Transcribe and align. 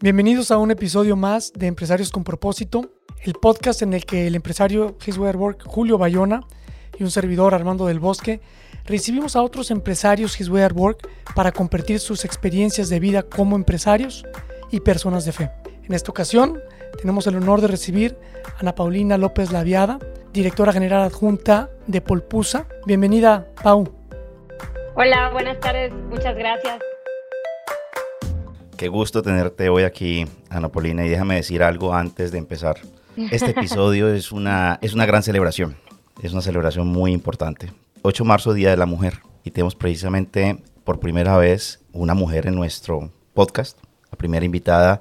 Bienvenidos 0.00 0.52
a 0.52 0.58
un 0.58 0.70
episodio 0.70 1.16
más 1.16 1.52
de 1.54 1.66
Empresarios 1.66 2.12
con 2.12 2.22
Propósito, 2.22 2.92
el 3.24 3.32
podcast 3.32 3.82
en 3.82 3.94
el 3.94 4.06
que 4.06 4.28
el 4.28 4.36
empresario 4.36 4.96
His 5.04 5.18
Work 5.18 5.64
Julio 5.66 5.98
Bayona 5.98 6.44
y 6.96 7.02
un 7.02 7.10
servidor 7.10 7.52
Armando 7.52 7.84
del 7.84 7.98
Bosque 7.98 8.40
recibimos 8.86 9.34
a 9.34 9.42
otros 9.42 9.72
empresarios 9.72 10.40
His 10.40 10.50
Work 10.50 11.08
para 11.34 11.50
compartir 11.50 11.98
sus 11.98 12.24
experiencias 12.24 12.88
de 12.90 13.00
vida 13.00 13.24
como 13.24 13.56
empresarios 13.56 14.24
y 14.70 14.78
personas 14.78 15.24
de 15.24 15.32
fe. 15.32 15.50
En 15.82 15.92
esta 15.92 16.12
ocasión 16.12 16.60
tenemos 17.00 17.26
el 17.26 17.34
honor 17.34 17.60
de 17.60 17.66
recibir 17.66 18.16
a 18.56 18.60
Ana 18.60 18.76
Paulina 18.76 19.18
López 19.18 19.50
Laviada, 19.50 19.98
directora 20.32 20.72
general 20.72 21.02
adjunta 21.02 21.70
de 21.88 22.00
Polpusa. 22.00 22.68
Bienvenida, 22.86 23.48
Pau. 23.64 23.92
Hola, 24.94 25.30
buenas 25.32 25.58
tardes, 25.58 25.92
muchas 26.08 26.36
gracias. 26.36 26.78
Qué 28.78 28.86
gusto 28.86 29.22
tenerte 29.22 29.70
hoy 29.70 29.82
aquí, 29.82 30.24
Ana 30.50 30.68
Paulina, 30.68 31.04
y 31.04 31.08
déjame 31.08 31.34
decir 31.34 31.64
algo 31.64 31.92
antes 31.92 32.30
de 32.30 32.38
empezar. 32.38 32.78
Este 33.16 33.50
episodio 33.50 34.06
es 34.14 34.30
una, 34.30 34.78
es 34.80 34.94
una 34.94 35.04
gran 35.04 35.24
celebración, 35.24 35.76
es 36.22 36.30
una 36.30 36.42
celebración 36.42 36.86
muy 36.86 37.10
importante. 37.10 37.72
8 38.02 38.22
de 38.22 38.28
marzo, 38.28 38.54
Día 38.54 38.70
de 38.70 38.76
la 38.76 38.86
Mujer, 38.86 39.18
y 39.42 39.50
tenemos 39.50 39.74
precisamente 39.74 40.62
por 40.84 41.00
primera 41.00 41.36
vez 41.36 41.80
una 41.92 42.14
mujer 42.14 42.46
en 42.46 42.54
nuestro 42.54 43.10
podcast, 43.34 43.80
la 44.12 44.16
primera 44.16 44.46
invitada, 44.46 45.00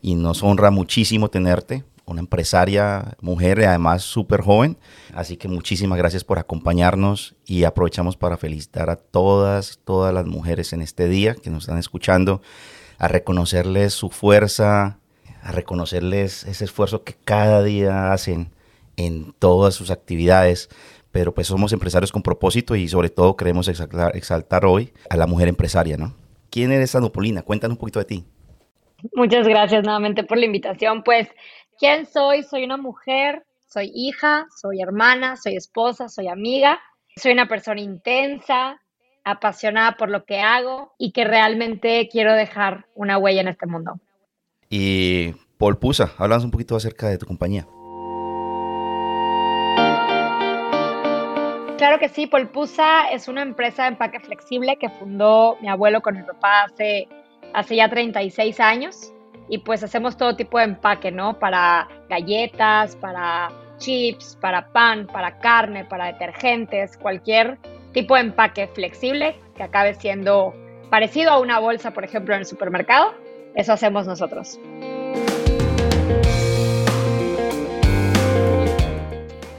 y 0.00 0.14
nos 0.14 0.42
honra 0.42 0.70
muchísimo 0.70 1.28
tenerte, 1.28 1.84
una 2.06 2.20
empresaria 2.20 3.14
mujer 3.20 3.58
y 3.58 3.64
además 3.64 4.04
súper 4.04 4.40
joven. 4.40 4.78
Así 5.12 5.36
que 5.36 5.48
muchísimas 5.48 5.98
gracias 5.98 6.24
por 6.24 6.38
acompañarnos 6.38 7.36
y 7.44 7.64
aprovechamos 7.64 8.16
para 8.16 8.38
felicitar 8.38 8.88
a 8.88 8.96
todas, 8.96 9.80
todas 9.84 10.14
las 10.14 10.24
mujeres 10.24 10.72
en 10.72 10.80
este 10.80 11.08
día 11.08 11.34
que 11.34 11.50
nos 11.50 11.64
están 11.64 11.76
escuchando 11.76 12.40
a 12.98 13.08
reconocerles 13.08 13.94
su 13.94 14.10
fuerza, 14.10 14.98
a 15.42 15.52
reconocerles 15.52 16.44
ese 16.44 16.64
esfuerzo 16.64 17.04
que 17.04 17.14
cada 17.24 17.62
día 17.62 18.12
hacen 18.12 18.50
en 18.96 19.32
todas 19.38 19.74
sus 19.74 19.90
actividades. 19.90 20.68
Pero 21.10 21.32
pues 21.32 21.46
somos 21.46 21.72
empresarios 21.72 22.12
con 22.12 22.22
propósito 22.22 22.76
y 22.76 22.86
sobre 22.88 23.08
todo 23.08 23.36
queremos 23.36 23.68
exaltar, 23.68 24.66
hoy 24.66 24.92
a 25.08 25.16
la 25.16 25.26
mujer 25.26 25.48
empresaria, 25.48 25.96
¿no? 25.96 26.14
¿Quién 26.50 26.70
eres, 26.70 26.94
Anopolina? 26.94 27.42
Cuéntanos 27.42 27.76
un 27.76 27.80
poquito 27.80 27.98
de 27.98 28.04
ti. 28.04 28.24
Muchas 29.14 29.46
gracias 29.46 29.84
nuevamente 29.84 30.24
por 30.24 30.38
la 30.38 30.46
invitación. 30.46 31.02
Pues, 31.02 31.28
¿quién 31.78 32.04
soy? 32.04 32.42
Soy 32.42 32.64
una 32.64 32.76
mujer, 32.76 33.44
soy 33.66 33.90
hija, 33.94 34.46
soy 34.60 34.82
hermana, 34.82 35.36
soy 35.36 35.56
esposa, 35.56 36.08
soy 36.08 36.28
amiga, 36.28 36.78
soy 37.16 37.32
una 37.32 37.48
persona 37.48 37.80
intensa, 37.80 38.80
apasionada 39.30 39.96
por 39.96 40.08
lo 40.10 40.24
que 40.24 40.40
hago 40.40 40.94
y 40.98 41.12
que 41.12 41.24
realmente 41.24 42.08
quiero 42.10 42.34
dejar 42.34 42.86
una 42.94 43.18
huella 43.18 43.40
en 43.40 43.48
este 43.48 43.66
mundo. 43.66 44.00
Y 44.70 45.32
Paul 45.58 45.78
Pusa, 45.78 46.12
háblanos 46.18 46.44
un 46.44 46.50
poquito 46.50 46.76
acerca 46.76 47.08
de 47.08 47.18
tu 47.18 47.26
compañía. 47.26 47.66
Claro 51.78 52.00
que 52.00 52.08
sí, 52.08 52.26
Polpusa 52.26 53.08
es 53.12 53.28
una 53.28 53.40
empresa 53.40 53.84
de 53.84 53.90
empaque 53.90 54.18
flexible 54.18 54.76
que 54.78 54.88
fundó 54.88 55.56
mi 55.60 55.68
abuelo 55.68 56.02
con 56.02 56.16
mi 56.16 56.24
papá 56.24 56.64
hace, 56.64 57.06
hace 57.54 57.76
ya 57.76 57.88
36 57.88 58.58
años 58.58 59.12
y 59.48 59.58
pues 59.58 59.84
hacemos 59.84 60.16
todo 60.16 60.34
tipo 60.34 60.58
de 60.58 60.64
empaque, 60.64 61.12
¿no? 61.12 61.38
Para 61.38 61.86
galletas, 62.08 62.96
para 62.96 63.52
chips, 63.78 64.36
para 64.40 64.72
pan, 64.72 65.06
para 65.06 65.38
carne, 65.38 65.84
para 65.84 66.06
detergentes, 66.06 66.96
cualquier 66.96 67.58
tipo 67.98 68.14
de 68.14 68.20
empaque 68.20 68.68
flexible 68.68 69.34
que 69.56 69.64
acabe 69.64 69.92
siendo 69.94 70.54
parecido 70.88 71.32
a 71.32 71.40
una 71.40 71.58
bolsa, 71.58 71.90
por 71.90 72.04
ejemplo, 72.04 72.32
en 72.32 72.42
el 72.42 72.46
supermercado. 72.46 73.12
Eso 73.56 73.72
hacemos 73.72 74.06
nosotros. 74.06 74.60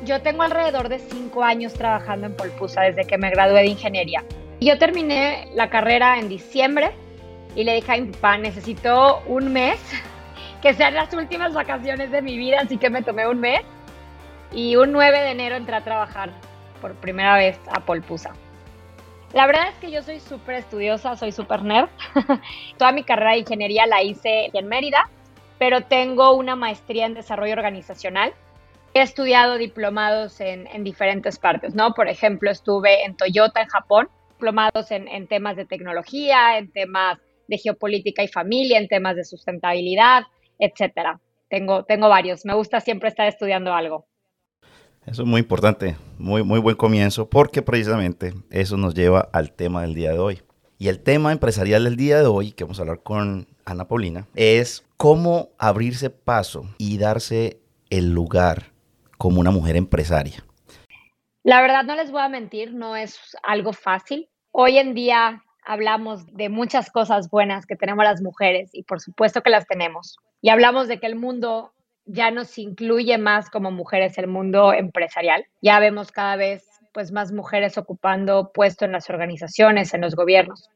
Yo 0.05 0.21
tengo 0.21 0.43
alrededor 0.43 0.87
de 0.87 0.99
cinco 0.99 1.43
años 1.43 1.73
trabajando 1.73 2.27
en 2.27 2.35
Polpusa 2.37 2.83
desde 2.83 3.03
que 3.03 3.17
me 3.17 3.29
gradué 3.29 3.59
de 3.59 3.67
ingeniería. 3.67 4.23
Yo 4.61 4.77
terminé 4.77 5.49
la 5.53 5.69
carrera 5.69 6.17
en 6.17 6.29
diciembre 6.29 6.91
y 7.57 7.65
le 7.65 7.75
dije 7.75 7.91
a 7.91 7.97
mi 7.97 8.07
papá, 8.07 8.37
necesito 8.37 9.21
un 9.27 9.51
mes, 9.51 9.81
que 10.61 10.73
sean 10.73 10.93
las 10.93 11.13
últimas 11.13 11.53
vacaciones 11.53 12.09
de 12.09 12.21
mi 12.21 12.37
vida, 12.37 12.61
así 12.61 12.77
que 12.77 12.89
me 12.89 13.01
tomé 13.01 13.27
un 13.27 13.41
mes. 13.41 13.59
Y 14.53 14.77
un 14.77 14.93
9 14.93 15.19
de 15.19 15.31
enero 15.31 15.57
entré 15.57 15.75
a 15.75 15.83
trabajar 15.83 16.31
por 16.81 16.95
primera 16.95 17.35
vez 17.35 17.59
a 17.71 17.79
Polpusa. 17.81 18.33
La 19.33 19.45
verdad 19.45 19.69
es 19.69 19.75
que 19.75 19.91
yo 19.91 20.01
soy 20.01 20.19
súper 20.19 20.55
estudiosa, 20.55 21.15
soy 21.15 21.31
súper 21.31 21.63
nerd. 21.63 21.89
Toda 22.77 22.91
mi 22.91 23.03
carrera 23.03 23.33
de 23.33 23.39
ingeniería 23.39 23.85
la 23.85 24.01
hice 24.01 24.49
en 24.51 24.67
Mérida, 24.67 25.09
pero 25.59 25.81
tengo 25.81 26.33
una 26.33 26.55
maestría 26.55 27.05
en 27.05 27.13
desarrollo 27.13 27.53
organizacional. 27.53 28.33
He 28.95 29.01
estudiado 29.01 29.59
diplomados 29.59 30.41
en, 30.41 30.83
diferentes 30.83 31.37
partes, 31.37 31.75
¿no? 31.75 31.93
Por 31.93 32.07
ejemplo, 32.07 32.49
estuve 32.49 33.03
en 33.03 33.15
Toyota 33.15 33.61
en 33.61 33.67
Japón, 33.67 34.09
diplomados 34.31 34.89
en, 34.89 35.07
en 35.07 35.27
temas 35.27 35.55
de 35.55 35.65
tecnología, 35.65 36.57
en 36.57 36.71
temas 36.71 37.19
de 37.47 37.57
geopolítica 37.59 38.23
y 38.23 38.27
familia, 38.27 38.79
en 38.79 38.87
temas 38.87 39.15
de 39.15 39.25
sustentabilidad, 39.25 40.23
etcétera. 40.57 41.19
Tengo, 41.49 41.83
tengo 41.83 42.09
varios. 42.09 42.45
Me 42.45 42.55
gusta 42.55 42.79
siempre 42.79 43.09
estar 43.09 43.27
estudiando 43.27 43.73
algo. 43.73 44.07
Eso 45.09 45.23
es 45.23 45.27
muy 45.27 45.41
importante, 45.41 45.95
muy, 46.19 46.43
muy 46.43 46.59
buen 46.59 46.75
comienzo, 46.75 47.31
porque 47.31 47.63
precisamente 47.63 48.35
eso 48.51 48.77
nos 48.77 48.93
lleva 48.93 49.27
al 49.33 49.51
tema 49.51 49.81
del 49.81 49.95
día 49.95 50.11
de 50.11 50.19
hoy. 50.19 50.43
Y 50.77 50.87
el 50.89 51.01
tema 51.01 51.31
empresarial 51.31 51.83
del 51.85 51.95
día 51.95 52.19
de 52.19 52.27
hoy, 52.27 52.51
que 52.51 52.63
vamos 52.63 52.77
a 52.77 52.83
hablar 52.83 53.01
con 53.01 53.47
Ana 53.65 53.87
Paulina, 53.87 54.27
es 54.35 54.85
cómo 54.97 55.49
abrirse 55.57 56.11
paso 56.11 56.69
y 56.77 56.99
darse 56.99 57.59
el 57.89 58.13
lugar 58.13 58.67
como 59.17 59.39
una 59.39 59.49
mujer 59.49 59.77
empresaria. 59.77 60.45
La 61.41 61.59
verdad 61.63 61.85
no 61.85 61.95
les 61.95 62.11
voy 62.11 62.21
a 62.21 62.29
mentir, 62.29 62.75
no 62.75 62.95
es 62.95 63.17
algo 63.41 63.73
fácil. 63.73 64.29
Hoy 64.51 64.77
en 64.77 64.93
día 64.93 65.43
hablamos 65.65 66.27
de 66.35 66.49
muchas 66.49 66.91
cosas 66.91 67.31
buenas 67.31 67.65
que 67.65 67.75
tenemos 67.75 68.05
las 68.05 68.21
mujeres 68.21 68.69
y 68.73 68.83
por 68.83 69.01
supuesto 69.01 69.41
que 69.41 69.49
las 69.49 69.65
tenemos. 69.65 70.17
Y 70.39 70.49
hablamos 70.49 70.87
de 70.87 70.99
que 70.99 71.07
el 71.07 71.15
mundo 71.15 71.73
ya 72.11 72.31
nos 72.31 72.57
incluye 72.57 73.19
más 73.19 73.51
como 73.51 73.69
mujeres 73.69 74.17
el 74.17 74.27
mundo 74.27 74.73
empresarial. 74.73 75.45
Ya 75.61 75.79
vemos 75.79 76.11
cada 76.11 76.35
vez 76.35 76.67
pues 76.91 77.11
más 77.11 77.31
mujeres 77.31 77.77
ocupando 77.77 78.51
puestos 78.51 78.87
en 78.87 78.93
las 78.93 79.09
organizaciones, 79.11 79.93
en 79.93 80.01
los 80.01 80.15
gobiernos. 80.15 80.69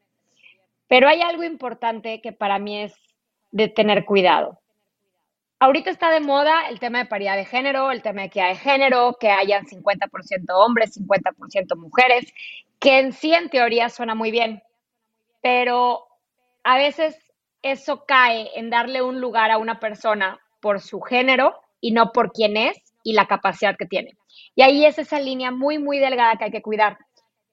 Pero 0.88 1.08
hay 1.08 1.22
algo 1.22 1.44
importante 1.44 2.22
que 2.22 2.34
para 2.34 2.60
mí 2.60 2.84
es 2.84 2.94
de 3.52 3.68
tener 3.68 4.06
cuidado. 4.06 4.60
Ahorita 5.60 5.90
está 5.90 6.12
de 6.12 6.20
moda 6.20 6.68
el 6.70 6.80
tema 6.80 7.00
de 7.00 7.06
paridad 7.06 7.36
de 7.36 7.46
género, 7.46 7.90
el 7.90 8.04
tema 8.04 8.22
de 8.22 8.28
equidad 8.28 8.50
de 8.50 8.56
género, 8.56 9.18
que 9.20 9.30
hayan 9.30 9.66
50% 9.66 10.54
hombres, 10.54 11.00
50% 11.00 11.76
mujeres, 11.78 12.32
que 12.80 13.00
en 13.00 13.12
sí 13.12 13.34
en 13.34 13.50
teoría 13.50 13.90
suena 13.90 14.14
muy 14.14 14.30
bien, 14.30 14.62
pero 15.42 16.06
a 16.64 16.78
veces 16.78 17.18
eso 17.64 18.06
cae 18.06 18.52
en 18.56 18.70
darle 18.70 19.02
un 19.02 19.20
lugar 19.20 19.50
a 19.50 19.58
una 19.58 19.80
persona 19.80 20.40
por 20.64 20.80
su 20.80 21.02
género 21.02 21.54
y 21.82 21.92
no 21.92 22.14
por 22.14 22.32
quién 22.32 22.56
es 22.56 22.82
y 23.04 23.12
la 23.14 23.28
capacidad 23.28 23.76
que 23.78 23.86
tiene. 23.86 24.18
Y 24.56 24.62
ahí 24.62 24.86
es 24.86 24.98
esa 24.98 25.20
línea 25.20 25.52
muy, 25.52 25.78
muy 25.78 26.00
delgada 26.00 26.38
que 26.38 26.46
hay 26.46 26.52
que 26.52 26.62
cuidar. 26.62 26.98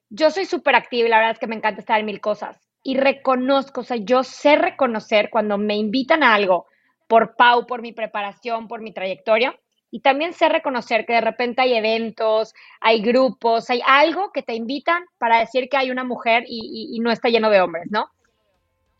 Yo 0.09 0.31
soy 0.31 0.45
súper 0.45 0.75
activa 0.75 1.09
la 1.09 1.17
verdad 1.17 1.33
es 1.33 1.39
que 1.39 1.47
me 1.47 1.57
encanta 1.57 1.81
estar 1.81 1.99
en 1.99 2.05
mil 2.05 2.21
cosas. 2.21 2.57
Y 2.83 2.97
reconozco, 2.97 3.81
o 3.81 3.83
sea, 3.83 3.97
yo 3.97 4.23
sé 4.23 4.55
reconocer 4.55 5.29
cuando 5.29 5.57
me 5.57 5.75
invitan 5.75 6.23
a 6.23 6.33
algo 6.33 6.67
por 7.09 7.35
Pau, 7.35 7.67
por 7.67 7.81
mi 7.81 7.91
preparación, 7.91 8.69
por 8.69 8.79
mi 8.79 8.93
trayectoria. 8.93 9.59
Y 9.91 9.99
también 9.99 10.31
sé 10.31 10.47
reconocer 10.47 11.05
que 11.05 11.13
de 11.13 11.21
repente 11.21 11.61
hay 11.61 11.73
eventos, 11.73 12.53
hay 12.79 13.01
grupos, 13.01 13.69
hay 13.69 13.81
algo 13.85 14.31
que 14.31 14.41
te 14.41 14.55
invitan 14.55 15.03
para 15.17 15.39
decir 15.39 15.67
que 15.67 15.75
hay 15.75 15.91
una 15.91 16.05
mujer 16.05 16.45
y, 16.47 16.95
y 16.95 16.99
no 17.01 17.11
está 17.11 17.27
lleno 17.27 17.49
de 17.49 17.59
hombres, 17.59 17.87
¿no? 17.91 18.09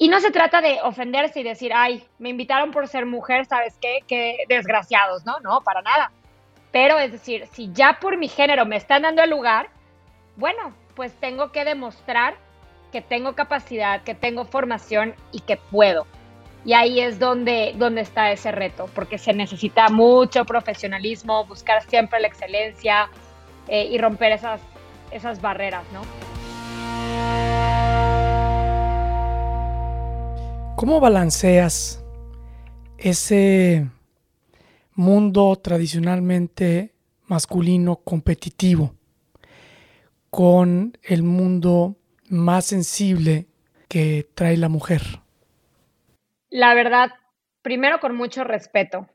Y 0.01 0.09
no 0.09 0.19
se 0.19 0.31
trata 0.31 0.61
de 0.61 0.79
ofenderse 0.81 1.41
y 1.41 1.43
decir, 1.43 1.73
ay, 1.75 2.03
me 2.17 2.29
invitaron 2.29 2.71
por 2.71 2.87
ser 2.87 3.05
mujer, 3.05 3.45
¿sabes 3.45 3.77
qué? 3.79 3.99
Qué 4.07 4.45
desgraciados, 4.49 5.27
¿no? 5.27 5.39
No, 5.41 5.61
para 5.61 5.83
nada. 5.83 6.11
Pero 6.71 6.97
es 6.97 7.11
decir, 7.11 7.45
si 7.51 7.71
ya 7.71 7.99
por 8.01 8.17
mi 8.17 8.27
género 8.27 8.65
me 8.65 8.77
están 8.77 9.03
dando 9.03 9.21
el 9.21 9.29
lugar, 9.29 9.69
bueno, 10.37 10.73
pues 10.95 11.13
tengo 11.19 11.51
que 11.51 11.65
demostrar 11.65 12.33
que 12.91 13.01
tengo 13.01 13.35
capacidad, 13.35 14.01
que 14.01 14.15
tengo 14.15 14.45
formación 14.45 15.13
y 15.31 15.41
que 15.41 15.57
puedo. 15.57 16.07
Y 16.65 16.73
ahí 16.73 16.99
es 16.99 17.19
donde, 17.19 17.75
donde 17.77 18.01
está 18.01 18.31
ese 18.31 18.51
reto, 18.51 18.89
porque 18.95 19.19
se 19.19 19.33
necesita 19.33 19.87
mucho 19.89 20.45
profesionalismo, 20.45 21.45
buscar 21.45 21.83
siempre 21.83 22.19
la 22.19 22.27
excelencia 22.27 23.07
eh, 23.67 23.85
y 23.85 23.99
romper 23.99 24.31
esas, 24.31 24.61
esas 25.11 25.41
barreras, 25.41 25.83
¿no? 25.93 26.01
¿Cómo 30.81 30.99
balanceas 30.99 32.03
ese 32.97 33.87
mundo 34.95 35.55
tradicionalmente 35.57 36.95
masculino 37.27 37.97
competitivo 37.97 38.95
con 40.31 40.97
el 41.03 41.21
mundo 41.21 41.97
más 42.29 42.65
sensible 42.65 43.45
que 43.87 44.27
trae 44.33 44.57
la 44.57 44.69
mujer? 44.69 45.03
La 46.49 46.73
verdad, 46.73 47.11
primero 47.61 47.99
con 47.99 48.15
mucho 48.15 48.43
respeto. 48.43 49.05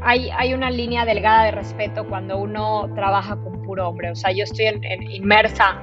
Hay, 0.00 0.54
una 0.54 0.70
línea 0.70 1.04
delgada 1.04 1.46
de 1.46 1.50
respeto 1.50 2.06
cuando 2.08 2.38
uno 2.38 2.88
trabaja 2.94 3.34
con 3.34 3.62
puro 3.64 3.88
hombre. 3.88 4.12
O 4.12 4.14
sea, 4.14 4.30
yo 4.30 4.44
estoy 4.44 4.66
inmersa 5.10 5.82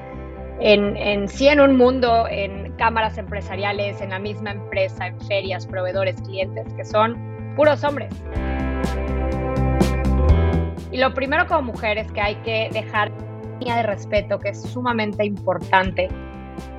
en, 0.59 0.97
en, 0.97 1.27
sí 1.27 1.47
en 1.47 1.59
un 1.59 1.77
mundo, 1.77 2.27
en 2.29 2.73
cámaras 2.73 3.17
empresariales, 3.17 4.01
en 4.01 4.09
la 4.09 4.19
misma 4.19 4.51
empresa, 4.51 5.07
en 5.07 5.19
ferias, 5.21 5.65
proveedores, 5.65 6.21
clientes, 6.21 6.65
que 6.73 6.85
son 6.85 7.17
puros 7.55 7.83
hombres. 7.83 8.13
Y 10.91 10.97
lo 10.97 11.13
primero 11.13 11.47
como 11.47 11.73
mujer 11.73 11.97
es 11.97 12.11
que 12.11 12.21
hay 12.21 12.35
que 12.37 12.69
dejar 12.71 13.11
línea 13.59 13.77
de 13.77 13.83
respeto, 13.83 14.39
que 14.39 14.49
es 14.49 14.61
sumamente 14.61 15.25
importante 15.25 16.09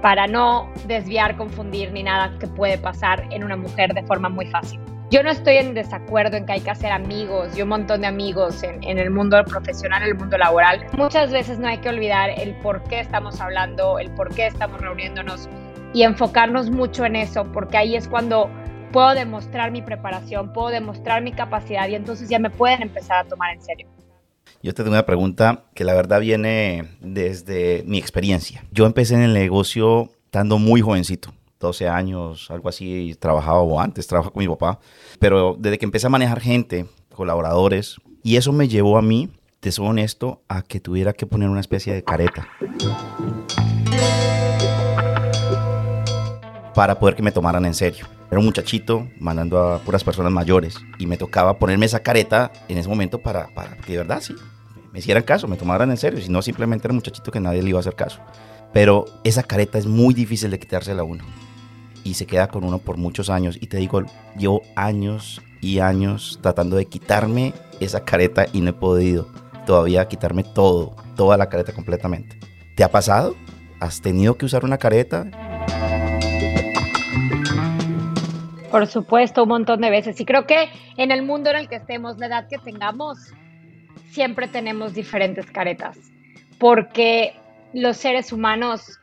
para 0.02 0.26
no 0.26 0.70
desviar, 0.86 1.36
confundir 1.36 1.92
ni 1.92 2.02
nada 2.02 2.36
que 2.38 2.46
puede 2.46 2.78
pasar 2.78 3.26
en 3.30 3.44
una 3.44 3.56
mujer 3.56 3.94
de 3.94 4.02
forma 4.02 4.28
muy 4.28 4.46
fácil. 4.46 4.80
Yo 5.10 5.24
no 5.24 5.30
estoy 5.30 5.56
en 5.56 5.74
desacuerdo 5.74 6.36
en 6.36 6.46
que 6.46 6.52
hay 6.52 6.60
que 6.60 6.70
hacer 6.70 6.92
amigos 6.92 7.58
y 7.58 7.62
un 7.62 7.68
montón 7.70 8.02
de 8.02 8.06
amigos 8.06 8.62
en, 8.62 8.80
en, 8.84 8.96
el 8.96 9.10
mundo 9.10 9.42
profesional, 9.44 10.02
en 10.04 10.10
el 10.10 10.14
mundo 10.14 10.38
laboral. 10.38 10.86
Muchas 10.96 11.32
veces 11.32 11.58
no 11.58 11.66
hay 11.66 11.78
que 11.78 11.88
olvidar 11.88 12.30
el 12.30 12.54
por 12.58 12.84
qué 12.84 13.00
estamos 13.00 13.40
hablando, 13.40 13.98
el 13.98 14.08
por 14.12 14.32
qué 14.32 14.46
estamos 14.46 14.80
reuniéndonos 14.80 15.48
y 15.92 16.04
enfocarnos 16.04 16.70
mucho 16.70 17.04
en 17.04 17.16
eso, 17.16 17.44
porque 17.52 17.76
ahí 17.76 17.96
es 17.96 18.06
cuando 18.06 18.48
puedo 18.92 19.12
demostrar 19.14 19.72
mi 19.72 19.82
preparación, 19.82 20.52
puedo 20.52 20.68
demostrar 20.68 21.22
mi 21.22 21.32
capacidad 21.32 21.88
y 21.88 21.96
entonces 21.96 22.28
ya 22.28 22.38
me 22.38 22.50
pueden 22.50 22.80
empezar 22.82 23.18
a 23.18 23.28
tomar 23.28 23.52
en 23.52 23.62
serio. 23.62 23.88
Yo 24.62 24.72
te 24.74 24.84
tengo 24.84 24.94
una 24.94 25.06
pregunta 25.06 25.64
que 25.74 25.82
la 25.82 25.94
verdad 25.94 26.20
viene 26.20 26.84
desde 27.00 27.82
mi 27.84 27.98
experiencia. 27.98 28.62
Yo 28.70 28.86
empecé 28.86 29.16
en 29.16 29.22
el 29.22 29.34
negocio 29.34 30.10
estando 30.26 30.58
muy 30.58 30.80
jovencito. 30.80 31.32
12 31.60 31.88
años, 31.88 32.50
algo 32.50 32.70
así, 32.70 33.14
trabajaba 33.20 33.60
o 33.60 33.78
antes, 33.78 34.06
trabajaba 34.06 34.32
con 34.32 34.40
mi 34.40 34.48
papá. 34.48 34.80
Pero 35.18 35.56
desde 35.58 35.78
que 35.78 35.84
empecé 35.84 36.06
a 36.06 36.10
manejar 36.10 36.40
gente, 36.40 36.86
colaboradores, 37.14 37.96
y 38.22 38.36
eso 38.36 38.52
me 38.52 38.66
llevó 38.66 38.96
a 38.96 39.02
mí, 39.02 39.28
te 39.60 39.70
soy 39.70 39.86
honesto, 39.86 40.42
a 40.48 40.62
que 40.62 40.80
tuviera 40.80 41.12
que 41.12 41.26
poner 41.26 41.50
una 41.50 41.60
especie 41.60 41.92
de 41.92 42.02
careta. 42.02 42.48
Para 46.74 46.98
poder 46.98 47.14
que 47.14 47.22
me 47.22 47.30
tomaran 47.30 47.66
en 47.66 47.74
serio. 47.74 48.06
Era 48.30 48.38
un 48.38 48.46
muchachito 48.46 49.08
mandando 49.18 49.58
a 49.58 49.80
puras 49.80 50.02
personas 50.02 50.32
mayores 50.32 50.76
y 50.98 51.06
me 51.06 51.18
tocaba 51.18 51.58
ponerme 51.58 51.84
esa 51.84 52.00
careta 52.00 52.52
en 52.68 52.78
ese 52.78 52.88
momento 52.88 53.18
para, 53.18 53.52
para 53.54 53.76
que 53.76 53.92
de 53.92 53.98
verdad 53.98 54.22
sí, 54.22 54.34
me 54.92 55.00
hicieran 55.00 55.24
caso, 55.24 55.46
me 55.48 55.56
tomaran 55.56 55.90
en 55.90 55.96
serio, 55.96 56.20
si 56.20 56.30
no 56.30 56.40
simplemente 56.40 56.86
era 56.86 56.92
un 56.92 56.98
muchachito 56.98 57.30
que 57.30 57.40
nadie 57.40 57.62
le 57.62 57.70
iba 57.70 57.78
a 57.78 57.80
hacer 57.80 57.96
caso. 57.96 58.20
Pero 58.72 59.04
esa 59.24 59.42
careta 59.42 59.78
es 59.78 59.86
muy 59.86 60.14
difícil 60.14 60.50
de 60.52 60.60
quitársela 60.60 61.02
a 61.02 61.04
uno 61.04 61.24
y 62.04 62.14
se 62.14 62.26
queda 62.26 62.48
con 62.48 62.64
uno 62.64 62.78
por 62.78 62.96
muchos 62.96 63.30
años. 63.30 63.58
Y 63.60 63.66
te 63.66 63.76
digo, 63.76 64.02
llevo 64.36 64.62
años 64.76 65.40
y 65.60 65.80
años 65.80 66.38
tratando 66.42 66.76
de 66.76 66.86
quitarme 66.86 67.54
esa 67.80 68.04
careta 68.04 68.46
y 68.52 68.60
no 68.60 68.70
he 68.70 68.74
podido 68.74 69.28
todavía 69.66 70.08
quitarme 70.08 70.44
todo, 70.44 70.96
toda 71.16 71.36
la 71.36 71.48
careta 71.48 71.72
completamente. 71.72 72.38
¿Te 72.74 72.84
ha 72.84 72.88
pasado? 72.90 73.36
¿Has 73.78 74.00
tenido 74.00 74.36
que 74.36 74.46
usar 74.46 74.64
una 74.64 74.78
careta? 74.78 75.26
Por 78.70 78.86
supuesto, 78.86 79.42
un 79.42 79.48
montón 79.48 79.80
de 79.80 79.90
veces. 79.90 80.20
Y 80.20 80.24
creo 80.24 80.46
que 80.46 80.68
en 80.96 81.10
el 81.10 81.22
mundo 81.22 81.50
en 81.50 81.56
el 81.56 81.68
que 81.68 81.76
estemos, 81.76 82.18
la 82.18 82.26
edad 82.26 82.48
que 82.48 82.58
tengamos, 82.58 83.18
siempre 84.10 84.48
tenemos 84.48 84.94
diferentes 84.94 85.46
caretas. 85.50 85.98
Porque 86.58 87.34
los 87.72 87.96
seres 87.96 88.32
humanos 88.32 88.99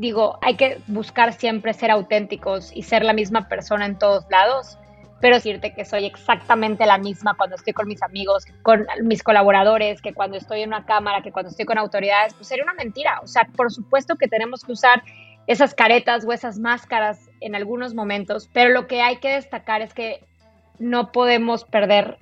digo, 0.00 0.38
hay 0.40 0.56
que 0.56 0.80
buscar 0.86 1.34
siempre 1.34 1.74
ser 1.74 1.90
auténticos 1.90 2.74
y 2.74 2.82
ser 2.82 3.04
la 3.04 3.12
misma 3.12 3.48
persona 3.48 3.84
en 3.84 3.98
todos 3.98 4.24
lados, 4.30 4.78
pero 5.20 5.36
decirte 5.36 5.74
que 5.74 5.84
soy 5.84 6.06
exactamente 6.06 6.86
la 6.86 6.96
misma 6.96 7.34
cuando 7.36 7.56
estoy 7.56 7.74
con 7.74 7.86
mis 7.86 8.02
amigos, 8.02 8.46
con 8.62 8.86
mis 9.02 9.22
colaboradores, 9.22 10.00
que 10.00 10.14
cuando 10.14 10.38
estoy 10.38 10.62
en 10.62 10.70
una 10.70 10.86
cámara, 10.86 11.20
que 11.20 11.30
cuando 11.30 11.50
estoy 11.50 11.66
con 11.66 11.76
autoridades, 11.76 12.32
pues 12.32 12.48
sería 12.48 12.64
una 12.64 12.72
mentira. 12.72 13.20
O 13.22 13.26
sea, 13.26 13.46
por 13.54 13.70
supuesto 13.70 14.16
que 14.16 14.26
tenemos 14.26 14.64
que 14.64 14.72
usar 14.72 15.02
esas 15.46 15.74
caretas 15.74 16.24
o 16.24 16.32
esas 16.32 16.58
máscaras 16.58 17.28
en 17.40 17.54
algunos 17.54 17.92
momentos, 17.94 18.48
pero 18.54 18.70
lo 18.70 18.86
que 18.86 19.02
hay 19.02 19.16
que 19.16 19.34
destacar 19.34 19.82
es 19.82 19.92
que 19.92 20.24
no 20.78 21.12
podemos 21.12 21.64
perder 21.64 22.16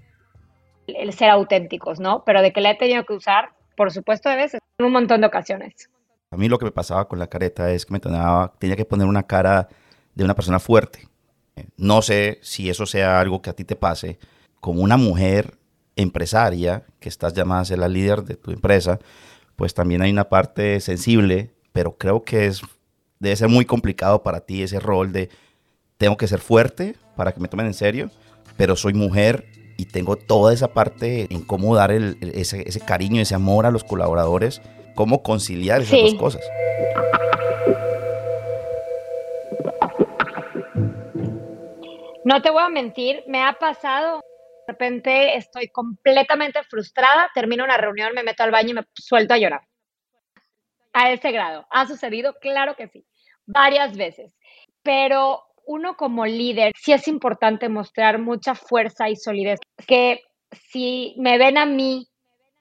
el 0.88 1.12
ser 1.12 1.30
auténticos, 1.30 2.00
¿no? 2.00 2.24
Pero 2.24 2.42
de 2.42 2.52
que 2.52 2.60
la 2.60 2.72
he 2.72 2.76
tenido 2.76 3.04
que 3.04 3.12
usar, 3.12 3.50
por 3.76 3.92
supuesto, 3.92 4.28
de 4.28 4.36
veces, 4.36 4.60
en 4.78 4.86
un 4.86 4.92
montón 4.92 5.20
de 5.20 5.28
ocasiones. 5.28 5.88
A 6.30 6.36
mí 6.36 6.48
lo 6.48 6.58
que 6.58 6.66
me 6.66 6.70
pasaba 6.70 7.08
con 7.08 7.18
la 7.18 7.28
careta 7.28 7.70
es 7.70 7.86
que 7.86 7.92
me 7.92 8.00
tenía, 8.00 8.52
tenía 8.58 8.76
que 8.76 8.84
poner 8.84 9.06
una 9.06 9.22
cara 9.22 9.68
de 10.14 10.24
una 10.24 10.34
persona 10.34 10.58
fuerte. 10.58 11.08
No 11.76 12.02
sé 12.02 12.38
si 12.42 12.68
eso 12.68 12.86
sea 12.86 13.20
algo 13.20 13.40
que 13.40 13.50
a 13.50 13.54
ti 13.54 13.64
te 13.64 13.76
pase. 13.76 14.18
Como 14.60 14.82
una 14.82 14.96
mujer 14.96 15.56
empresaria, 15.96 16.84
que 17.00 17.08
estás 17.08 17.32
llamada 17.32 17.62
a 17.62 17.64
ser 17.64 17.78
la 17.78 17.88
líder 17.88 18.24
de 18.24 18.36
tu 18.36 18.50
empresa, 18.50 18.98
pues 19.56 19.74
también 19.74 20.02
hay 20.02 20.10
una 20.10 20.28
parte 20.28 20.80
sensible, 20.80 21.50
pero 21.72 21.96
creo 21.96 22.22
que 22.22 22.46
es, 22.46 22.62
debe 23.18 23.34
ser 23.34 23.48
muy 23.48 23.64
complicado 23.64 24.22
para 24.22 24.40
ti 24.40 24.62
ese 24.62 24.80
rol 24.80 25.12
de 25.12 25.30
tengo 25.96 26.16
que 26.16 26.28
ser 26.28 26.40
fuerte 26.40 26.94
para 27.16 27.32
que 27.32 27.40
me 27.40 27.48
tomen 27.48 27.66
en 27.66 27.74
serio, 27.74 28.10
pero 28.56 28.76
soy 28.76 28.94
mujer 28.94 29.46
y 29.76 29.86
tengo 29.86 30.16
toda 30.16 30.52
esa 30.52 30.68
parte 30.68 31.26
en 31.32 31.42
cómo 31.42 31.74
dar 31.74 31.90
ese 31.90 32.80
cariño, 32.80 33.20
ese 33.20 33.34
amor 33.34 33.66
a 33.66 33.70
los 33.70 33.82
colaboradores 33.82 34.60
cómo 34.98 35.22
conciliar 35.22 35.80
esas 35.80 36.00
dos 36.00 36.14
cosas. 36.14 36.42
No 42.24 42.42
te 42.42 42.50
voy 42.50 42.64
a 42.64 42.68
mentir, 42.68 43.22
me 43.28 43.40
ha 43.44 43.52
pasado. 43.52 44.16
De 44.66 44.72
repente 44.72 45.36
estoy 45.36 45.68
completamente 45.68 46.64
frustrada, 46.64 47.30
termino 47.32 47.62
una 47.62 47.76
reunión, 47.76 48.12
me 48.12 48.24
meto 48.24 48.42
al 48.42 48.50
baño 48.50 48.70
y 48.70 48.74
me 48.74 48.82
suelto 48.92 49.34
a 49.34 49.38
llorar. 49.38 49.60
A 50.92 51.12
ese 51.12 51.30
grado. 51.30 51.64
¿Ha 51.70 51.86
sucedido? 51.86 52.34
Claro 52.40 52.74
que 52.74 52.88
sí. 52.88 53.06
Varias 53.46 53.96
veces. 53.96 54.34
Pero 54.82 55.44
uno 55.64 55.96
como 55.96 56.26
líder, 56.26 56.72
sí 56.76 56.92
es 56.92 57.06
importante 57.06 57.68
mostrar 57.68 58.18
mucha 58.18 58.56
fuerza 58.56 59.08
y 59.08 59.14
solidez. 59.14 59.60
Que 59.86 60.22
si 60.50 61.14
me 61.18 61.38
ven 61.38 61.56
a 61.56 61.66
mí 61.66 62.07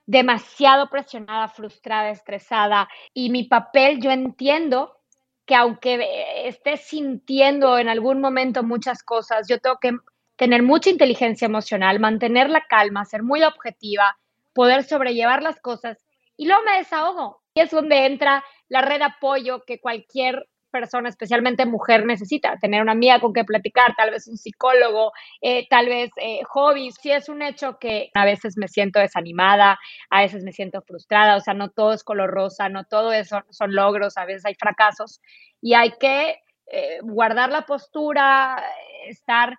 demasiado 0.07 0.89
presionada, 0.89 1.49
frustrada, 1.49 2.09
estresada. 2.09 2.89
Y 3.13 3.29
mi 3.29 3.43
papel, 3.43 4.01
yo 4.01 4.09
entiendo 4.09 4.97
que 5.45 5.53
aunque 5.53 6.47
esté 6.47 6.77
sintiendo 6.77 7.77
en 7.77 7.89
algún 7.89 8.19
momento 8.19 8.63
muchas 8.63 9.03
cosas, 9.03 9.47
yo 9.47 9.59
tengo 9.59 9.77
que 9.79 9.91
tener 10.35 10.63
mucha 10.63 10.89
inteligencia 10.89 11.45
emocional, 11.45 11.99
mantener 11.99 12.49
la 12.49 12.65
calma, 12.67 13.05
ser 13.05 13.21
muy 13.23 13.43
objetiva, 13.43 14.17
poder 14.53 14.83
sobrellevar 14.83 15.43
las 15.43 15.59
cosas 15.59 16.03
y 16.35 16.47
luego 16.47 16.63
me 16.63 16.77
desahogo. 16.77 17.41
Y 17.53 17.61
es 17.61 17.71
donde 17.71 18.05
entra 18.05 18.43
la 18.69 18.81
red 18.81 19.01
apoyo 19.01 19.63
que 19.65 19.79
cualquier 19.79 20.47
persona, 20.79 21.09
especialmente 21.09 21.65
mujer, 21.65 22.05
necesita. 22.05 22.57
Tener 22.57 22.81
una 22.81 22.91
amiga 22.91 23.19
con 23.19 23.33
que 23.33 23.43
platicar, 23.43 23.95
tal 23.95 24.11
vez 24.11 24.27
un 24.27 24.37
psicólogo, 24.37 25.11
eh, 25.41 25.67
tal 25.69 25.87
vez 25.87 26.11
eh, 26.17 26.41
hobbies. 26.45 26.95
Sí 27.01 27.11
es 27.11 27.29
un 27.29 27.41
hecho 27.41 27.77
que 27.79 28.09
a 28.13 28.25
veces 28.25 28.57
me 28.57 28.67
siento 28.67 28.99
desanimada, 28.99 29.79
a 30.11 30.21
veces 30.21 30.43
me 30.43 30.51
siento 30.51 30.81
frustrada, 30.81 31.35
o 31.35 31.39
sea, 31.39 31.53
no 31.55 31.69
todo 31.69 31.93
es 31.93 32.03
color 32.03 32.29
rosa, 32.29 32.69
no 32.69 32.83
todo 32.83 33.11
eso 33.11 33.41
son 33.49 33.73
logros, 33.73 34.17
a 34.17 34.25
veces 34.25 34.45
hay 34.45 34.55
fracasos 34.55 35.19
y 35.61 35.73
hay 35.73 35.93
que 35.99 36.35
eh, 36.67 36.99
guardar 37.01 37.49
la 37.51 37.65
postura, 37.65 38.63
estar, 39.07 39.57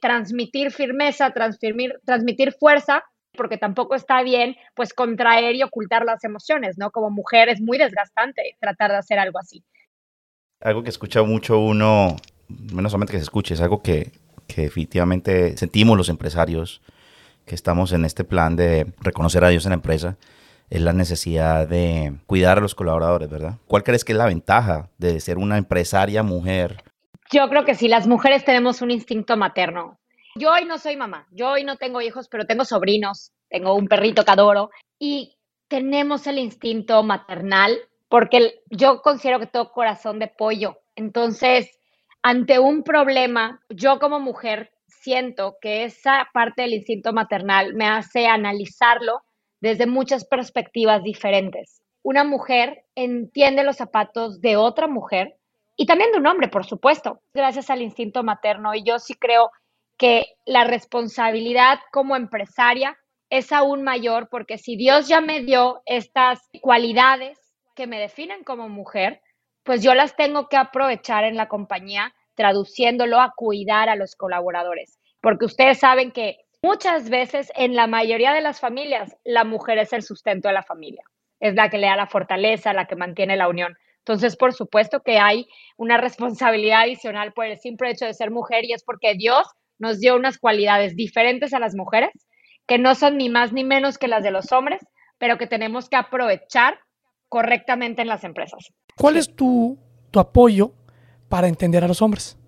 transmitir 0.00 0.72
firmeza, 0.72 1.30
transmitir, 1.30 1.94
transmitir 2.04 2.52
fuerza 2.52 3.04
porque 3.36 3.56
tampoco 3.56 3.94
está 3.94 4.22
bien 4.22 4.56
pues 4.74 4.92
contraer 4.92 5.54
y 5.54 5.62
ocultar 5.62 6.04
las 6.04 6.24
emociones, 6.24 6.76
¿no? 6.76 6.90
Como 6.90 7.10
mujer 7.10 7.48
es 7.48 7.60
muy 7.60 7.78
desgastante 7.78 8.56
tratar 8.60 8.90
de 8.90 8.98
hacer 8.98 9.18
algo 9.20 9.38
así 9.38 9.64
algo 10.60 10.82
que 10.82 10.90
escucha 10.90 11.22
mucho 11.22 11.58
uno, 11.58 12.16
menos 12.48 12.92
solamente 12.92 13.12
que 13.12 13.18
se 13.18 13.24
escuche, 13.24 13.54
es 13.54 13.60
algo 13.60 13.82
que, 13.82 14.12
que 14.46 14.62
definitivamente 14.62 15.56
sentimos 15.56 15.96
los 15.96 16.08
empresarios, 16.08 16.80
que 17.44 17.54
estamos 17.54 17.92
en 17.92 18.04
este 18.04 18.24
plan 18.24 18.56
de 18.56 18.92
reconocer 19.00 19.44
a 19.44 19.48
Dios 19.48 19.64
en 19.66 19.70
la 19.70 19.76
empresa, 19.76 20.16
es 20.70 20.82
la 20.82 20.92
necesidad 20.92 21.66
de 21.66 22.14
cuidar 22.26 22.58
a 22.58 22.60
los 22.60 22.74
colaboradores, 22.74 23.30
¿verdad? 23.30 23.54
¿Cuál 23.66 23.84
crees 23.84 24.04
que 24.04 24.12
es 24.12 24.18
la 24.18 24.26
ventaja 24.26 24.90
de 24.98 25.18
ser 25.20 25.38
una 25.38 25.56
empresaria 25.56 26.22
mujer? 26.22 26.82
Yo 27.30 27.48
creo 27.48 27.64
que 27.64 27.74
sí, 27.74 27.88
las 27.88 28.06
mujeres 28.06 28.44
tenemos 28.44 28.82
un 28.82 28.90
instinto 28.90 29.36
materno. 29.36 29.98
Yo 30.34 30.52
hoy 30.52 30.66
no 30.66 30.78
soy 30.78 30.96
mamá, 30.96 31.26
yo 31.30 31.50
hoy 31.50 31.64
no 31.64 31.76
tengo 31.76 32.00
hijos, 32.00 32.28
pero 32.28 32.44
tengo 32.44 32.64
sobrinos, 32.64 33.32
tengo 33.48 33.74
un 33.74 33.88
perrito 33.88 34.24
que 34.24 34.30
adoro 34.30 34.70
y 34.98 35.36
tenemos 35.68 36.26
el 36.26 36.38
instinto 36.38 37.02
maternal 37.02 37.76
porque 38.08 38.60
yo 38.70 39.02
considero 39.02 39.38
que 39.38 39.46
todo 39.46 39.72
corazón 39.72 40.18
de 40.18 40.28
pollo. 40.28 40.78
Entonces, 40.96 41.78
ante 42.22 42.58
un 42.58 42.82
problema, 42.82 43.60
yo 43.68 43.98
como 43.98 44.18
mujer 44.20 44.72
siento 44.86 45.56
que 45.60 45.84
esa 45.84 46.28
parte 46.32 46.62
del 46.62 46.74
instinto 46.74 47.12
maternal 47.12 47.74
me 47.74 47.86
hace 47.86 48.26
analizarlo 48.26 49.22
desde 49.60 49.86
muchas 49.86 50.24
perspectivas 50.24 51.02
diferentes. 51.02 51.82
Una 52.02 52.24
mujer 52.24 52.84
entiende 52.94 53.64
los 53.64 53.76
zapatos 53.76 54.40
de 54.40 54.56
otra 54.56 54.86
mujer 54.86 55.36
y 55.76 55.86
también 55.86 56.10
de 56.12 56.18
un 56.18 56.26
hombre, 56.26 56.48
por 56.48 56.64
supuesto, 56.64 57.20
gracias 57.32 57.70
al 57.70 57.82
instinto 57.82 58.22
materno. 58.22 58.74
Y 58.74 58.82
yo 58.82 58.98
sí 58.98 59.14
creo 59.14 59.50
que 59.96 60.26
la 60.46 60.64
responsabilidad 60.64 61.78
como 61.92 62.16
empresaria 62.16 62.96
es 63.30 63.52
aún 63.52 63.82
mayor 63.82 64.28
porque 64.30 64.58
si 64.58 64.76
Dios 64.76 65.06
ya 65.06 65.20
me 65.20 65.40
dio 65.40 65.82
estas 65.86 66.40
cualidades 66.62 67.37
que 67.78 67.86
me 67.86 67.98
definen 67.98 68.44
como 68.44 68.68
mujer, 68.68 69.22
pues 69.62 69.82
yo 69.82 69.94
las 69.94 70.16
tengo 70.16 70.48
que 70.48 70.58
aprovechar 70.58 71.24
en 71.24 71.36
la 71.36 71.48
compañía 71.48 72.12
traduciéndolo 72.34 73.20
a 73.20 73.32
cuidar 73.34 73.88
a 73.88 73.96
los 73.96 74.16
colaboradores. 74.16 74.98
Porque 75.22 75.46
ustedes 75.46 75.78
saben 75.78 76.12
que 76.12 76.38
Muchas 76.60 77.08
veces, 77.08 77.52
en 77.54 77.76
la 77.76 77.86
mayoría 77.86 78.32
de 78.32 78.40
las 78.40 78.58
familias, 78.58 79.16
la 79.24 79.44
mujer 79.44 79.78
es 79.78 79.92
el 79.92 80.02
sustento 80.02 80.48
de 80.48 80.54
la 80.54 80.64
familia, 80.64 81.04
es 81.38 81.54
la 81.54 81.70
que 81.70 81.78
le 81.78 81.86
da 81.86 81.94
la 81.94 82.08
fortaleza, 82.08 82.72
la 82.72 82.86
que 82.86 82.96
mantiene 82.96 83.36
la 83.36 83.46
unión. 83.48 83.76
Entonces, 83.98 84.36
por 84.36 84.52
supuesto 84.52 85.02
que 85.04 85.20
hay 85.20 85.46
una 85.76 85.98
responsabilidad 85.98 86.80
adicional 86.80 87.32
por 87.32 87.46
el 87.46 87.58
simple 87.60 87.90
hecho 87.90 88.06
de 88.06 88.14
ser 88.14 88.32
mujer 88.32 88.64
y 88.64 88.72
es 88.72 88.82
porque 88.82 89.14
Dios 89.14 89.46
nos 89.78 90.00
dio 90.00 90.16
unas 90.16 90.38
cualidades 90.38 90.96
diferentes 90.96 91.54
a 91.54 91.60
las 91.60 91.76
mujeres, 91.76 92.10
que 92.66 92.78
no 92.78 92.96
son 92.96 93.18
ni 93.18 93.28
más 93.28 93.52
ni 93.52 93.62
menos 93.62 93.96
que 93.96 94.08
las 94.08 94.24
de 94.24 94.32
los 94.32 94.50
hombres, 94.50 94.84
pero 95.16 95.38
que 95.38 95.46
tenemos 95.46 95.88
que 95.88 95.96
aprovechar 95.96 96.80
correctamente 97.28 98.02
en 98.02 98.08
las 98.08 98.24
empresas. 98.24 98.72
¿Cuál 98.96 99.16
es 99.16 99.34
tu, 99.34 99.78
tu 100.10 100.20
apoyo 100.20 100.72
para 101.28 101.48
entender 101.48 101.84
a 101.84 101.88
los 101.88 102.02
hombres? 102.02 102.38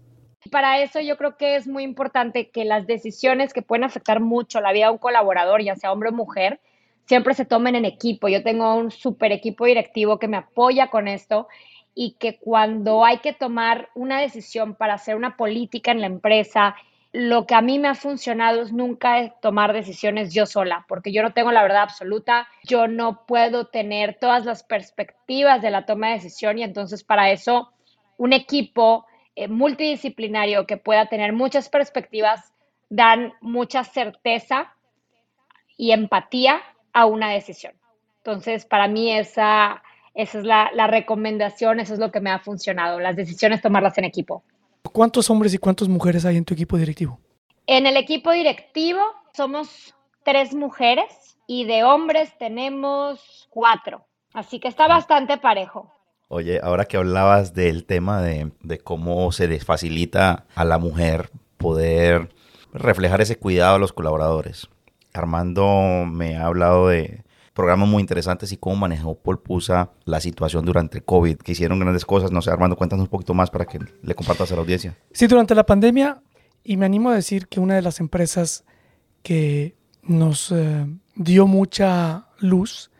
Para 0.50 0.80
eso 0.82 1.00
yo 1.00 1.16
creo 1.16 1.36
que 1.36 1.56
es 1.56 1.66
muy 1.66 1.82
importante 1.82 2.50
que 2.50 2.64
las 2.64 2.86
decisiones 2.86 3.52
que 3.52 3.62
pueden 3.62 3.84
afectar 3.84 4.20
mucho 4.20 4.60
la 4.60 4.72
vida 4.72 4.86
de 4.86 4.92
un 4.92 4.98
colaborador, 4.98 5.62
ya 5.62 5.76
sea 5.76 5.92
hombre 5.92 6.08
o 6.08 6.12
mujer, 6.12 6.60
siempre 7.06 7.34
se 7.34 7.44
tomen 7.44 7.74
en 7.74 7.84
equipo. 7.84 8.28
Yo 8.28 8.42
tengo 8.42 8.74
un 8.74 8.90
super 8.90 9.32
equipo 9.32 9.66
directivo 9.66 10.18
que 10.18 10.28
me 10.28 10.38
apoya 10.38 10.88
con 10.88 11.08
esto 11.08 11.48
y 11.94 12.12
que 12.18 12.38
cuando 12.38 13.04
hay 13.04 13.18
que 13.18 13.32
tomar 13.32 13.90
una 13.94 14.20
decisión 14.20 14.74
para 14.74 14.94
hacer 14.94 15.16
una 15.16 15.36
política 15.36 15.90
en 15.90 16.00
la 16.00 16.06
empresa, 16.06 16.74
lo 17.12 17.46
que 17.46 17.54
a 17.54 17.60
mí 17.60 17.78
me 17.78 17.88
ha 17.88 17.94
funcionado 17.94 18.62
es 18.62 18.72
nunca 18.72 19.34
tomar 19.40 19.72
decisiones 19.72 20.32
yo 20.32 20.46
sola, 20.46 20.84
porque 20.88 21.12
yo 21.12 21.22
no 21.22 21.32
tengo 21.32 21.50
la 21.50 21.62
verdad 21.62 21.82
absoluta, 21.82 22.46
yo 22.64 22.86
no 22.86 23.26
puedo 23.26 23.66
tener 23.66 24.16
todas 24.20 24.44
las 24.44 24.62
perspectivas 24.62 25.60
de 25.60 25.70
la 25.70 25.86
toma 25.86 26.08
de 26.08 26.14
decisión 26.14 26.58
y 26.58 26.62
entonces 26.62 27.02
para 27.02 27.30
eso 27.30 27.72
un 28.16 28.32
equipo 28.32 29.06
eh, 29.34 29.48
multidisciplinario 29.48 30.66
que 30.66 30.76
pueda 30.76 31.06
tener 31.06 31.32
muchas 31.32 31.68
perspectivas 31.68 32.52
dan 32.90 33.32
mucha 33.40 33.82
certeza 33.82 34.74
y 35.76 35.92
empatía 35.92 36.60
a 36.92 37.06
una 37.06 37.30
decisión. 37.30 37.72
Entonces, 38.18 38.66
para 38.66 38.86
mí 38.86 39.12
esa, 39.12 39.82
esa 40.14 40.38
es 40.38 40.44
la, 40.44 40.70
la 40.74 40.86
recomendación, 40.86 41.80
eso 41.80 41.94
es 41.94 42.00
lo 42.00 42.12
que 42.12 42.20
me 42.20 42.30
ha 42.30 42.40
funcionado, 42.40 43.00
las 43.00 43.16
decisiones 43.16 43.62
tomarlas 43.62 43.96
en 43.98 44.04
equipo. 44.04 44.44
¿Cuántos 44.92 45.30
hombres 45.30 45.54
y 45.54 45.58
cuántas 45.58 45.88
mujeres 45.88 46.24
hay 46.24 46.36
en 46.36 46.44
tu 46.44 46.54
equipo 46.54 46.76
directivo? 46.76 47.18
En 47.66 47.86
el 47.86 47.96
equipo 47.96 48.32
directivo 48.32 49.00
somos 49.32 49.94
tres 50.24 50.54
mujeres 50.54 51.36
y 51.46 51.64
de 51.64 51.84
hombres 51.84 52.36
tenemos 52.38 53.48
cuatro, 53.50 54.06
así 54.32 54.60
que 54.60 54.68
está 54.68 54.88
bastante 54.88 55.38
parejo. 55.38 55.92
Oye, 56.28 56.60
ahora 56.62 56.84
que 56.84 56.96
hablabas 56.96 57.54
del 57.54 57.84
tema 57.84 58.22
de, 58.22 58.52
cómo 58.84 59.32
se 59.32 59.48
les 59.48 59.64
facilita 59.64 60.46
a 60.54 60.64
la 60.64 60.78
mujer 60.78 61.30
poder 61.56 62.32
reflejar 62.72 63.20
ese 63.20 63.36
cuidado 63.36 63.74
a 63.74 63.78
los 63.80 63.92
colaboradores. 63.92 64.68
Armando 65.12 66.04
me 66.06 66.36
ha 66.36 66.46
hablado 66.46 66.86
de 66.86 67.24
programas 67.54 67.88
muy 67.88 68.00
interesantes 68.00 68.52
y 68.52 68.56
cómo 68.56 68.76
manejó 68.76 69.16
Paul 69.16 69.40
Pusa 69.40 69.90
la 70.04 70.20
situación 70.20 70.64
durante 70.64 70.98
el 70.98 71.04
COVID, 71.04 71.36
que 71.38 71.52
hicieron 71.52 71.78
grandes 71.80 72.04
cosas. 72.04 72.30
No 72.30 72.42
sé, 72.42 72.50
Armando, 72.50 72.76
cuéntanos 72.76 73.04
un 73.04 73.10
poquito 73.10 73.34
más 73.34 73.50
para 73.50 73.66
que 73.66 73.78
le 74.02 74.14
compartas 74.14 74.50
a 74.52 74.54
la 74.54 74.60
audiencia. 74.62 74.96
Sí, 75.12 75.26
durante 75.26 75.54
la 75.54 75.66
pandemia, 75.66 76.22
y 76.62 76.76
me 76.76 76.86
animo 76.86 77.10
a 77.10 77.14
decir 77.14 77.48
que 77.48 77.60
una 77.60 77.74
de 77.74 77.82
las 77.82 78.00
empresas 78.00 78.64
que 79.22 79.76
nos 80.02 80.52
eh, 80.52 80.86
dio 81.14 81.46
mucha 81.46 82.26
luz 82.38 82.90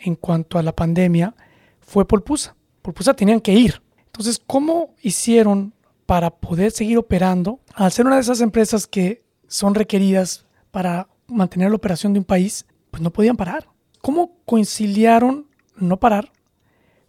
en 0.00 0.14
cuanto 0.14 0.58
a 0.58 0.62
la 0.62 0.74
pandemia 0.74 1.34
fue 1.80 2.06
Polpusa 2.06 2.56
por 2.82 2.94
tenían 3.16 3.40
que 3.40 3.52
ir. 3.52 3.82
Entonces, 4.06 4.40
¿cómo 4.46 4.94
hicieron 5.02 5.74
para 6.06 6.30
poder 6.30 6.70
seguir 6.70 6.98
operando 6.98 7.60
al 7.74 7.90
ser 7.90 8.06
una 8.06 8.14
de 8.14 8.20
esas 8.20 8.40
empresas 8.40 8.86
que 8.86 9.24
son 9.48 9.74
requeridas 9.74 10.46
para 10.70 11.08
mantener 11.26 11.70
la 11.70 11.76
operación 11.76 12.12
de 12.12 12.20
un 12.20 12.24
país? 12.24 12.64
Pues 12.90 13.02
no 13.02 13.10
podían 13.10 13.36
parar. 13.36 13.68
¿Cómo 14.06 14.38
conciliaron 14.44 15.48
no 15.74 15.96
parar 15.96 16.30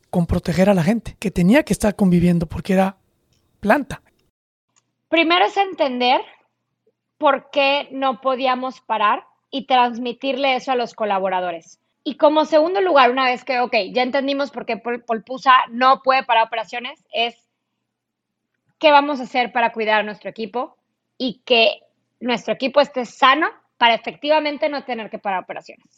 con 0.10 0.26
proteger 0.26 0.68
a 0.68 0.74
la 0.74 0.82
gente 0.82 1.16
que 1.20 1.30
tenía 1.30 1.62
que 1.62 1.72
estar 1.72 1.96
conviviendo 1.96 2.48
porque 2.48 2.74
era 2.74 2.98
planta? 3.60 4.02
Primero 5.08 5.46
es 5.46 5.56
entender 5.58 6.22
por 7.20 7.52
qué 7.52 7.88
no 7.92 8.20
podíamos 8.20 8.82
parar 8.82 9.28
y 9.52 9.68
transmitirle 9.68 10.56
eso 10.56 10.72
a 10.72 10.76
los 10.76 10.96
colaboradores. 10.96 11.80
Y 12.04 12.18
como 12.18 12.46
segundo 12.46 12.82
lugar, 12.82 13.12
una 13.12 13.26
vez 13.26 13.44
que, 13.44 13.60
ok, 13.60 13.76
ya 13.92 14.02
entendimos 14.02 14.50
por 14.50 14.66
qué 14.66 14.78
Polpusa 14.78 15.54
no 15.70 16.02
puede 16.02 16.24
parar 16.24 16.48
operaciones, 16.48 17.06
es 17.14 17.36
qué 18.80 18.90
vamos 18.90 19.20
a 19.20 19.26
hacer 19.26 19.52
para 19.52 19.72
cuidar 19.72 20.00
a 20.00 20.04
nuestro 20.04 20.32
equipo 20.32 20.76
y 21.16 21.44
que 21.46 21.80
nuestro 22.20 22.56
equipo 22.56 22.82
esté 22.82 23.06
sano 23.06 23.50
para 23.78 23.94
efectivamente 23.94 24.68
no 24.68 24.84
tener 24.84 25.12
que 25.12 25.20
parar 25.20 25.44
operaciones. 25.44 25.97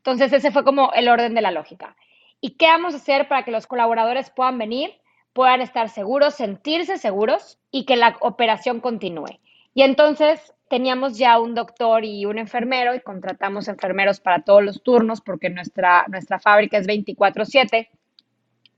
Entonces, 0.00 0.32
ese 0.32 0.50
fue 0.50 0.64
como 0.64 0.92
el 0.94 1.10
orden 1.10 1.34
de 1.34 1.42
la 1.42 1.50
lógica. 1.50 1.94
¿Y 2.40 2.52
qué 2.52 2.68
vamos 2.68 2.94
a 2.94 2.96
hacer 2.96 3.28
para 3.28 3.44
que 3.44 3.50
los 3.50 3.66
colaboradores 3.66 4.30
puedan 4.30 4.56
venir, 4.56 4.94
puedan 5.34 5.60
estar 5.60 5.90
seguros, 5.90 6.34
sentirse 6.34 6.96
seguros 6.96 7.58
y 7.70 7.84
que 7.84 7.96
la 7.96 8.16
operación 8.20 8.80
continúe? 8.80 9.38
Y 9.74 9.82
entonces 9.82 10.54
teníamos 10.70 11.18
ya 11.18 11.38
un 11.38 11.54
doctor 11.54 12.06
y 12.06 12.24
un 12.24 12.38
enfermero 12.38 12.94
y 12.94 13.00
contratamos 13.00 13.68
enfermeros 13.68 14.20
para 14.20 14.42
todos 14.42 14.64
los 14.64 14.82
turnos 14.82 15.20
porque 15.20 15.50
nuestra, 15.50 16.06
nuestra 16.08 16.38
fábrica 16.38 16.78
es 16.78 16.86
24/7. 16.86 17.90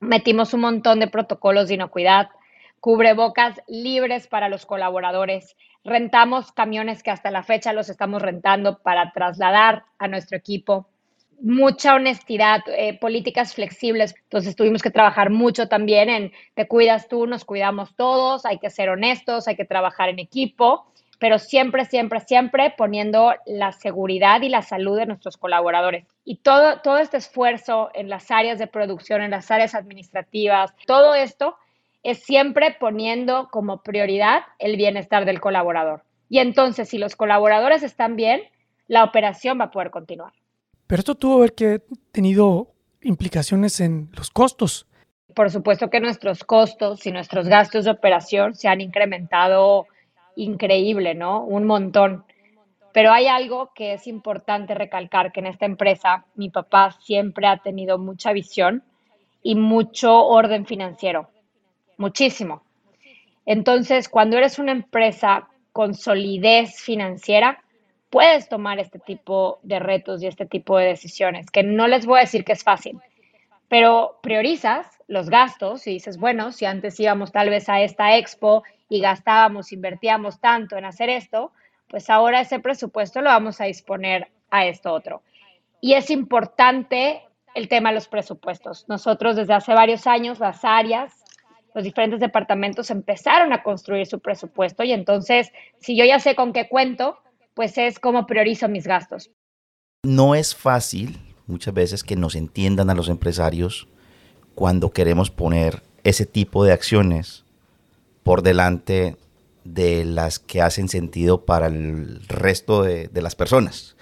Metimos 0.01 0.53
un 0.55 0.63
montón 0.63 0.99
de 0.99 1.07
protocolos 1.07 1.69
de 1.69 1.75
inocuidad, 1.75 2.31
cubrebocas 2.81 3.63
libres 3.69 4.27
para 4.27 4.49
los 4.49 4.67
colaboradores. 4.67 5.57
Rentamos 5.85 6.51
camiones 6.51 7.05
que 7.05 7.13
hasta 7.13 7.31
la 7.31 7.45
fecha 7.45 7.73
los 7.73 7.89
estamos 7.89 8.21
rentando 8.21 8.83
para 8.83 9.13
trasladar 9.13 9.85
a 9.99 10.09
nuestro 10.09 10.37
equipo. 10.37 10.89
Mucha 11.43 11.95
honestidad, 11.95 12.61
eh, 12.69 12.99
políticas 12.99 13.55
flexibles. 13.55 14.15
Entonces 14.23 14.57
tuvimos 14.57 14.81
que 14.81 14.91
trabajar 14.91 15.31
mucho 15.31 15.69
también 15.69 16.09
en 16.09 16.33
te 16.55 16.69
cuidas 16.69 17.09
tú, 17.09 17.27
nos 17.27 17.45
cuidamos 17.45 17.95
todos, 17.97 18.47
hay 18.47 18.59
que 18.59 18.71
ser 18.71 18.89
honestos, 18.89 19.49
hay 19.49 19.57
que 19.57 19.65
trabajar 19.65 20.09
en 20.09 20.21
equipo 20.21 20.87
pero 21.23 21.39
siempre, 21.39 21.85
siempre, 21.85 22.19
siempre 22.19 22.75
poniendo 22.77 23.33
la 23.47 23.71
seguridad 23.71 24.43
y 24.43 24.49
la 24.49 24.61
salud 24.61 24.99
de 24.99 25.07
nuestros 25.07 25.37
colaboradores. 25.37 26.05
Y 26.25 26.39
todo, 26.39 26.81
todo 26.81 26.99
este 26.99 27.19
esfuerzo 27.19 27.91
en 27.95 28.09
las 28.09 28.33
áreas 28.33 28.59
de 28.59 28.67
producción, 28.67 29.23
en 29.23 29.31
las 29.31 29.49
áreas 29.53 29.77
administrativas, 29.77 30.75
todo 30.85 31.15
esto 31.15 31.55
es 32.03 32.25
siempre 32.25 32.77
poniendo 32.81 33.51
como 33.53 33.85
prioridad 33.85 34.43
el 34.59 34.77
bienestar 34.77 35.25
del 35.25 35.41
colaborador. 35.41 36.03
Y 36.29 36.41
entonces, 36.41 36.89
si 36.89 36.99
los 36.99 37.15
colaboradores 37.15 37.85
están 37.85 38.17
bien, 38.17 38.43
la 38.89 39.05
operación 39.05 39.61
va 39.61 39.67
a 39.67 39.71
poder 39.71 39.93
continuar. 39.93 40.33
Pero 40.93 41.01
esto 41.01 41.15
tuvo 41.15 41.47
que 41.47 41.81
tenido 42.11 42.69
implicaciones 43.01 43.81
en 43.81 44.11
los 44.15 44.31
costos. 44.31 44.87
Por 45.35 45.51
supuesto 45.51 45.89
que 45.89 46.01
nuestros 46.01 46.45
costos 46.45 47.07
y 47.07 47.13
nuestros 47.13 47.49
gastos 47.49 47.87
de 47.87 47.93
operación 47.93 48.55
se 48.55 48.69
han 48.69 48.83
incrementado 48.83 49.87
increíble, 50.37 51.15
¿no? 51.15 51.47
Un 51.47 51.65
montón. 51.65 52.27
Pero 52.93 53.11
hay 53.11 53.27
algo 53.27 53.71
que 53.75 53.95
es 53.95 54.07
importante 54.07 54.75
recalcar, 54.75 55.33
que 55.33 55.41
en 55.41 55.47
esta 55.47 55.65
empresa 55.65 56.27
mi 56.35 56.51
papá 56.51 56.95
siempre 57.01 57.47
ha 57.47 57.57
tenido 57.57 57.97
mucha 57.97 58.35
visión 58.35 58.83
y 59.43 59.55
mucho 59.55 60.27
orden 60.27 60.67
financiero, 60.67 61.31
muchísimo. 61.97 62.65
Entonces, 63.47 64.11
cuando 64.11 64.37
eres 64.37 64.59
una 64.59 64.73
empresa 64.73 65.49
con 65.73 65.95
solidez 65.95 66.79
financiera, 66.83 67.62
puedes 68.13 68.47
tomar 68.51 68.79
este 68.79 68.99
tipo 68.99 69.59
de 69.63 69.79
retos 69.79 70.23
y 70.23 70.27
este 70.27 70.45
tipo 70.45 70.77
de 70.77 70.85
decisiones, 70.85 71.51
que 71.51 71.63
no 71.63 71.89
les 71.89 72.05
voy 72.05 72.19
a 72.19 72.21
decir 72.21 72.45
que 72.45 72.53
es 72.53 72.63
fácil, 72.63 73.01
pero 73.69 74.19
priorizas 74.23 74.87
los 75.09 75.31
gastos 75.31 75.87
y 75.87 75.95
dices, 75.95 76.19
bueno, 76.19 76.53
si 76.53 76.67
antes 76.67 77.01
íbamos 77.01 77.33
tal 77.33 77.49
vez 77.49 77.71
a 77.71 77.81
esta 77.81 78.19
expo 78.19 78.65
y 78.91 79.01
gastábamos, 79.01 79.73
invertíamos 79.73 80.41
tanto 80.41 80.77
en 80.77 80.85
hacer 80.85 81.09
esto, 81.09 81.53
pues 81.89 82.11
ahora 82.11 82.43
ese 82.43 82.59
presupuesto 82.59 83.23
lo 83.23 83.31
vamos 83.31 83.63
a 83.63 83.65
disponer 83.65 84.29
a 84.51 84.67
esto 84.67 84.93
otro. 84.93 85.23
Y 85.81 85.95
es 85.95 86.11
importante 86.11 87.23
el 87.55 87.67
tema 87.69 87.89
de 87.89 87.95
los 87.95 88.09
presupuestos. 88.09 88.85
Nosotros 88.89 89.37
desde 89.37 89.55
hace 89.55 89.73
varios 89.73 90.07
años, 90.07 90.39
las 90.39 90.67
áreas, 90.67 91.25
los 91.73 91.83
diferentes 91.83 92.21
departamentos 92.21 92.91
empezaron 92.91 93.55
a 93.55 93.63
construir 93.63 94.07
su 94.07 94.21
presupuesto 94.21 94.85
y 94.85 94.93
entonces, 94.93 95.51
si 95.79 95.97
yo 95.97 96.05
ya 96.05 96.21
sé 96.21 96.35
con 96.35 96.53
qué 96.53 96.69
cuento, 96.69 97.17
pues 97.55 97.79
es 97.79 97.99
cómo 97.99 98.27
priorizo 98.27 98.69
mis 98.69 98.87
gastos. 98.87 99.31
No 100.05 100.35
es 100.35 100.55
fácil 100.55 101.19
muchas 101.47 101.75
veces 101.75 102.03
que 102.03 102.17
nos 102.17 102.35
entiendan 102.35 102.91
a 102.91 102.95
los 102.95 103.09
empresarios 103.09 103.89
cuando 104.55 104.91
queremos 104.91 105.31
poner 105.31 105.83
ese 106.05 106.27
tipo 106.27 106.65
de 106.65 106.73
acciones 106.73 107.45
por 108.23 108.43
delante 108.43 109.17
de 109.65 110.05
las 110.05 110.39
que 110.39 110.61
hacen 110.61 110.89
sentido 110.89 111.45
para 111.45 111.67
el 111.67 112.27
resto 112.27 112.83
de, 112.83 113.09
las 113.15 113.37
personas, 113.37 113.97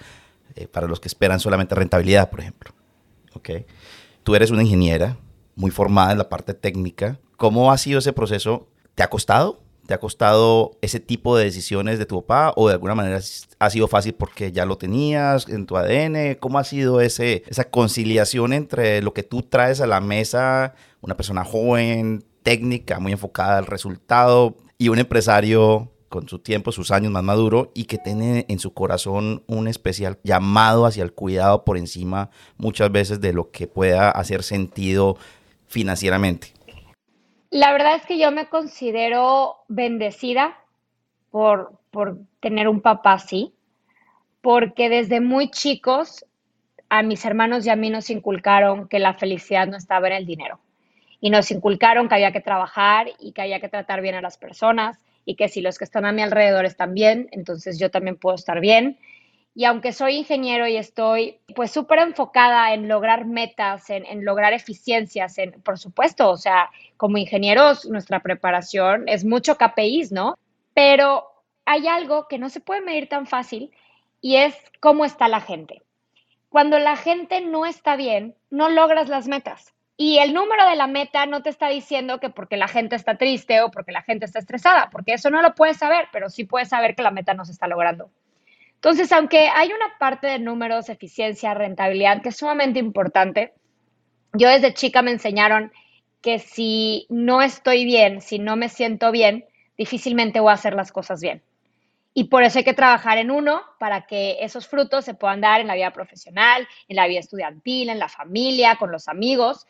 eh, 0.55 0.67
para 0.67 0.87
los 0.87 0.99
que 0.99 1.07
esperan 1.07 1.39
solamente 1.39 1.75
rentabilidad, 1.75 2.29
por 2.29 2.39
ejemplo. 2.39 2.73
¿Okay? 3.33 3.65
Tú 4.23 4.35
eres 4.35 4.51
una 4.51 4.63
ingeniera 4.63 5.17
muy 5.55 5.71
formada 5.71 6.11
en 6.11 6.17
la 6.17 6.29
parte 6.29 6.53
técnica. 6.53 7.19
¿Cómo 7.37 7.71
ha 7.71 7.77
sido 7.77 7.99
ese 7.99 8.13
proceso? 8.13 8.67
¿Te 8.95 9.03
ha 9.03 9.09
costado? 9.09 9.60
¿Te 9.85 9.93
ha 9.93 9.99
costado 9.99 10.77
ese 10.81 10.99
tipo 10.99 11.35
de 11.35 11.45
decisiones 11.45 11.99
de 11.99 12.05
tu 12.05 12.23
papá 12.23 12.53
o 12.55 12.67
de 12.67 12.75
alguna 12.75 12.95
manera 12.95 13.19
ha 13.59 13.69
sido 13.69 13.87
fácil 13.87 14.13
porque 14.13 14.51
ya 14.51 14.65
lo 14.65 14.77
tenías 14.77 15.47
en 15.49 15.65
tu 15.65 15.77
ADN? 15.77 16.35
¿Cómo 16.39 16.59
ha 16.59 16.63
sido 16.63 17.01
ese, 17.01 17.43
esa 17.47 17.65
conciliación 17.65 18.53
entre 18.53 19.01
lo 19.01 19.13
que 19.13 19.23
tú 19.23 19.41
traes 19.41 19.81
a 19.81 19.87
la 19.87 19.99
mesa, 19.99 20.75
una 21.01 21.17
persona 21.17 21.43
joven, 21.43 22.23
técnica, 22.43 22.99
muy 22.99 23.11
enfocada 23.11 23.57
al 23.57 23.65
resultado, 23.65 24.55
y 24.77 24.89
un 24.89 24.97
empresario 24.97 25.91
con 26.11 26.27
su 26.27 26.39
tiempo, 26.39 26.71
sus 26.71 26.91
años 26.91 27.11
más 27.11 27.23
maduro 27.23 27.71
y 27.73 27.85
que 27.85 27.97
tiene 27.97 28.45
en 28.49 28.59
su 28.59 28.73
corazón 28.73 29.43
un 29.47 29.67
especial 29.67 30.19
llamado 30.23 30.85
hacia 30.85 31.03
el 31.03 31.13
cuidado 31.13 31.63
por 31.63 31.77
encima 31.77 32.29
muchas 32.57 32.91
veces 32.91 33.21
de 33.21 33.31
lo 33.31 33.49
que 33.49 33.67
pueda 33.67 34.11
hacer 34.11 34.43
sentido 34.43 35.17
financieramente. 35.67 36.53
La 37.51 37.73
verdad 37.73 37.95
es 37.95 38.05
que 38.05 38.17
yo 38.17 38.31
me 38.31 38.47
considero 38.47 39.57
bendecida 39.67 40.57
por, 41.31 41.73
por 41.91 42.17
tener 42.39 42.69
un 42.69 42.79
papá 42.79 43.13
así, 43.13 43.53
porque 44.39 44.87
desde 44.87 45.19
muy 45.19 45.51
chicos 45.51 46.25
a 46.87 47.03
mis 47.03 47.25
hermanos 47.25 47.65
y 47.65 47.69
a 47.69 47.75
mí 47.75 47.89
nos 47.89 48.09
inculcaron 48.09 48.87
que 48.87 48.99
la 48.99 49.15
felicidad 49.15 49.67
no 49.67 49.75
estaba 49.75 50.07
en 50.07 50.13
el 50.13 50.25
dinero. 50.25 50.59
Y 51.19 51.29
nos 51.29 51.51
inculcaron 51.51 52.07
que 52.07 52.15
había 52.15 52.31
que 52.31 52.39
trabajar 52.39 53.07
y 53.19 53.33
que 53.33 53.41
había 53.41 53.59
que 53.59 53.69
tratar 53.69 53.99
bien 53.99 54.15
a 54.15 54.21
las 54.21 54.37
personas 54.37 54.97
y 55.25 55.35
que 55.35 55.49
si 55.49 55.59
los 55.59 55.77
que 55.77 55.83
están 55.83 56.05
a 56.05 56.13
mi 56.13 56.21
alrededor 56.21 56.63
están 56.63 56.93
bien, 56.93 57.27
entonces 57.31 57.77
yo 57.77 57.91
también 57.91 58.15
puedo 58.15 58.35
estar 58.35 58.61
bien. 58.61 58.97
Y 59.53 59.65
aunque 59.65 59.91
soy 59.91 60.15
ingeniero 60.15 60.65
y 60.67 60.77
estoy 60.77 61.39
pues 61.55 61.71
súper 61.71 61.99
enfocada 61.99 62.73
en 62.73 62.87
lograr 62.87 63.25
metas, 63.25 63.89
en, 63.89 64.23
lograr 64.23 64.53
eficiencias, 64.53 65.37
en, 65.37 65.61
por 65.61 65.77
supuesto, 65.77 66.29
o 66.29 66.37
sea, 66.37 66.69
como 66.95 67.17
ingenieros 67.17 67.85
nuestra 67.85 68.21
preparación 68.21 69.09
es 69.09 69.25
mucho 69.25 69.57
KPIs, 69.57 70.13
¿no? 70.13 70.37
Pero 70.73 71.25
hay 71.65 71.87
algo 71.87 72.27
que 72.29 72.37
no 72.37 72.49
se 72.49 72.61
puede 72.61 72.81
medir 72.81 73.09
tan 73.09 73.27
fácil 73.27 73.71
y 74.21 74.37
es 74.37 74.55
cómo 74.79 75.03
está 75.03 75.27
la 75.27 75.41
gente. 75.41 75.81
Cuando 76.47 76.79
la 76.79 76.95
gente 76.95 77.41
no 77.41 77.65
está 77.65 77.95
bien, 77.95 78.35
no 78.49 78.69
logras 78.69 79.09
las 79.09 79.27
metas. 79.27 79.73
Y 79.97 80.17
el 80.17 80.33
número 80.33 80.67
de 80.67 80.75
la 80.75 80.87
meta 80.87 81.25
no 81.25 81.43
te 81.43 81.49
está 81.49 81.67
diciendo 81.67 82.19
que 82.19 82.29
porque 82.29 82.57
la 82.57 82.67
gente 82.67 82.95
está 82.95 83.17
triste 83.17 83.61
o 83.61 83.69
porque 83.69 83.91
la 83.91 84.01
gente 84.01 84.25
está 84.25 84.39
estresada, 84.39 84.89
porque 84.91 85.13
eso 85.13 85.29
no 85.29 85.41
lo 85.41 85.55
puedes 85.55 85.77
saber, 85.77 86.07
pero 86.11 86.29
sí 86.29 86.45
puedes 86.45 86.69
saber 86.69 86.95
que 86.95 87.03
la 87.03 87.11
meta 87.11 87.33
no 87.33 87.45
se 87.45 87.51
está 87.51 87.67
logrando. 87.67 88.09
Entonces, 88.83 89.11
aunque 89.11 89.47
hay 89.47 89.71
una 89.73 89.95
parte 89.99 90.25
de 90.25 90.39
números, 90.39 90.89
eficiencia, 90.89 91.53
rentabilidad 91.53 92.23
que 92.23 92.29
es 92.29 92.37
sumamente 92.37 92.79
importante, 92.79 93.53
yo 94.33 94.49
desde 94.49 94.73
chica 94.73 95.03
me 95.03 95.11
enseñaron 95.11 95.71
que 96.19 96.39
si 96.39 97.05
no 97.07 97.43
estoy 97.43 97.85
bien, 97.85 98.21
si 98.21 98.39
no 98.39 98.55
me 98.55 98.69
siento 98.69 99.11
bien, 99.11 99.45
difícilmente 99.77 100.39
voy 100.39 100.49
a 100.49 100.53
hacer 100.55 100.73
las 100.73 100.91
cosas 100.91 101.21
bien. 101.21 101.43
Y 102.15 102.23
por 102.23 102.41
eso 102.41 102.57
hay 102.57 102.65
que 102.65 102.73
trabajar 102.73 103.19
en 103.19 103.29
uno 103.29 103.61
para 103.77 104.07
que 104.07 104.37
esos 104.41 104.67
frutos 104.67 105.05
se 105.05 105.13
puedan 105.13 105.41
dar 105.41 105.61
en 105.61 105.67
la 105.67 105.75
vida 105.75 105.93
profesional, 105.93 106.67
en 106.87 106.95
la 106.95 107.05
vida 107.05 107.19
estudiantil, 107.19 107.89
en 107.89 107.99
la 107.99 108.09
familia, 108.09 108.77
con 108.77 108.91
los 108.91 109.07
amigos. 109.07 109.67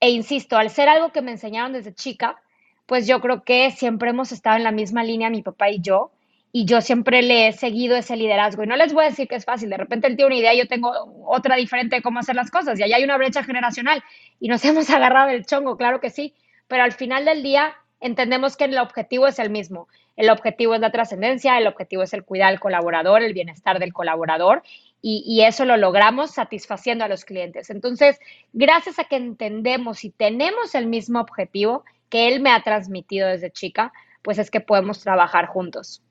E 0.00 0.10
insisto, 0.10 0.58
al 0.58 0.68
ser 0.68 0.90
algo 0.90 1.12
que 1.12 1.22
me 1.22 1.30
enseñaron 1.30 1.72
desde 1.72 1.94
chica, 1.94 2.36
pues 2.84 3.06
yo 3.06 3.22
creo 3.22 3.42
que 3.42 3.70
siempre 3.70 4.10
hemos 4.10 4.32
estado 4.32 4.58
en 4.58 4.64
la 4.64 4.70
misma 4.70 5.02
línea, 5.02 5.30
mi 5.30 5.40
papá 5.40 5.70
y 5.70 5.80
yo, 5.80 6.10
y 6.52 6.64
yo 6.64 6.80
siempre 6.80 7.22
le 7.22 7.48
he 7.48 7.52
seguido 7.52 7.96
ese 7.96 8.16
liderazgo. 8.16 8.64
Y 8.64 8.66
no 8.66 8.76
les 8.76 8.92
voy 8.92 9.04
a 9.04 9.08
decir 9.10 9.28
que 9.28 9.36
es 9.36 9.44
fácil, 9.44 9.70
de 9.70 9.76
repente 9.76 10.06
él 10.06 10.16
tiene 10.16 10.28
una 10.28 10.40
idea 10.40 10.54
yo 10.54 10.66
tengo 10.66 10.92
otra 11.26 11.56
diferente 11.56 11.96
de 11.96 12.02
cómo 12.02 12.20
hacer 12.20 12.34
las 12.34 12.50
cosas, 12.50 12.78
y 12.78 12.82
allá 12.82 12.96
hay 12.96 13.04
una 13.04 13.16
brecha 13.16 13.42
generacional, 13.44 14.02
y 14.40 14.48
nos 14.48 14.64
hemos 14.64 14.88
agarrado 14.90 15.30
el 15.30 15.46
chongo, 15.46 15.76
claro 15.76 16.00
que 16.00 16.10
sí, 16.10 16.34
pero 16.66 16.82
al 16.82 16.92
final 16.92 17.24
del 17.24 17.42
día 17.42 17.74
entendemos 18.00 18.56
que 18.56 18.64
el 18.64 18.78
objetivo 18.78 19.26
es 19.26 19.38
el 19.38 19.50
mismo. 19.50 19.88
El 20.16 20.30
objetivo 20.30 20.74
es 20.74 20.80
la 20.80 20.90
trascendencia, 20.90 21.58
el 21.58 21.68
objetivo 21.68 22.02
es 22.02 22.12
el 22.12 22.24
cuidar 22.24 22.48
al 22.48 22.60
colaborador, 22.60 23.22
el 23.22 23.34
bienestar 23.34 23.78
del 23.78 23.92
colaborador 23.92 24.62
y, 25.00 25.42
eso 25.42 25.64
lo 25.64 25.76
logramos 25.76 26.32
satisfaciendo 26.32 27.04
a 27.04 27.08
los 27.08 27.24
clientes. 27.24 27.70
Entonces, 27.70 28.18
gracias 28.52 28.98
a 28.98 29.04
que 29.04 29.14
entendemos 29.14 30.04
y 30.04 30.10
tenemos 30.10 30.74
el 30.74 30.86
mismo 30.86 31.20
objetivo 31.20 31.84
que 32.08 32.26
él 32.26 32.40
me 32.40 32.50
ha 32.50 32.62
transmitido 32.62 33.28
desde 33.28 33.52
chica, 33.52 33.92
pues 34.22 34.38
es 34.38 34.50
que 34.50 34.60
podemos 34.60 35.00
trabajar 35.00 35.46
juntos. 35.46 36.02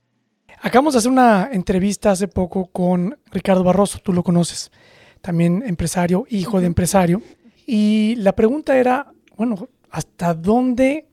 Acabamos 0.59 0.93
de 0.93 0.99
hacer 0.99 1.11
una 1.11 1.49
entrevista 1.51 2.11
hace 2.11 2.27
poco 2.27 2.65
con 2.65 3.17
Ricardo 3.31 3.63
Barroso, 3.63 3.99
tú 3.99 4.11
lo 4.11 4.23
conoces, 4.23 4.71
también 5.21 5.63
empresario, 5.65 6.25
hijo 6.29 6.59
de 6.59 6.65
empresario, 6.65 7.21
y 7.67 8.15
la 8.15 8.33
pregunta 8.33 8.75
era, 8.75 9.11
bueno, 9.35 9.69
¿hasta 9.91 10.33
dónde 10.33 11.07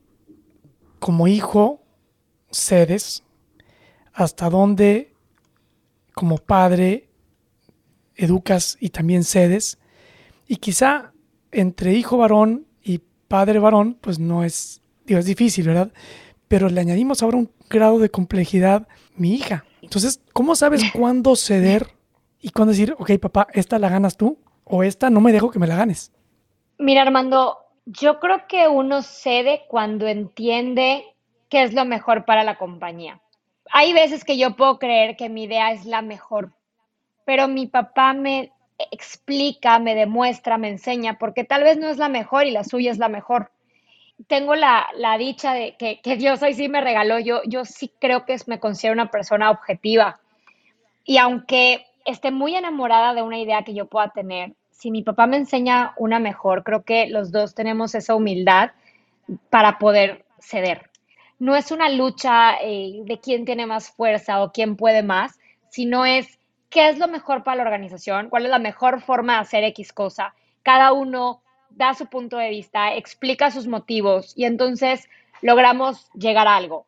como 0.99 1.27
hijo 1.27 1.83
cedes? 2.49 3.23
¿Hasta 4.13 4.49
dónde 4.49 5.13
como 6.15 6.37
padre 6.37 7.09
educas 8.15 8.77
y 8.79 8.89
también 8.89 9.23
cedes? 9.23 9.77
Y 10.47 10.55
quizá 10.55 11.13
entre 11.51 11.93
hijo 11.93 12.17
varón 12.17 12.65
y 12.81 13.01
padre 13.27 13.59
varón, 13.59 13.97
pues 14.01 14.17
no 14.17 14.43
es, 14.43 14.81
digo, 15.05 15.19
es 15.19 15.25
difícil, 15.25 15.67
¿verdad? 15.67 15.91
Pero 16.47 16.67
le 16.69 16.81
añadimos 16.81 17.21
ahora 17.21 17.37
un 17.37 17.51
grado 17.69 17.99
de 17.99 18.09
complejidad, 18.09 18.87
mi 19.15 19.33
hija. 19.33 19.65
Entonces, 19.81 20.21
¿cómo 20.33 20.55
sabes 20.55 20.83
cuándo 20.93 21.35
ceder 21.35 21.87
y 22.41 22.49
cuándo 22.49 22.71
decir, 22.71 22.95
ok, 22.97 23.11
papá, 23.19 23.47
esta 23.53 23.79
la 23.79 23.89
ganas 23.89 24.17
tú 24.17 24.37
o 24.63 24.83
esta 24.83 25.09
no 25.09 25.21
me 25.21 25.31
dejo 25.31 25.51
que 25.51 25.59
me 25.59 25.67
la 25.67 25.75
ganes? 25.75 26.11
Mira, 26.77 27.03
Armando, 27.03 27.57
yo 27.85 28.19
creo 28.19 28.47
que 28.47 28.67
uno 28.67 29.01
cede 29.01 29.63
cuando 29.67 30.07
entiende 30.07 31.03
qué 31.49 31.63
es 31.63 31.73
lo 31.73 31.85
mejor 31.85 32.25
para 32.25 32.43
la 32.43 32.57
compañía. 32.57 33.21
Hay 33.71 33.93
veces 33.93 34.23
que 34.23 34.37
yo 34.37 34.55
puedo 34.55 34.79
creer 34.79 35.15
que 35.15 35.29
mi 35.29 35.43
idea 35.43 35.71
es 35.71 35.85
la 35.85 36.01
mejor, 36.01 36.53
pero 37.25 37.47
mi 37.47 37.67
papá 37.67 38.13
me 38.13 38.51
explica, 38.91 39.79
me 39.79 39.95
demuestra, 39.95 40.57
me 40.57 40.69
enseña, 40.69 41.17
porque 41.17 41.43
tal 41.43 41.63
vez 41.63 41.77
no 41.77 41.87
es 41.87 41.97
la 41.97 42.09
mejor 42.09 42.45
y 42.45 42.51
la 42.51 42.63
suya 42.63 42.91
es 42.91 42.97
la 42.97 43.09
mejor. 43.09 43.51
Tengo 44.27 44.55
la, 44.55 44.87
dicha 45.19 45.53
de 45.53 45.75
que, 45.77 45.99
que, 46.01 46.15
Dios 46.15 46.41
hoy 46.41 46.53
sí 46.53 46.69
me 46.69 46.81
regaló, 46.81 47.19
yo, 47.19 47.41
yo 47.45 47.65
sí 47.65 47.91
creo 47.99 48.25
que 48.25 48.37
me 48.47 48.59
considero 48.59 48.93
una 48.93 49.11
persona 49.11 49.51
objetiva. 49.51 50.19
Y 51.03 51.17
aunque 51.17 51.85
esté 52.05 52.31
muy 52.31 52.55
enamorada 52.55 53.13
de 53.13 53.21
una 53.21 53.39
idea 53.39 53.63
que 53.63 53.73
yo 53.73 53.87
pueda 53.87 54.09
tener, 54.09 54.53
si 54.71 54.91
mi 54.91 55.03
papá 55.03 55.27
me 55.27 55.37
enseña 55.37 55.93
una 55.97 56.19
mejor, 56.19 56.63
creo 56.63 56.83
que 56.83 57.07
los 57.07 57.31
dos 57.31 57.55
tenemos 57.55 57.95
esa 57.95 58.15
humildad 58.15 58.71
para 59.49 59.79
poder 59.79 60.25
ceder. 60.39 60.89
No 61.39 61.55
es 61.55 61.71
una 61.71 61.89
lucha 61.89 62.55
eh, 62.61 63.01
de 63.03 63.19
quién 63.19 63.45
tiene 63.45 63.65
más 63.65 63.89
fuerza 63.89 64.41
o 64.41 64.51
quién 64.51 64.75
puede 64.75 65.03
más, 65.03 65.39
sino 65.69 66.05
es 66.05 66.39
qué 66.69 66.89
es 66.89 66.97
lo 66.97 67.07
mejor 67.07 67.43
para 67.43 67.57
la 67.57 67.63
organización, 67.63 68.29
cuál 68.29 68.45
es 68.45 68.51
la 68.51 68.59
mejor 68.59 69.01
forma 69.01 69.33
de 69.33 69.39
hacer 69.39 69.63
X 69.65 69.91
cosa. 69.91 70.33
Cada 70.63 70.93
uno 70.93 71.41
da 71.75 71.93
su 71.93 72.07
punto 72.07 72.37
de 72.37 72.49
vista, 72.49 72.95
explica 72.95 73.51
sus 73.51 73.67
motivos 73.67 74.33
y 74.35 74.45
entonces 74.45 75.07
logramos 75.41 76.09
llegar 76.13 76.47
a 76.47 76.55
algo. 76.55 76.87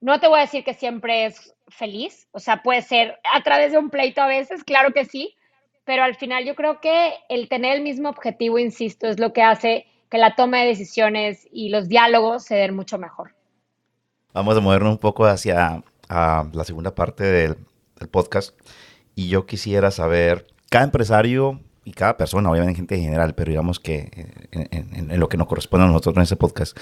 No 0.00 0.18
te 0.18 0.28
voy 0.28 0.38
a 0.38 0.42
decir 0.42 0.64
que 0.64 0.74
siempre 0.74 1.26
es 1.26 1.54
feliz, 1.68 2.26
o 2.32 2.38
sea, 2.38 2.62
puede 2.62 2.82
ser 2.82 3.18
a 3.32 3.42
través 3.42 3.72
de 3.72 3.78
un 3.78 3.90
pleito 3.90 4.22
a 4.22 4.26
veces, 4.26 4.64
claro 4.64 4.92
que 4.92 5.04
sí, 5.04 5.36
pero 5.84 6.02
al 6.04 6.14
final 6.14 6.44
yo 6.44 6.54
creo 6.54 6.80
que 6.80 7.14
el 7.28 7.48
tener 7.48 7.76
el 7.76 7.82
mismo 7.82 8.08
objetivo, 8.08 8.58
insisto, 8.58 9.06
es 9.08 9.18
lo 9.18 9.32
que 9.32 9.42
hace 9.42 9.86
que 10.10 10.18
la 10.18 10.34
toma 10.34 10.58
de 10.58 10.66
decisiones 10.66 11.46
y 11.52 11.68
los 11.68 11.88
diálogos 11.88 12.44
se 12.44 12.56
den 12.56 12.74
mucho 12.74 12.98
mejor. 12.98 13.34
Vamos 14.32 14.56
a 14.56 14.60
movernos 14.60 14.92
un 14.92 14.98
poco 14.98 15.24
hacia 15.24 15.82
la 16.08 16.64
segunda 16.64 16.94
parte 16.94 17.24
del, 17.24 17.56
podcast. 18.10 18.58
Y 19.14 19.28
yo 19.28 19.44
quisiera 19.44 19.90
saber, 19.90 20.46
cada 20.70 20.84
empresario 20.84 21.60
y 21.84 21.92
cada 21.92 22.16
persona, 22.16 22.50
obviamente 22.50 22.76
gente 22.76 22.94
en 22.96 23.02
general, 23.02 23.34
pero 23.34 23.50
digamos 23.50 23.80
que 23.80 24.10
en, 24.50 25.10
en 25.10 25.20
lo 25.20 25.28
que 25.28 25.36
nos 25.36 25.46
corresponde 25.46 25.86
a 25.86 25.88
nosotros 25.88 26.16
en 26.16 26.22
este 26.22 26.36
podcast, 26.36 26.76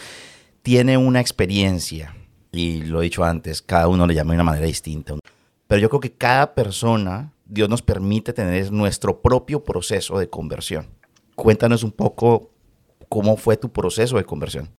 tiene 0.62 0.96
una 0.96 1.20
experiencia, 1.20 2.14
y 2.52 2.82
lo 2.82 3.00
he 3.00 3.04
dicho 3.04 3.24
antes, 3.24 3.62
cada 3.62 3.88
uno 3.88 4.06
le 4.06 4.14
llama 4.14 4.32
de 4.32 4.36
una 4.36 4.44
manera 4.44 4.66
distinta. 4.66 5.14
Pero 5.66 5.80
yo 5.80 5.88
creo 5.88 6.00
que 6.00 6.12
cada 6.12 6.54
persona, 6.54 7.32
Dios 7.44 7.68
nos 7.68 7.82
permite 7.82 8.32
tener 8.32 8.72
nuestro 8.72 9.20
propio 9.20 9.62
proceso 9.62 10.18
de 10.18 10.28
conversión. 10.28 10.86
Cuéntanos 11.36 11.84
un 11.84 11.92
poco 11.92 12.50
cómo 13.08 13.36
fue 13.36 13.56
tu 13.56 13.70
proceso 13.70 14.16
de 14.16 14.24
conversión. 14.24 14.70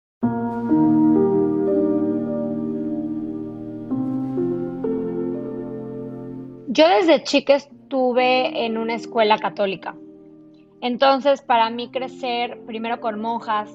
Yo 6.67 6.87
desde 6.87 7.23
chica 7.23 7.55
estuve 7.55 8.65
en 8.65 8.77
una 8.77 8.95
escuela 8.95 9.37
católica. 9.37 9.95
Entonces, 10.81 11.41
para 11.41 11.69
mí 11.69 11.89
crecer 11.89 12.59
primero 12.65 13.01
con 13.01 13.19
monjas 13.19 13.69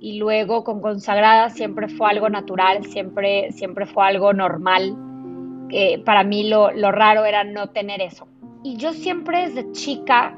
y 0.00 0.18
luego 0.18 0.64
con 0.64 0.80
consagradas 0.80 1.54
siempre 1.54 1.88
fue 1.88 2.10
algo 2.10 2.28
natural, 2.30 2.84
siempre, 2.84 3.52
siempre 3.52 3.86
fue 3.86 4.06
algo 4.06 4.32
normal. 4.32 4.96
que 5.68 6.00
para 6.04 6.24
mí 6.24 6.48
lo, 6.48 6.70
lo 6.72 6.90
raro 6.92 7.26
era 7.26 7.44
no 7.44 7.68
tener 7.70 8.00
eso. 8.00 8.26
Y 8.62 8.76
yo 8.76 8.92
siempre 8.92 9.48
desde 9.48 9.70
chica 9.72 10.34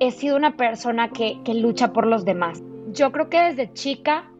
he 0.00 0.10
sido 0.10 0.36
una 0.36 0.56
persona 0.56 1.10
que, 1.10 1.38
que 1.44 1.54
lucha 1.54 1.92
por 1.92 2.06
los 2.06 2.24
demás. 2.24 2.62
Yo 2.92 3.12
creo 3.12 3.28
que 3.28 3.40
desde 3.40 3.72
chica 3.74 4.30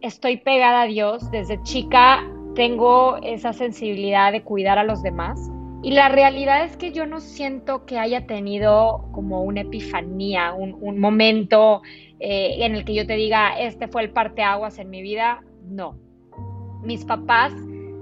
estoy 0.00 0.38
pegada 0.38 0.82
a 0.82 0.86
Dios, 0.86 1.30
desde 1.30 1.62
chica 1.62 2.24
tengo 2.54 3.18
esa 3.22 3.52
sensibilidad 3.52 4.32
de 4.32 4.42
cuidar 4.42 4.78
a 4.78 4.84
los 4.84 5.02
demás. 5.02 5.50
Y 5.82 5.92
la 5.92 6.08
realidad 6.08 6.64
es 6.64 6.76
que 6.76 6.90
yo 6.90 7.06
no 7.06 7.20
siento 7.20 7.86
que 7.86 7.98
haya 7.98 8.26
tenido 8.26 9.08
como 9.12 9.42
una 9.42 9.60
epifanía, 9.60 10.52
un, 10.52 10.98
momento 10.98 11.82
eh, 12.18 12.56
en 12.58 12.74
el 12.74 12.84
que 12.84 12.94
yo 12.94 13.06
te 13.06 13.14
diga, 13.14 13.58
este 13.60 13.86
fue 13.86 14.02
el 14.02 14.10
parteaguas 14.10 14.78
en 14.80 14.90
mi 14.90 15.02
vida, 15.02 15.44
no. 15.68 15.96
Mis 16.82 17.04
papás 17.04 17.52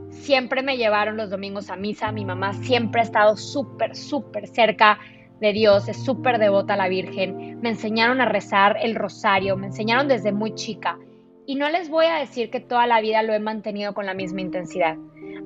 siempre 0.08 0.62
me 0.62 0.78
llevaron 0.78 1.18
los 1.18 1.28
domingos 1.28 1.68
a 1.68 1.76
misa, 1.76 2.12
mi 2.12 2.24
mamá 2.24 2.54
siempre 2.54 3.02
ha 3.02 3.04
estado 3.04 3.36
súper, 3.36 3.94
súper 3.94 4.46
cerca 4.46 4.98
de 5.40 5.52
Dios, 5.52 5.86
es 5.88 6.02
súper 6.02 6.38
devota 6.38 6.74
a 6.74 6.78
la 6.78 6.88
Virgen, 6.88 7.60
me 7.60 7.68
enseñaron 7.68 8.22
a 8.22 8.24
rezar 8.24 8.78
el 8.80 8.94
rosario, 8.94 9.54
me 9.58 9.66
enseñaron 9.66 10.08
desde 10.08 10.32
muy 10.32 10.54
chica. 10.54 10.98
Y 11.44 11.56
no 11.56 11.68
les 11.68 11.90
voy 11.90 12.06
a 12.06 12.16
decir 12.16 12.50
que 12.50 12.60
toda 12.60 12.86
la 12.86 13.02
vida 13.02 13.22
lo 13.22 13.34
he 13.34 13.38
mantenido 13.38 13.92
con 13.92 14.06
la 14.06 14.14
misma 14.14 14.40
intensidad. 14.40 14.96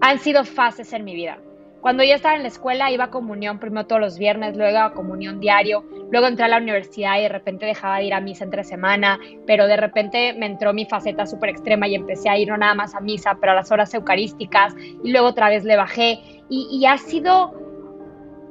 Han 0.01 0.19
sido 0.21 0.45
fases 0.45 0.93
en 0.93 1.05
mi 1.05 1.15
vida. 1.15 1.39
Cuando 1.81 2.05
yo 2.05 2.15
estaba 2.15 2.37
en 2.37 2.43
la 2.43 2.49
escuela 2.49 2.91
iba 2.91 3.05
a 3.05 3.11
comunión 3.11 3.59
primero 3.59 3.87
todos 3.87 4.01
los 4.01 4.19
viernes, 4.19 4.57
luego 4.57 4.79
a 4.79 4.93
comunión 4.93 5.41
diario, 5.41 5.83
luego 6.11 6.27
entré 6.27 6.45
a 6.45 6.49
la 6.49 6.59
universidad 6.59 7.19
y 7.19 7.23
de 7.23 7.31
repente 7.31 7.65
dejaba 7.65 7.99
de 7.99 8.05
ir 8.05 8.15
a 8.15 8.21
misa 8.21 8.45
entre 8.45 8.65
semana, 8.65 9.19
pero 9.47 9.67
de 9.67 9.79
repente 9.79 10.35
me 10.35 10.47
entró 10.47 10.75
mi 10.75 10.85
faceta 10.85 11.25
súper 11.25 11.51
extrema 11.51 11.89
y 11.89 11.95
empecé 11.95 12.29
a 12.29 12.37
ir 12.37 12.49
no 12.49 12.59
nada 12.59 12.75
más 12.75 12.95
a 12.95 13.01
misa, 13.01 13.39
pero 13.41 13.53
a 13.53 13.55
las 13.55 13.71
horas 13.71 13.95
eucarísticas 13.95 14.75
y 15.03 15.11
luego 15.11 15.29
otra 15.29 15.49
vez 15.49 15.65
le 15.65 15.77
bajé. 15.77 16.19
Y, 16.51 16.69
y 16.71 16.85
ha 16.85 16.99
sido 16.99 17.55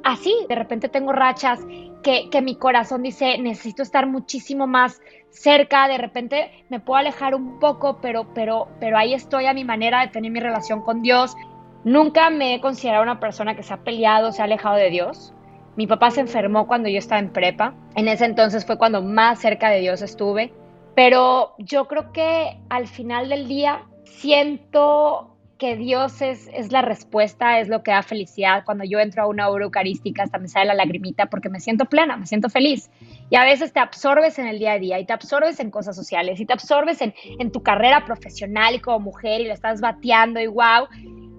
así, 0.02 0.34
de 0.48 0.54
repente 0.56 0.88
tengo 0.88 1.12
rachas 1.12 1.60
que, 2.02 2.30
que 2.30 2.42
mi 2.42 2.56
corazón 2.56 3.02
dice, 3.02 3.38
necesito 3.38 3.82
estar 3.82 4.06
muchísimo 4.06 4.66
más 4.66 5.00
cerca, 5.28 5.86
de 5.86 5.98
repente 5.98 6.50
me 6.68 6.80
puedo 6.80 6.98
alejar 6.98 7.34
un 7.34 7.60
poco, 7.60 8.00
pero, 8.00 8.26
pero, 8.34 8.68
pero 8.80 8.98
ahí 8.98 9.14
estoy 9.14 9.46
a 9.46 9.54
mi 9.54 9.64
manera 9.64 10.00
de 10.00 10.08
tener 10.08 10.30
mi 10.32 10.40
relación 10.40 10.80
con 10.82 11.02
Dios 11.02 11.36
Nunca 11.84 12.28
me 12.28 12.54
he 12.54 12.60
considerado 12.60 13.02
una 13.02 13.20
persona 13.20 13.56
que 13.56 13.62
se 13.62 13.72
ha 13.72 13.78
peleado, 13.78 14.32
se 14.32 14.42
ha 14.42 14.44
alejado 14.44 14.76
de 14.76 14.90
Dios. 14.90 15.32
Mi 15.76 15.86
papá 15.86 16.10
se 16.10 16.20
enfermó 16.20 16.66
cuando 16.66 16.88
yo 16.88 16.98
estaba 16.98 17.20
en 17.20 17.32
prepa. 17.32 17.74
En 17.94 18.06
ese 18.08 18.26
entonces 18.26 18.66
fue 18.66 18.76
cuando 18.76 19.02
más 19.02 19.40
cerca 19.40 19.70
de 19.70 19.80
Dios 19.80 20.02
estuve. 20.02 20.52
Pero 20.94 21.54
yo 21.58 21.86
creo 21.86 22.12
que 22.12 22.58
al 22.68 22.86
final 22.86 23.30
del 23.30 23.48
día 23.48 23.86
siento 24.04 25.38
que 25.56 25.76
Dios 25.76 26.20
es, 26.22 26.48
es 26.52 26.72
la 26.72 26.82
respuesta, 26.82 27.60
es 27.60 27.68
lo 27.68 27.82
que 27.82 27.92
da 27.92 28.02
felicidad. 28.02 28.64
Cuando 28.64 28.84
yo 28.84 28.98
entro 28.98 29.22
a 29.22 29.26
una 29.26 29.48
hora 29.48 29.64
eucarística 29.64 30.22
hasta 30.22 30.38
me 30.38 30.48
sale 30.48 30.66
la 30.66 30.74
lagrimita 30.74 31.26
porque 31.26 31.48
me 31.48 31.60
siento 31.60 31.84
plena, 31.84 32.16
me 32.16 32.26
siento 32.26 32.50
feliz. 32.50 32.90
Y 33.30 33.36
a 33.36 33.44
veces 33.44 33.72
te 33.72 33.80
absorbes 33.80 34.38
en 34.38 34.48
el 34.48 34.58
día 34.58 34.72
a 34.72 34.78
día 34.78 34.98
y 34.98 35.06
te 35.06 35.12
absorbes 35.12 35.60
en 35.60 35.70
cosas 35.70 35.96
sociales 35.96 36.40
y 36.40 36.46
te 36.46 36.52
absorbes 36.52 37.00
en, 37.00 37.14
en 37.38 37.52
tu 37.52 37.62
carrera 37.62 38.04
profesional 38.04 38.74
y 38.74 38.80
como 38.80 39.00
mujer 39.00 39.40
y 39.42 39.46
lo 39.46 39.54
estás 39.54 39.80
bateando 39.80 40.40
y 40.40 40.46
wow 40.46 40.86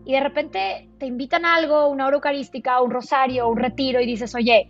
y 0.06 0.14
de 0.14 0.20
repente 0.20 0.90
te 0.98 1.06
invitan 1.06 1.46
a 1.46 1.56
algo, 1.56 1.88
una 1.88 2.08
hora 2.08 2.16
eucarística, 2.16 2.82
un 2.82 2.92
rosario, 2.92 3.48
un 3.48 3.58
retiro 3.58 4.02
y 4.02 4.06
dices, 4.06 4.34
oye, 4.36 4.70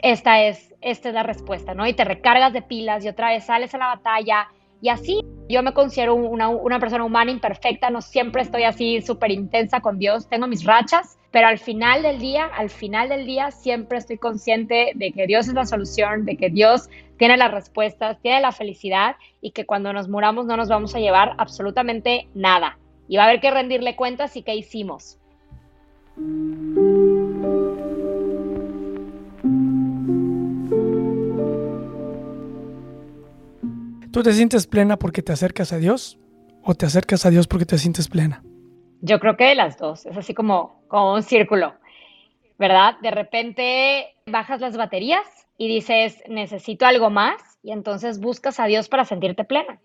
esta 0.00 0.42
es, 0.42 0.74
esta 0.80 1.08
es 1.08 1.14
la 1.14 1.22
respuesta, 1.22 1.74
¿no? 1.74 1.86
Y 1.86 1.94
te 1.94 2.04
recargas 2.04 2.52
de 2.52 2.62
pilas 2.62 3.04
y 3.04 3.08
otra 3.08 3.30
vez 3.30 3.44
sales 3.44 3.74
a 3.74 3.78
la 3.78 3.86
batalla 3.86 4.48
y 4.80 4.88
así. 4.88 5.20
Yo 5.48 5.62
me 5.62 5.72
considero 5.72 6.14
una, 6.14 6.48
una 6.48 6.80
persona 6.80 7.04
humana 7.04 7.30
imperfecta, 7.30 7.90
no 7.90 8.00
siempre 8.00 8.42
estoy 8.42 8.64
así 8.64 9.00
súper 9.00 9.30
intensa 9.30 9.80
con 9.80 9.98
Dios, 9.98 10.28
tengo 10.28 10.46
mis 10.48 10.64
rachas, 10.64 11.18
pero 11.30 11.46
al 11.46 11.58
final 11.58 12.02
del 12.02 12.18
día, 12.18 12.46
al 12.46 12.68
final 12.68 13.08
del 13.08 13.26
día 13.26 13.50
siempre 13.50 13.98
estoy 13.98 14.18
consciente 14.18 14.92
de 14.94 15.12
que 15.12 15.26
Dios 15.26 15.46
es 15.48 15.54
la 15.54 15.66
solución, 15.66 16.24
de 16.24 16.36
que 16.36 16.50
Dios 16.50 16.88
tiene 17.16 17.36
las 17.36 17.52
respuestas, 17.52 18.20
tiene 18.20 18.40
la 18.40 18.50
felicidad 18.50 19.16
y 19.40 19.52
que 19.52 19.66
cuando 19.66 19.92
nos 19.92 20.08
muramos 20.08 20.46
no 20.46 20.56
nos 20.56 20.68
vamos 20.68 20.94
a 20.94 21.00
llevar 21.00 21.34
absolutamente 21.38 22.28
nada 22.34 22.78
y 23.08 23.16
va 23.16 23.24
a 23.24 23.26
haber 23.28 23.40
que 23.40 23.50
rendirle 23.50 23.96
cuentas 23.96 24.36
y 24.36 24.42
qué 24.42 24.54
hicimos. 24.54 25.18
¿Tú 34.12 34.22
te 34.22 34.32
sientes 34.32 34.66
plena 34.66 34.98
porque 34.98 35.22
te 35.22 35.32
acercas 35.32 35.72
a 35.72 35.78
Dios 35.78 36.18
o 36.62 36.74
te 36.74 36.86
acercas 36.86 37.24
a 37.24 37.30
Dios 37.30 37.46
porque 37.46 37.64
te 37.64 37.78
sientes 37.78 38.08
plena? 38.08 38.42
Yo 39.00 39.18
creo 39.18 39.36
que 39.36 39.54
las 39.54 39.78
dos, 39.78 40.06
es 40.06 40.16
así 40.16 40.34
como, 40.34 40.82
como 40.88 41.14
un 41.14 41.22
círculo, 41.22 41.74
¿verdad? 42.58 42.96
De 43.02 43.10
repente 43.10 44.14
bajas 44.26 44.60
las 44.60 44.76
baterías 44.76 45.26
y 45.56 45.66
dices, 45.66 46.22
necesito 46.28 46.86
algo 46.86 47.10
más 47.10 47.40
y 47.62 47.72
entonces 47.72 48.20
buscas 48.20 48.60
a 48.60 48.66
Dios 48.66 48.88
para 48.88 49.04
sentirte 49.04 49.44
plena 49.44 49.80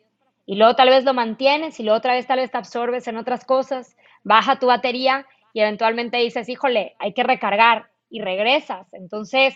y 0.48 0.56
luego 0.56 0.76
tal 0.76 0.90
vez 0.90 1.04
lo 1.04 1.14
mantienes 1.14 1.80
y 1.80 1.84
luego 1.84 1.98
otra 1.98 2.14
vez 2.14 2.26
tal 2.26 2.40
vez 2.40 2.50
te 2.50 2.58
absorbes 2.58 3.08
en 3.08 3.18
otras 3.18 3.46
cosas, 3.46 3.96
baja 4.24 4.58
tu 4.58 4.68
batería 4.68 5.28
y 5.54 5.60
eventualmente 5.60 6.18
dices, 6.18 6.48
híjole, 6.48 6.96
hay 7.00 7.14
que 7.14 7.24
recargar 7.24 7.92
y 8.10 8.22
regresas. 8.22 8.88
Entonces, 8.94 9.56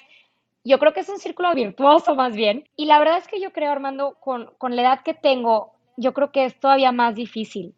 yo 0.66 0.80
creo 0.80 0.94
que 0.94 1.00
es 1.00 1.10
un 1.10 1.18
círculo 1.18 1.54
virtuoso 1.56 2.14
más 2.16 2.36
bien. 2.36 2.68
Y 2.76 2.86
la 2.86 3.00
verdad 3.00 3.18
es 3.20 3.28
que 3.28 3.40
yo 3.40 3.54
creo, 3.54 3.72
Armando, 3.72 4.18
con, 4.20 4.52
con 4.58 4.76
la 4.76 4.82
edad 4.82 5.02
que 5.02 5.14
tengo, 5.14 5.72
yo 5.96 6.14
creo 6.14 6.32
que 6.32 6.44
es 6.44 6.60
todavía 6.60 6.92
más 6.92 7.16
difícil 7.16 7.74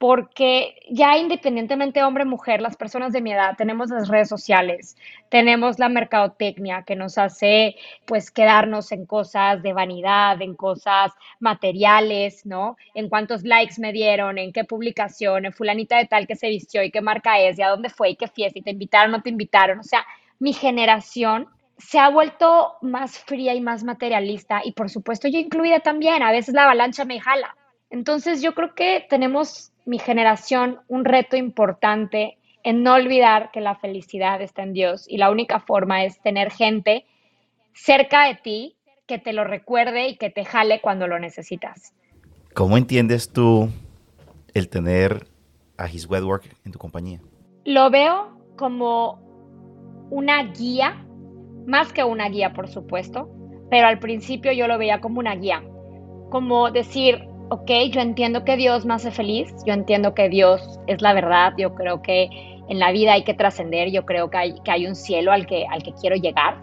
porque 0.00 0.76
ya 0.88 1.18
independientemente 1.18 2.02
hombre 2.02 2.24
o 2.24 2.26
mujer, 2.26 2.62
las 2.62 2.74
personas 2.74 3.12
de 3.12 3.20
mi 3.20 3.32
edad 3.32 3.54
tenemos 3.58 3.90
las 3.90 4.08
redes 4.08 4.30
sociales, 4.30 4.96
tenemos 5.28 5.78
la 5.78 5.90
mercadotecnia 5.90 6.84
que 6.86 6.96
nos 6.96 7.18
hace 7.18 7.76
pues 8.06 8.30
quedarnos 8.30 8.92
en 8.92 9.04
cosas 9.04 9.62
de 9.62 9.74
vanidad, 9.74 10.40
en 10.40 10.54
cosas 10.54 11.12
materiales, 11.38 12.46
¿no? 12.46 12.78
En 12.94 13.10
cuántos 13.10 13.42
likes 13.42 13.74
me 13.78 13.92
dieron, 13.92 14.38
en 14.38 14.54
qué 14.54 14.64
publicación, 14.64 15.44
en 15.44 15.52
fulanita 15.52 15.98
de 15.98 16.06
tal 16.06 16.26
que 16.26 16.34
se 16.34 16.48
vistió 16.48 16.82
y 16.82 16.90
qué 16.90 17.02
marca 17.02 17.38
es, 17.38 17.58
y 17.58 17.62
a 17.62 17.68
dónde 17.68 17.90
fue 17.90 18.08
y 18.08 18.16
qué 18.16 18.26
fiesta, 18.26 18.58
y 18.58 18.62
te 18.62 18.70
invitaron 18.70 19.12
o 19.12 19.18
no 19.18 19.22
te 19.22 19.28
invitaron. 19.28 19.80
O 19.80 19.82
sea, 19.82 20.06
mi 20.38 20.54
generación 20.54 21.46
se 21.76 21.98
ha 21.98 22.08
vuelto 22.08 22.76
más 22.80 23.18
fría 23.18 23.52
y 23.52 23.60
más 23.60 23.84
materialista 23.84 24.62
y 24.64 24.72
por 24.72 24.88
supuesto 24.88 25.28
yo 25.28 25.38
incluida 25.38 25.80
también, 25.80 26.22
a 26.22 26.32
veces 26.32 26.54
la 26.54 26.64
avalancha 26.64 27.04
me 27.04 27.20
jala. 27.20 27.54
Entonces 27.90 28.40
yo 28.40 28.54
creo 28.54 28.74
que 28.74 29.04
tenemos 29.08 29.72
mi 29.84 29.98
generación 29.98 30.80
un 30.88 31.04
reto 31.04 31.36
importante 31.36 32.38
en 32.62 32.82
no 32.82 32.94
olvidar 32.94 33.50
que 33.52 33.60
la 33.60 33.74
felicidad 33.74 34.40
está 34.42 34.62
en 34.62 34.72
Dios 34.72 35.06
y 35.08 35.16
la 35.16 35.30
única 35.30 35.60
forma 35.60 36.04
es 36.04 36.20
tener 36.20 36.50
gente 36.50 37.04
cerca 37.72 38.26
de 38.26 38.34
ti 38.36 38.76
que 39.06 39.18
te 39.18 39.32
lo 39.32 39.44
recuerde 39.44 40.08
y 40.08 40.16
que 40.16 40.30
te 40.30 40.44
jale 40.44 40.80
cuando 40.80 41.08
lo 41.08 41.18
necesitas. 41.18 41.92
¿Cómo 42.54 42.76
entiendes 42.76 43.32
tú 43.32 43.68
el 44.54 44.68
tener 44.68 45.26
a 45.76 45.88
His 45.88 46.08
Work 46.08 46.44
en 46.64 46.72
tu 46.72 46.78
compañía? 46.78 47.20
Lo 47.64 47.90
veo 47.90 48.38
como 48.56 49.18
una 50.10 50.42
guía, 50.52 51.04
más 51.66 51.92
que 51.92 52.04
una 52.04 52.28
guía, 52.28 52.52
por 52.52 52.68
supuesto, 52.68 53.30
pero 53.70 53.86
al 53.86 53.98
principio 53.98 54.52
yo 54.52 54.66
lo 54.66 54.78
veía 54.78 55.00
como 55.00 55.20
una 55.20 55.34
guía, 55.34 55.62
como 56.28 56.70
decir, 56.70 57.29
ok, 57.50 57.70
yo 57.90 58.00
entiendo 58.00 58.44
que 58.44 58.56
Dios 58.56 58.86
me 58.86 58.94
hace 58.94 59.10
feliz, 59.10 59.52
yo 59.66 59.74
entiendo 59.74 60.14
que 60.14 60.28
Dios 60.28 60.80
es 60.86 61.02
la 61.02 61.12
verdad, 61.12 61.52
yo 61.58 61.74
creo 61.74 62.00
que 62.00 62.30
en 62.68 62.78
la 62.78 62.92
vida 62.92 63.14
hay 63.14 63.24
que 63.24 63.34
trascender, 63.34 63.90
yo 63.90 64.06
creo 64.06 64.30
que 64.30 64.38
hay, 64.38 64.60
que 64.60 64.70
hay 64.70 64.86
un 64.86 64.94
cielo 64.94 65.32
al 65.32 65.46
que, 65.46 65.66
al 65.68 65.82
que 65.82 65.92
quiero 65.92 66.16
llegar. 66.16 66.62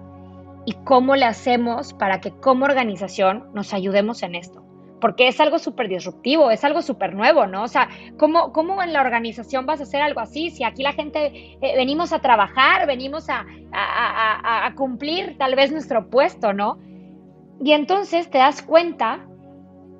¿Y 0.65 0.73
cómo 0.83 1.15
le 1.15 1.25
hacemos 1.25 1.93
para 1.93 2.19
que 2.19 2.31
como 2.31 2.65
organización 2.65 3.49
nos 3.53 3.73
ayudemos 3.73 4.23
en 4.23 4.35
esto? 4.35 4.63
porque 4.99 5.27
es 5.27 5.39
algo 5.39 5.59
súper 5.59 5.89
disruptivo, 5.89 6.49
es 6.49 6.63
algo 6.63 6.81
súper 6.81 7.13
nuevo, 7.13 7.45
¿no? 7.45 7.63
O 7.63 7.67
sea, 7.67 7.87
¿cómo, 8.17 8.51
¿cómo, 8.51 8.81
en 8.81 8.93
la 8.93 9.01
organización 9.01 9.67
vas 9.67 9.79
a 9.79 9.83
hacer 9.83 10.01
algo 10.01 10.19
así? 10.21 10.49
Si 10.49 10.63
aquí 10.63 10.81
la 10.81 10.93
gente 10.93 11.57
eh, 11.61 11.75
venimos 11.75 12.13
a 12.13 12.19
trabajar, 12.19 12.87
venimos 12.87 13.29
a, 13.29 13.45
a, 13.71 14.65
a, 14.65 14.73
cumplir 14.75 15.37
tal 15.37 15.55
vez 15.55 15.71
nuestro 15.71 16.09
puesto, 16.09 16.51
¿no? 16.53 16.79
Y 17.63 17.73
entonces 17.73 18.29
te 18.29 18.39
das 18.39 18.63
cuenta 18.63 19.27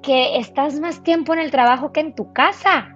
que 0.07 0.37
estás 0.37 0.79
más 0.79 1.03
tiempo 1.03 1.33
en 1.33 1.39
el 1.39 1.51
trabajo 1.51 1.91
que 1.91 1.99
en 1.99 2.15
tu 2.15 2.31
casa. 2.31 2.95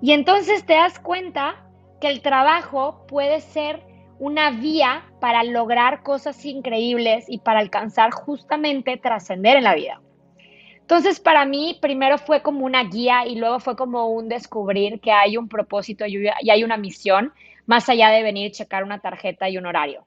Y 0.00 0.12
entonces 0.12 0.64
te 0.64 0.72
das 0.72 0.98
cuenta 0.98 1.62
que 2.00 2.08
el 2.08 2.22
trabajo 2.22 3.04
puede 3.06 3.42
ser 3.42 3.82
una 4.18 4.50
vía 4.50 5.04
para 5.20 5.44
lograr 5.44 6.02
cosas 6.02 6.42
increíbles 6.46 7.26
y 7.28 7.40
para 7.40 7.60
alcanzar 7.60 8.12
justamente 8.12 8.96
trascender 8.96 9.58
en 9.58 9.64
la 9.64 9.74
vida. 9.74 10.00
Entonces, 10.80 11.20
para 11.20 11.44
mí, 11.44 11.78
primero 11.82 12.16
fue 12.16 12.40
como 12.40 12.64
una 12.64 12.84
guía 12.84 13.26
y 13.26 13.34
luego 13.34 13.60
fue 13.60 13.76
como 13.76 14.06
un 14.08 14.30
descubrir 14.30 15.00
que 15.00 15.12
hay 15.12 15.36
un 15.36 15.50
propósito 15.50 16.06
y 16.06 16.28
hay 16.50 16.64
una 16.64 16.78
misión, 16.78 17.34
más 17.66 17.90
allá 17.90 18.08
de 18.08 18.22
venir 18.22 18.52
checar 18.52 18.84
una 18.84 19.00
tarjeta 19.00 19.50
y 19.50 19.58
un 19.58 19.66
horario. 19.66 20.06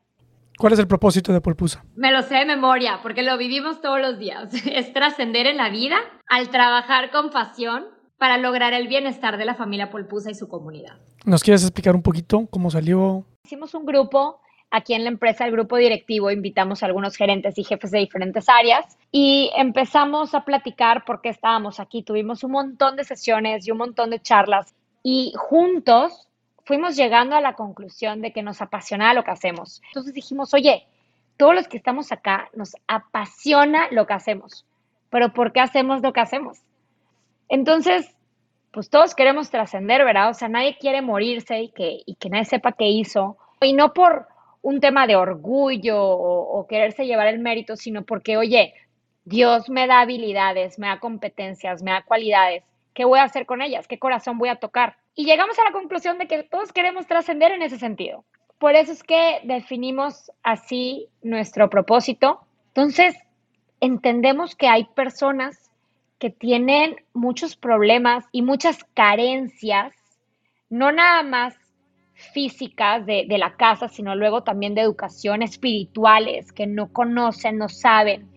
¿Cuál 0.58 0.74
es 0.74 0.80
el 0.80 0.88
propósito 0.88 1.34
de 1.34 1.42
Polpusa? 1.42 1.84
Me 1.96 2.12
lo 2.12 2.22
sé 2.22 2.36
de 2.36 2.46
memoria, 2.46 3.00
porque 3.02 3.24
lo 3.24 3.38
vivimos 3.38 3.82
todos 3.82 4.00
los 4.00 4.20
días. 4.20 4.54
Es 4.66 4.94
trascender 4.94 5.48
en 5.48 5.58
la 5.58 5.70
vida 5.70 5.98
al 6.28 6.50
trabajar 6.50 7.12
con 7.12 7.30
pasión 7.30 7.86
para 8.18 8.38
lograr 8.38 8.74
el 8.74 8.88
bienestar 8.88 9.38
de 9.38 9.46
la 9.46 9.56
familia 9.56 9.90
Polpusa 9.90 10.32
y 10.32 10.36
su 10.36 10.48
comunidad. 10.48 10.98
¿Nos 11.26 11.44
quieres 11.44 11.64
explicar 11.64 11.96
un 11.96 12.02
poquito 12.02 12.48
cómo 12.50 12.70
salió? 12.70 13.26
Hicimos 13.44 13.74
un 13.74 13.86
grupo 13.86 14.40
aquí 14.72 14.94
en 14.94 15.04
la 15.04 15.10
empresa, 15.10 15.46
el 15.46 15.52
grupo 15.52 15.78
directivo, 15.78 16.32
invitamos 16.32 16.82
a 16.82 16.88
algunos 16.88 17.16
gerentes 17.16 17.58
y 17.58 17.64
jefes 17.64 17.92
de 17.92 18.00
diferentes 18.00 18.50
áreas 18.50 18.98
y 19.12 19.52
empezamos 19.56 20.34
a 20.34 20.46
platicar 20.46 21.06
por 21.06 21.22
qué 21.22 21.30
estábamos 21.30 21.80
aquí. 21.80 22.04
Tuvimos 22.04 22.44
un 22.44 22.52
montón 22.52 22.96
de 22.96 23.04
sesiones 23.04 23.68
y 23.68 23.72
un 23.72 23.78
montón 23.78 24.10
de 24.10 24.20
charlas 24.20 24.74
y 25.04 25.34
juntos 25.36 26.30
fuimos 26.64 26.96
llegando 26.96 27.36
a 27.36 27.42
la 27.42 27.54
conclusión 27.54 28.22
de 28.22 28.32
que 28.32 28.44
nos 28.44 28.62
apasiona 28.62 29.14
lo 29.14 29.24
que 29.24 29.32
hacemos. 29.32 29.82
Entonces 29.88 30.14
dijimos, 30.14 30.54
oye, 30.54 30.86
todos 31.38 31.56
los 31.56 31.68
que 31.68 31.78
estamos 31.78 32.12
acá 32.12 32.50
nos 32.54 32.76
apasiona 32.88 33.88
lo 33.92 34.06
que 34.06 34.14
hacemos, 34.14 34.66
pero 35.10 35.34
¿por 35.34 35.52
qué 35.52 35.60
hacemos 35.60 36.02
lo 36.02 36.14
que 36.14 36.22
hacemos? 36.22 36.60
Entonces, 37.50 38.16
pues 38.72 38.90
todos 38.90 39.14
queremos 39.14 39.52
trascender, 39.52 40.04
¿verdad? 40.04 40.30
O 40.30 40.34
sea, 40.34 40.50
nadie 40.50 40.78
quiere 40.80 41.02
morirse 41.02 41.62
y 41.62 41.70
que, 41.70 42.02
y 42.06 42.16
que 42.16 42.30
nadie 42.30 42.46
sepa 42.46 42.72
qué 42.72 42.88
hizo. 42.88 43.38
Y 43.62 43.74
no 43.74 43.94
por 43.94 44.28
un 44.64 44.80
tema 44.80 45.06
de 45.06 45.16
orgullo 45.16 46.02
o, 46.02 46.66
quererse 46.68 47.06
llevar 47.06 47.28
el 47.28 47.40
mérito, 47.40 47.76
sino 47.76 48.04
porque, 48.04 48.38
oye, 48.38 48.74
Dios 49.26 49.70
me 49.70 49.88
da 49.88 50.00
habilidades, 50.00 50.80
me 50.80 50.88
da 50.88 51.00
competencias, 51.00 51.84
me 51.84 51.92
da 51.92 52.02
cualidades. 52.02 52.64
¿Qué 52.94 53.06
voy 53.06 53.20
a 53.20 53.24
hacer 53.24 53.46
con 53.46 53.62
ellas? 53.62 53.88
¿Qué 53.88 54.00
corazón 54.00 54.38
voy 54.38 54.50
a 54.50 54.58
tocar? 54.58 54.98
Y 55.16 55.26
llegamos 55.26 55.58
a 55.60 55.64
la 55.64 55.72
conclusión 55.72 56.18
de 56.18 56.28
que 56.28 56.44
todos 56.44 56.72
queremos 56.72 57.08
trascender 57.08 57.52
en 57.52 57.62
ese 57.62 57.78
sentido. 57.78 58.24
Por 58.60 58.76
eso 58.76 58.92
es 58.92 59.04
que 59.04 59.42
definimos 59.44 60.32
así 60.44 61.10
nuestro 61.22 61.70
propósito. 61.70 62.42
Entonces, 62.68 63.16
entendemos 63.80 64.56
que 64.56 64.68
hay 64.68 64.86
personas 64.86 65.72
que 66.20 66.30
tienen 66.30 66.96
muchos 67.14 67.58
problemas 67.58 68.26
y 68.32 68.42
muchas 68.42 68.84
carencias, 68.94 69.94
no 70.70 70.92
nada 70.92 71.22
más 71.24 71.56
físicas 72.14 73.06
de, 73.06 73.26
la 73.38 73.56
casa, 73.58 73.90
sino 73.90 74.16
luego 74.16 74.44
también 74.44 74.76
de 74.76 74.82
educación 74.82 75.42
espirituales 75.42 76.54
que 76.54 76.68
no 76.68 76.94
conocen, 76.94 77.58
no 77.58 77.68
saben. 77.68 78.30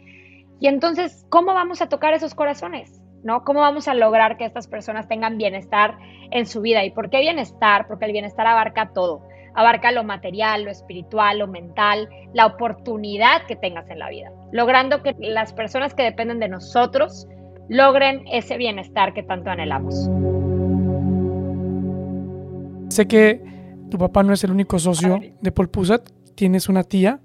Y 0.59 0.66
entonces, 0.66 1.25
¿cómo 1.29 1.55
vamos 1.55 1.81
a 1.83 1.88
tocar 1.88 2.14
esos 2.14 2.35
corazones? 2.35 3.01
¿No? 3.26 3.42
¿Cómo 3.42 3.58
vamos 3.58 3.88
a 3.88 3.94
lograr 3.94 4.36
que 4.36 4.44
estas 4.44 4.68
personas 4.68 5.08
tengan 5.08 5.36
bienestar 5.36 5.98
en 6.30 6.46
su 6.46 6.60
vida? 6.60 6.84
¿Y 6.84 6.92
por 6.92 7.10
qué 7.10 7.18
bienestar? 7.18 7.88
Porque 7.88 8.04
el 8.04 8.12
bienestar 8.12 8.46
abarca 8.46 8.92
todo. 8.94 9.26
Abarca 9.52 9.90
lo 9.90 10.04
material, 10.04 10.62
lo 10.62 10.70
espiritual, 10.70 11.40
lo 11.40 11.48
mental, 11.48 12.08
la 12.34 12.46
oportunidad 12.46 13.44
que 13.48 13.56
tengas 13.56 13.90
en 13.90 13.98
la 13.98 14.10
vida. 14.10 14.30
Logrando 14.52 15.02
que 15.02 15.16
las 15.18 15.52
personas 15.52 15.92
que 15.92 16.04
dependen 16.04 16.38
de 16.38 16.48
nosotros 16.48 17.26
logren 17.68 18.22
ese 18.30 18.58
bienestar 18.58 19.12
que 19.12 19.24
tanto 19.24 19.50
anhelamos. 19.50 20.08
Sé 22.90 23.08
que 23.08 23.42
tu 23.90 23.98
papá 23.98 24.22
no 24.22 24.34
es 24.34 24.44
el 24.44 24.52
único 24.52 24.78
socio 24.78 25.18
de 25.40 25.50
Polpusat, 25.50 26.10
tienes 26.36 26.68
una 26.68 26.84
tía 26.84 27.18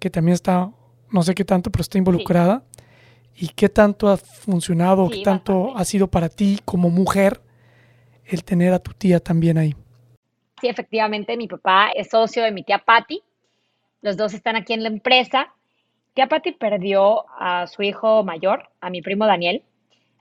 que 0.00 0.10
también 0.10 0.34
está, 0.34 0.72
no 1.12 1.22
sé 1.22 1.36
qué 1.36 1.44
tanto, 1.44 1.70
pero 1.70 1.82
está 1.82 1.98
involucrada. 1.98 2.64
¿Y 3.36 3.48
qué 3.48 3.68
tanto 3.68 4.08
ha 4.08 4.16
funcionado, 4.16 5.08
qué 5.10 5.22
tanto 5.22 5.76
ha 5.76 5.84
sido 5.84 6.08
para 6.08 6.28
ti 6.28 6.58
como 6.64 6.90
mujer 6.90 7.40
el 8.24 8.44
tener 8.44 8.72
a 8.72 8.78
tu 8.78 8.92
tía 8.92 9.20
también 9.20 9.58
ahí? 9.58 9.74
Sí, 10.60 10.68
efectivamente, 10.68 11.36
mi 11.36 11.46
papá 11.46 11.90
es 11.94 12.08
socio 12.10 12.42
de 12.42 12.50
mi 12.50 12.62
tía 12.62 12.78
Patty. 12.78 13.22
Los 14.00 14.16
dos 14.16 14.32
están 14.32 14.56
aquí 14.56 14.72
en 14.72 14.82
la 14.82 14.88
empresa. 14.88 15.52
Tía 16.14 16.28
Patty 16.28 16.52
perdió 16.52 17.26
a 17.38 17.66
su 17.66 17.82
hijo 17.82 18.24
mayor, 18.24 18.70
a 18.80 18.88
mi 18.88 19.02
primo 19.02 19.26
Daniel. 19.26 19.62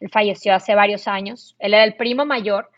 Él 0.02 0.10
falleció 0.10 0.54
hace 0.54 0.76
varios 0.76 1.08
años. 1.08 1.56
Él 1.60 1.74
era 1.74 1.86
el 1.86 1.96
primo 1.96 2.26
mayor 2.26 2.70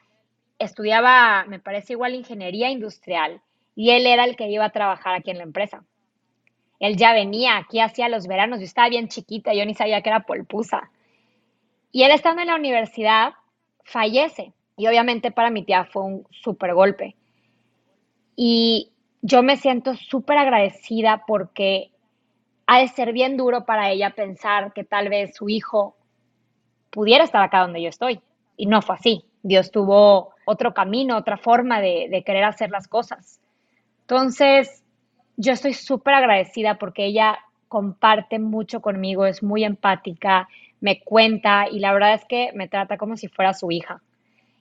estudiaba, 0.60 1.46
me 1.46 1.60
parece 1.60 1.94
igual, 1.94 2.16
ingeniería 2.16 2.70
industrial 2.70 3.42
y 3.76 3.92
él 3.92 4.08
era 4.08 4.26
el 4.26 4.36
que 4.36 4.50
iba 4.50 4.66
a 4.66 4.72
trabajar 4.72 5.16
aquí 5.16 5.32
en 5.32 5.38
la 5.38 5.44
empresa. 5.44 5.84
Él 6.80 6.98
ya 6.98 7.14
venía 7.14 7.58
aquí 7.58 7.80
hacía 7.80 8.10
los 8.10 8.28
veranos, 8.28 8.60
yo 8.60 8.66
estaba 8.66 8.90
bien 8.90 9.08
chiquita, 9.08 9.54
yo 9.54 9.66
ni 9.66 9.74
sabía 9.74 10.02
que 10.02 10.10
era 10.10 10.22
polpusa. 10.22 10.92
Y 11.92 12.04
él 12.04 12.12
estando 12.12 12.42
en 12.42 12.48
la 12.48 12.56
universidad, 12.56 13.34
fallece. 13.84 14.54
Y 14.76 14.88
obviamente 14.88 15.32
para 15.32 15.50
mi 15.50 15.64
tía 15.64 15.86
fue 15.86 16.04
un 16.04 16.28
súper 16.30 16.74
golpe. 16.74 17.16
Y 18.36 18.92
yo 19.22 19.42
me 19.42 19.58
siento 19.58 19.96
súper 19.96 20.38
agradecida 20.38 21.24
porque 21.26 21.90
ha 22.68 22.80
de 22.80 22.88
ser 22.90 23.14
bien 23.14 23.38
duro 23.38 23.66
para 23.66 23.90
ella 23.90 24.12
pensar 24.12 24.74
que 24.74 24.84
tal 24.84 25.10
vez 25.10 25.36
su 25.36 25.50
hijo 25.50 25.96
pudiera 26.92 27.24
estar 27.24 27.42
acá 27.42 27.62
donde 27.62 27.82
yo 27.82 27.90
estoy. 27.90 28.22
Y 28.58 28.68
no 28.68 28.82
fue 28.82 28.96
así. 28.96 29.26
Dios 29.42 29.72
tuvo 29.72 30.34
otro 30.46 30.74
camino, 30.74 31.18
otra 31.18 31.38
forma 31.38 31.80
de, 31.80 32.24
querer 32.26 32.44
hacer 32.44 32.70
las 32.70 32.88
cosas. 32.88 33.40
Entonces, 34.02 34.84
yo 35.38 35.54
estoy 35.54 35.74
súper 35.74 36.16
agradecida 36.16 36.78
porque 36.78 37.06
ella 37.06 37.40
comparte 37.68 38.40
mucho 38.40 38.82
conmigo, 38.82 39.26
es 39.26 39.44
muy 39.44 39.64
empática, 39.64 40.48
me 40.82 41.00
cuenta 41.00 41.68
y 41.70 41.80
la 41.80 41.94
verdad 41.94 42.14
es 42.14 42.26
que 42.26 42.52
me 42.54 42.68
trata 42.68 42.98
como 42.98 43.18
si 43.18 43.28
fuera 43.28 43.54
su 43.54 43.72
hija 43.72 44.02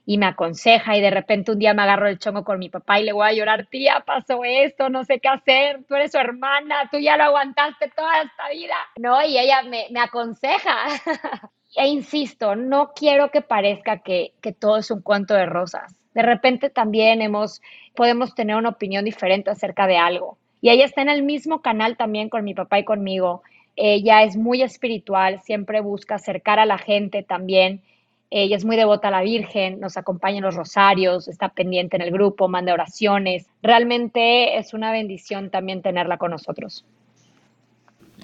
y 0.06 0.18
me 0.18 0.26
aconseja 0.26 0.96
y 0.96 1.00
de 1.00 1.10
repente 1.10 1.50
un 1.50 1.58
día 1.58 1.74
me 1.74 1.82
agarro 1.82 2.06
el 2.06 2.18
chongo 2.18 2.44
con 2.44 2.60
mi 2.60 2.68
papá 2.68 3.00
y 3.00 3.04
le 3.04 3.12
voy 3.12 3.26
a 3.26 3.32
llorar, 3.32 3.66
tía, 3.66 4.04
pasó 4.06 4.42
esto, 4.44 4.88
no 4.88 5.04
sé 5.04 5.18
qué 5.18 5.28
hacer, 5.28 5.82
tú 5.88 5.96
eres 5.96 6.12
su 6.12 6.18
hermana, 6.18 6.88
tú 6.92 6.98
ya 6.98 7.16
lo 7.16 7.24
aguantaste 7.24 7.90
toda 7.94 8.22
esta 8.22 8.48
vida, 8.50 8.76
¿no? 8.98 9.24
Y 9.24 9.36
ella 9.36 9.62
me, 9.64 9.86
me 9.90 10.00
aconseja. 10.00 10.86
e 11.76 11.88
insisto, 11.88 12.54
no 12.56 12.92
quiero 12.94 13.30
que 13.30 13.42
parezca 13.42 13.98
que, 13.98 14.32
todo 14.58 14.78
es 14.78 14.90
un 14.90 15.02
cuento 15.02 15.34
de 15.34 15.46
rosas. 15.46 15.94
De 16.14 16.22
repente 16.22 16.70
también 16.70 17.20
hemos, 17.20 17.60
podemos 17.94 18.34
tener 18.34 18.56
una 18.56 18.70
opinión 18.70 19.04
diferente 19.04 19.50
acerca 19.50 19.86
de 19.86 19.98
algo. 19.98 20.38
Y 20.66 20.70
ella 20.70 20.84
está 20.84 21.00
en 21.00 21.08
el 21.08 21.22
mismo 21.22 21.62
canal 21.62 21.96
también 21.96 22.28
con 22.28 22.42
mi 22.42 22.52
papá 22.52 22.80
y 22.80 22.84
conmigo. 22.84 23.42
Ella 23.76 24.24
es 24.24 24.36
muy 24.36 24.62
espiritual, 24.62 25.40
siempre 25.44 25.80
busca 25.80 26.16
acercar 26.16 26.58
a 26.58 26.66
la 26.66 26.76
gente 26.76 27.22
también. 27.22 27.82
Ella 28.30 28.56
es 28.56 28.64
muy 28.64 28.74
devota 28.74 29.06
a 29.06 29.12
la 29.12 29.22
Virgen, 29.22 29.78
nos 29.78 29.96
acompaña 29.96 30.38
en 30.38 30.42
los 30.42 30.56
rosarios, 30.56 31.28
está 31.28 31.50
pendiente 31.50 31.94
en 31.94 32.02
el 32.02 32.10
grupo, 32.10 32.48
manda 32.48 32.74
oraciones. 32.74 33.46
Realmente 33.62 34.58
es 34.58 34.74
una 34.74 34.90
bendición 34.90 35.50
también 35.50 35.82
tenerla 35.82 36.18
con 36.18 36.32
nosotros 36.32 36.84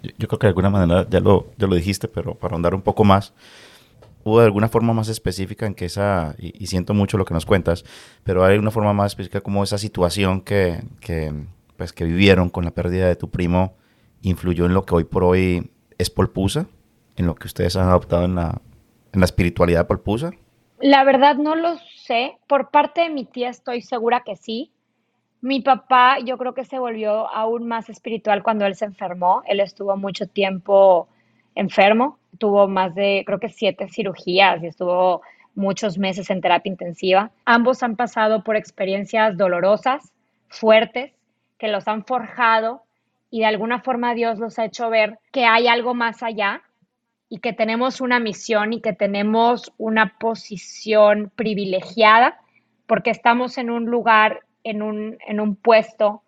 yo, 0.03 0.27
creo 0.27 0.39
que 0.41 0.47
de 0.47 0.49
alguna 0.49 0.71
manera 0.71 1.07
ya 1.09 1.21
lo, 1.21 1.47
ya 1.57 1.69
lo 1.69 1.77
dijiste, 1.77 2.09
pero 2.09 2.35
para 2.35 2.55
ahondar 2.55 2.75
un 2.75 2.83
poco 2.83 3.05
más, 3.05 3.33
hubo 4.25 4.41
de 4.41 4.47
alguna 4.47 4.69
forma 4.69 4.93
más 4.93 5.09
específica 5.09 5.65
en 5.65 5.75
que 5.75 5.85
esa, 5.85 6.35
y, 6.39 6.67
siento 6.67 6.93
mucho 6.93 7.19
lo 7.19 7.25
que 7.25 7.35
nos 7.35 7.47
cuentas, 7.47 7.85
pero 8.25 8.45
hay 8.45 8.59
una 8.59 8.73
forma 8.73 8.93
más 8.93 9.13
específica 9.13 9.41
como 9.41 9.63
esa 9.63 9.79
situación 9.79 10.41
que, 10.41 10.83
que, 11.01 11.33
pues, 11.83 11.93
que 11.93 12.05
vivieron 12.05 12.49
con 12.49 12.65
la 12.65 12.71
pérdida 12.71 13.09
de 13.09 13.17
tu 13.17 13.29
primo 13.29 13.75
influyó 14.23 14.67
en 14.67 14.73
lo 14.73 14.85
que 14.85 14.95
hoy 14.95 15.03
por 15.03 15.25
hoy 15.25 15.73
es 15.99 16.11
Polpusa, 16.11 16.67
en 17.17 17.27
lo 17.27 17.35
que 17.35 17.49
ustedes 17.49 17.75
han 17.75 17.89
adoptado 17.89 18.25
en 18.25 18.37
la, 18.37 18.61
en 19.13 19.19
la 19.19 19.25
espiritualidad 19.25 19.89
Polpusa. 19.89 20.31
La 20.81 21.03
verdad 21.03 21.35
no 21.35 21.57
lo 21.57 21.75
sé. 21.97 22.37
Por 22.47 22.71
parte 22.71 23.01
de 23.01 23.11
mi 23.11 23.25
tía 23.25 23.49
estoy 23.49 23.83
segura 23.83 24.23
que 24.25 24.37
sí. 24.37 24.71
Mi 25.41 25.61
papá 25.61 26.19
yo 26.25 26.39
creo 26.39 26.55
que 26.55 26.65
se 26.65 26.79
volvió 26.79 27.29
aún 27.29 27.67
más 27.67 27.89
espiritual 27.89 28.45
cuando 28.45 28.65
él 28.65 28.77
se 28.77 28.85
enfermó. 28.85 29.43
Él 29.47 29.59
estuvo 29.59 29.97
mucho 29.97 30.29
tiempo 30.29 31.09
enfermo, 31.57 32.17
tuvo 32.39 32.69
más 32.69 32.95
de 32.95 33.25
creo 33.27 33.41
que 33.41 33.49
siete 33.49 33.89
cirugías 33.89 34.63
y 34.63 34.69
estuvo 34.69 35.23
muchos 35.57 35.99
meses 35.99 36.31
en 36.31 36.41
terapia 36.41 36.71
intensiva. 36.71 37.33
Ambos 37.45 37.83
han 37.83 37.97
pasado 37.97 38.45
por 38.45 38.55
experiencias 38.55 39.37
dolorosas, 39.37 40.13
fuertes, 40.49 41.13
que 41.63 41.69
los 41.69 41.87
han 41.87 42.05
forjado 42.05 42.83
y 43.31 43.39
de 43.39 43.47
alguna 43.47 43.83
forma 43.83 44.15
Dios 44.15 44.41
los 44.41 44.59
ha 44.59 44.65
hecho 44.65 44.91
ver 44.91 45.21
que 45.31 45.45
hay 45.45 45.69
algo 45.69 45.95
más 45.95 46.25
allá 46.25 46.61
y 47.29 47.39
que 47.39 47.53
tenemos 47.53 48.01
una 48.01 48.19
misión 48.19 48.73
y 48.73 48.81
que 48.81 48.93
tenemos 48.93 49.73
una 49.79 50.19
posición 50.19 51.31
privilegiada 51.37 52.41
porque 52.89 53.11
estamos 53.11 53.59
en 53.59 53.71
un 53.71 53.85
lugar, 53.85 54.41
en 54.65 54.83
un, 54.83 55.19
en 55.25 55.39
un 55.39 55.55
puesto, 55.55 56.25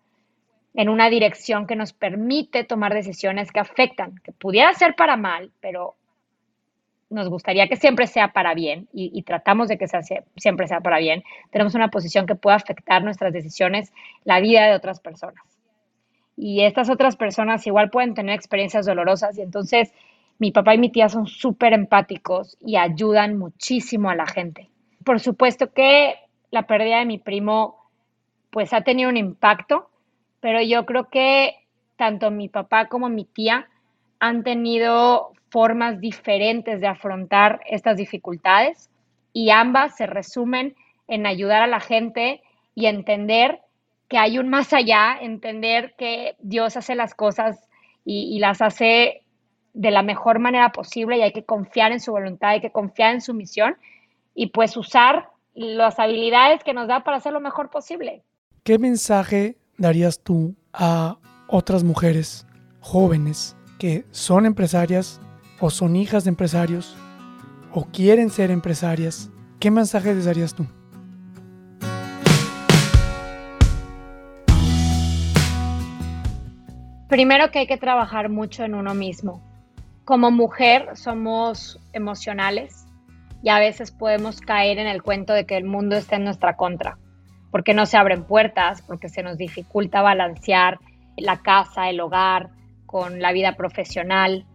en 0.73 0.87
una 0.87 1.09
dirección 1.09 1.67
que 1.67 1.75
nos 1.75 1.91
permite 1.91 2.63
tomar 2.63 2.93
decisiones 2.93 3.51
que 3.51 3.59
afectan, 3.59 4.15
que 4.23 4.31
pudiera 4.31 4.73
ser 4.73 4.95
para 4.95 5.17
mal, 5.17 5.51
pero 5.59 5.95
nos 7.15 7.29
gustaría 7.29 7.67
que 7.67 7.77
siempre 7.77 8.05
sea 8.07 8.33
para 8.33 8.53
bien 8.53 8.87
y, 8.93 9.23
tratamos 9.23 9.69
de 9.69 9.77
que 9.77 9.87
siempre 10.35 10.67
sea 10.67 10.81
para 10.81 10.99
bien, 10.99 11.23
tenemos 11.49 11.73
una 11.73 11.87
posición 11.87 12.27
que 12.27 12.35
pueda 12.35 12.57
afectar 12.57 13.03
nuestras 13.03 13.33
decisiones, 13.33 13.91
la 14.25 14.39
vida 14.41 14.67
de 14.67 14.75
otras 14.75 14.99
personas. 14.99 15.43
Y 16.35 16.61
estas 16.61 16.89
otras 16.89 17.15
personas 17.15 17.65
igual 17.65 17.89
pueden 17.89 18.13
tener 18.13 18.35
experiencias 18.35 18.85
dolorosas 18.85 19.37
y 19.37 19.41
entonces 19.41 19.93
mi 20.37 20.51
papá 20.51 20.75
y 20.75 20.77
mi 20.77 20.89
tía 20.89 21.07
son 21.07 21.27
súper 21.27 21.71
empáticos 21.71 22.57
y 22.59 22.75
ayudan 22.75 23.39
muchísimo 23.39 24.09
a 24.09 24.15
la 24.15 24.27
gente. 24.27 24.69
Por 25.05 25.21
supuesto 25.21 25.71
que 25.71 26.15
la 26.51 26.67
pérdida 26.67 26.99
de 26.99 27.05
mi 27.05 27.17
primo 27.17 27.77
pues 28.49 28.73
ha 28.73 28.81
tenido 28.81 29.09
un 29.09 29.17
impacto, 29.17 29.89
pero 30.41 30.61
yo 30.61 30.85
creo 30.85 31.09
que 31.09 31.55
tanto 31.95 32.29
mi 32.29 32.49
papá 32.49 32.89
como 32.89 33.07
mi 33.07 33.23
tía 33.23 33.69
han 34.19 34.43
tenido 34.43 35.31
formas 35.55 36.01
diferentes 36.01 36.81
de 36.81 36.87
afrontar 36.87 37.61
estas 37.65 37.95
dificultades 37.95 38.89
y 39.31 39.51
ambas 39.51 39.95
se 39.95 40.05
resumen 40.05 40.75
en 41.07 41.25
ayudar 41.25 41.61
a 41.61 41.67
la 41.67 41.79
gente 41.79 42.41
y 42.73 42.87
entender 42.87 43.61
que 44.09 44.17
hay 44.17 44.37
un 44.37 44.49
más 44.49 44.73
allá, 44.73 45.17
entender 45.21 45.95
que 45.97 46.35
Dios 46.39 46.75
hace 46.75 46.93
las 46.93 47.15
cosas 47.15 47.69
y, 48.03 48.37
las 48.39 48.61
hace 48.61 49.21
de 49.73 49.91
la 49.91 50.03
mejor 50.03 50.39
manera 50.39 50.73
posible 50.73 51.19
y 51.19 51.21
hay 51.21 51.31
que 51.31 51.45
confiar 51.45 51.93
en 51.93 52.01
su 52.01 52.11
voluntad, 52.11 52.49
hay 52.49 52.59
que 52.59 52.73
confiar 52.73 53.13
en 53.13 53.21
su 53.21 53.33
misión 53.33 53.77
y 54.33 54.47
pues 54.47 54.75
usar 54.75 55.29
las 55.53 55.99
habilidades 55.99 56.65
que 56.65 56.73
nos 56.73 56.89
da 56.89 57.05
para 57.05 57.15
hacer 57.15 57.31
lo 57.31 57.39
mejor 57.39 57.69
posible. 57.69 58.23
¿Qué 58.65 58.77
mensaje 58.77 59.55
darías 59.77 60.19
tú 60.19 60.53
a 60.73 61.17
otras 61.47 61.85
mujeres 61.85 62.45
jóvenes 62.81 63.55
que 63.79 64.03
son 64.11 64.45
empresarias 64.45 65.21
o 65.59 65.69
son 65.69 65.95
hijas 65.95 66.23
de 66.23 66.29
empresarios 66.29 66.97
o 67.73 67.85
quieren 67.85 68.29
ser 68.29 68.51
empresarias, 68.51 69.29
¿qué 69.59 69.71
mensaje 69.71 70.13
les 70.13 70.25
darías 70.25 70.53
tú? 70.53 70.65
Primero 77.07 77.51
que 77.51 77.59
hay 77.59 77.67
que 77.67 77.77
trabajar 77.77 78.29
mucho 78.29 78.63
en 78.63 78.75
uno 78.75 78.93
mismo. 78.93 79.41
Como 80.05 80.31
mujer 80.31 80.89
somos 80.95 81.79
emocionales 81.93 82.85
y 83.41 83.49
a 83.49 83.59
veces 83.59 83.91
podemos 83.91 84.41
caer 84.41 84.79
en 84.79 84.87
el 84.87 85.03
cuento 85.03 85.33
de 85.33 85.45
que 85.45 85.55
el 85.55 85.65
mundo 85.65 85.95
está 85.95 86.15
en 86.15 86.23
nuestra 86.23 86.57
contra, 86.57 86.97
porque 87.51 87.73
no 87.73 87.85
se 87.85 87.97
abren 87.97 88.23
puertas, 88.23 88.81
porque 88.81 89.07
se 89.07 89.21
nos 89.21 89.37
dificulta 89.37 90.01
balancear 90.01 90.79
la 91.15 91.37
casa, 91.37 91.89
el 91.89 91.99
hogar 91.99 92.49
con 92.85 93.21
la 93.21 93.31
vida 93.31 93.55
profesional, 93.55 94.45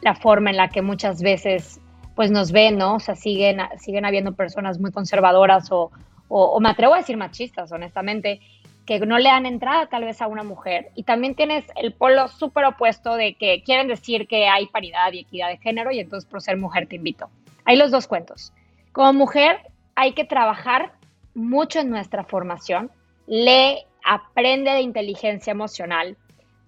la 0.00 0.14
forma 0.14 0.50
en 0.50 0.56
la 0.56 0.68
que 0.68 0.82
muchas 0.82 1.22
veces 1.22 1.80
pues 2.14 2.30
nos 2.30 2.52
ven, 2.52 2.76
¿no? 2.76 2.96
O 2.96 3.00
sea, 3.00 3.16
siguen, 3.16 3.60
siguen 3.78 4.04
habiendo 4.04 4.34
personas 4.34 4.78
muy 4.78 4.92
conservadoras 4.92 5.70
o, 5.72 5.90
o, 6.28 6.60
me 6.60 6.68
atrevo 6.68 6.94
a 6.94 6.98
decir 6.98 7.16
machistas, 7.16 7.72
honestamente, 7.72 8.40
que 8.86 8.98
no 9.00 9.18
le 9.18 9.28
dan 9.28 9.46
entrada 9.46 9.86
tal 9.86 10.04
vez 10.04 10.20
a 10.20 10.26
una 10.26 10.42
mujer. 10.42 10.90
Y 10.94 11.04
también 11.04 11.34
tienes 11.34 11.64
el 11.76 11.92
polo 11.92 12.28
súper 12.28 12.64
opuesto 12.64 13.14
de 13.14 13.34
que 13.34 13.62
quieren 13.62 13.88
decir 13.88 14.26
que 14.26 14.48
hay 14.48 14.66
paridad 14.66 15.12
y 15.12 15.20
equidad 15.20 15.48
de 15.48 15.58
género 15.58 15.92
y 15.92 16.00
entonces 16.00 16.28
por 16.28 16.42
ser 16.42 16.56
mujer 16.56 16.86
te 16.88 16.96
invito. 16.96 17.30
Hay 17.64 17.76
los 17.76 17.90
dos 17.90 18.06
cuentos. 18.06 18.52
Como 18.92 19.12
mujer 19.12 19.60
hay 19.94 20.12
que 20.12 20.24
trabajar 20.24 20.92
mucho 21.34 21.80
en 21.80 21.90
nuestra 21.90 22.24
formación. 22.24 22.90
Lee, 23.26 23.84
aprende 24.04 24.72
de 24.72 24.80
inteligencia 24.80 25.52
emocional. 25.52 26.16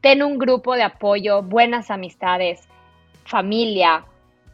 Ten 0.00 0.22
un 0.22 0.38
grupo 0.38 0.74
de 0.74 0.82
apoyo, 0.82 1.42
buenas 1.42 1.90
amistades, 1.90 2.68
familia, 3.24 4.04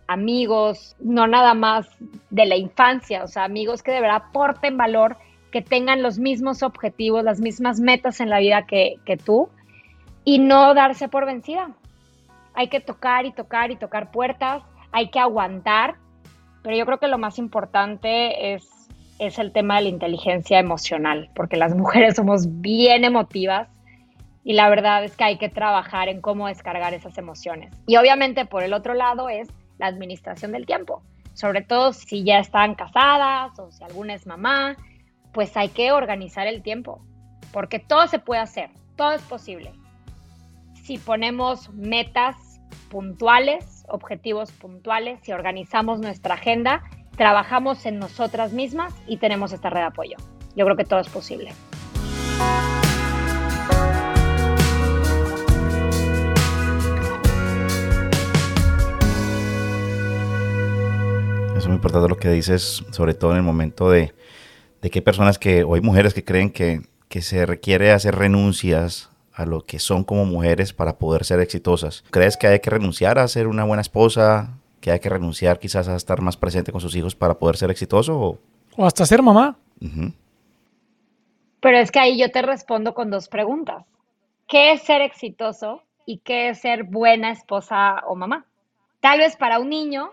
amigos, 0.07 0.97
no 1.01 1.27
nada 1.27 1.55
más 1.55 1.89
de 2.31 2.47
la 2.47 2.57
infancia, 2.57 3.23
o 3.23 3.29
sea, 3.29 3.45
amigos 3.45 3.83
que 3.83 3.93
de 3.93 4.01
verdad 4.01 4.25
aporten 4.29 4.77
valor, 4.77 5.17
que 5.53 5.63
tengan 5.63 6.03
los 6.03 6.19
mismos 6.19 6.63
objetivos, 6.63 7.23
las 7.25 7.41
mismas 7.41 7.81
metas 7.81 8.21
en 8.21 8.31
la 8.31 8.39
vida 8.39 8.67
que, 8.67 8.99
tú 9.25 9.49
y 10.25 10.39
no 10.39 10.75
darse 10.75 11.09
por 11.09 11.25
vencida. 11.27 11.71
Hay 12.55 12.69
que 12.69 12.81
tocar 12.81 13.25
y 13.25 13.33
tocar 13.33 13.71
y 13.71 13.77
tocar 13.77 14.11
puertas, 14.11 14.63
hay 14.93 15.11
que 15.11 15.21
aguantar, 15.21 15.97
pero 16.63 16.77
yo 16.77 16.85
creo 16.85 16.99
que 16.99 17.09
lo 17.09 17.19
más 17.19 17.39
importante 17.39 18.55
es, 18.55 18.69
es 19.19 19.39
el 19.39 19.53
tema 19.53 19.77
de 19.77 19.83
la 19.83 19.89
inteligencia 19.91 20.59
emocional, 20.59 21.31
porque 21.35 21.57
las 21.57 21.75
mujeres 21.75 22.17
somos 22.17 22.61
bien 22.61 23.05
emotivas 23.05 23.69
y 24.45 24.55
la 24.55 24.69
verdad 24.69 25.05
es 25.05 25.17
que 25.17 25.25
hay 25.25 25.39
que 25.39 25.49
trabajar 25.49 26.09
en 26.09 26.21
cómo 26.21 26.47
descargar 26.47 26.95
esas 26.95 27.19
emociones. 27.19 27.75
Y 27.87 27.97
obviamente 27.97 28.45
por 28.45 28.63
el 28.63 28.73
otro 28.73 28.95
lado 28.95 29.29
es 29.29 29.49
la 29.79 29.87
administración 29.87 30.53
del 30.53 30.67
tiempo, 30.67 31.03
sobre 31.35 31.63
todo 31.63 31.93
si 31.93 32.25
ya 32.25 32.39
están 32.39 32.75
casadas 32.75 33.59
o 33.59 33.71
si 33.71 33.83
alguna 33.85 34.15
es 34.15 34.27
mamá, 34.27 34.77
pues 35.33 35.57
hay 35.57 35.69
que 35.69 35.93
organizar 35.93 36.47
el 36.47 36.63
tiempo, 36.63 37.05
porque 37.53 37.79
todo 37.79 38.07
se 38.09 38.19
puede 38.19 38.41
hacer, 38.41 38.71
todo 38.97 39.13
es 39.13 39.23
posible. 39.23 39.73
Si 40.83 40.99
ponemos 40.99 41.71
metas 41.75 42.37
puntuales, 42.91 43.85
objetivos 43.89 44.51
puntuales, 44.53 45.21
si 45.23 45.33
organizamos 45.33 46.01
nuestra 46.01 46.35
agenda, 46.35 46.83
trabajamos 47.17 47.85
en 47.87 47.99
nosotras 47.99 48.53
mismas 48.53 48.95
y 49.07 49.19
tenemos 49.19 49.53
esta 49.53 49.71
red 49.71 49.81
de 49.81 49.87
apoyo. 49.87 50.17
Yo 50.57 50.65
creo 50.65 50.77
que 50.77 50.85
todo 50.85 51.01
es 51.01 51.09
posible. 51.09 51.53
Muy 61.69 61.77
importante 61.77 62.09
lo 62.09 62.17
que 62.17 62.31
dices, 62.31 62.85
sobre 62.91 63.15
todo 63.15 63.33
en 63.33 63.39
el 63.39 63.43
momento 63.43 63.91
de, 63.91 64.15
que 64.81 64.99
hay 64.99 65.01
personas 65.01 65.39
que, 65.39 65.63
o 65.65 65.75
hay 65.75 65.81
mujeres 65.81 66.15
que 66.15 66.25
creen 66.25 66.51
que, 66.51 66.83
se 67.21 67.47
requiere 67.47 67.93
hacer 67.93 68.15
renuncias 68.15 69.11
a 69.33 69.45
lo 69.45 69.65
que 69.65 69.79
son 69.79 70.05
como 70.05 70.25
mujeres 70.25 70.73
para 70.73 70.99
poder 70.99 71.25
ser 71.25 71.41
exitosas. 71.41 72.05
¿Crees 72.11 72.37
que 72.37 72.47
hay 72.47 72.61
que 72.61 72.71
renunciar 72.71 73.19
a 73.19 73.29
ser 73.29 73.47
una 73.47 73.65
buena 73.65 73.81
esposa? 73.81 74.59
¿Que 74.81 74.91
hay 74.91 75.01
que 75.01 75.09
renunciar 75.09 75.59
quizás 75.59 75.89
a 75.89 75.97
estar 75.97 76.21
más 76.21 76.37
presente 76.37 76.71
con 76.71 76.81
sus 76.81 76.95
hijos 76.97 77.15
para 77.15 77.35
poder 77.35 77.57
ser 77.57 77.71
exitoso? 77.71 78.39
O, 78.77 78.87
hasta 78.87 79.07
ser 79.07 79.23
mamá. 79.23 79.57
Pero 81.61 81.79
es 81.79 81.91
que 81.91 81.99
ahí 81.99 82.19
yo 82.19 82.31
te 82.31 82.43
respondo 82.43 82.95
con 82.95 83.11
dos 83.11 83.29
preguntas. 83.29 83.85
¿Qué 84.47 84.73
es 84.73 84.83
ser 84.83 85.03
exitoso 85.03 85.83
y 86.07 86.19
qué 86.19 86.51
es 86.51 86.61
ser 86.61 86.85
buena 86.85 87.31
esposa 87.31 88.03
o 88.07 88.15
mamá? 88.15 88.45
Tal 89.01 89.19
vez 89.19 89.37
para 89.37 89.59
un 89.59 89.71
niño 89.71 90.11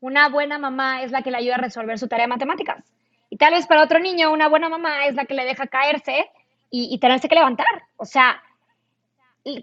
una 0.00 0.28
buena 0.28 0.58
mamá 0.58 1.02
es 1.02 1.10
la 1.10 1.22
que 1.22 1.30
le 1.30 1.38
ayuda 1.38 1.56
a 1.56 1.58
resolver 1.58 1.98
su 1.98 2.08
tarea 2.08 2.24
de 2.24 2.30
matemáticas. 2.30 2.84
Y 3.28 3.36
tal 3.36 3.54
vez 3.54 3.66
para 3.66 3.82
otro 3.82 3.98
niño, 3.98 4.32
una 4.32 4.48
buena 4.48 4.68
mamá 4.68 5.06
es 5.06 5.14
la 5.14 5.24
que 5.24 5.34
le 5.34 5.44
deja 5.44 5.66
caerse 5.66 6.28
y, 6.70 6.98
tenerse 6.98 7.28
que 7.28 7.34
levantar. 7.34 7.66
O 7.96 8.04
sea, 8.04 8.42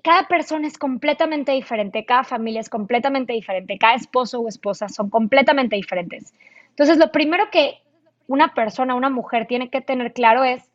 cada 0.03 0.27
persona 0.27 0.67
es 0.67 0.77
completamente 0.77 1.51
diferente, 1.51 2.05
cada 2.05 2.23
familia 2.23 2.61
es 2.61 2.69
completamente 2.69 3.33
diferente, 3.33 3.77
cada 3.77 3.95
esposo 3.95 4.39
o 4.39 4.47
esposa 4.47 4.87
son 4.89 5.09
completamente 5.09 5.75
diferentes. 5.75 6.33
Entonces, 6.69 6.97
lo 6.97 7.11
primero 7.11 7.49
que 7.49 7.79
una 8.27 8.53
persona, 8.53 8.95
una 8.95 9.09
mujer 9.09 9.47
tiene 9.47 9.69
que 9.69 9.81
tener 9.81 10.13
claro 10.13 10.43
es, 10.43 10.69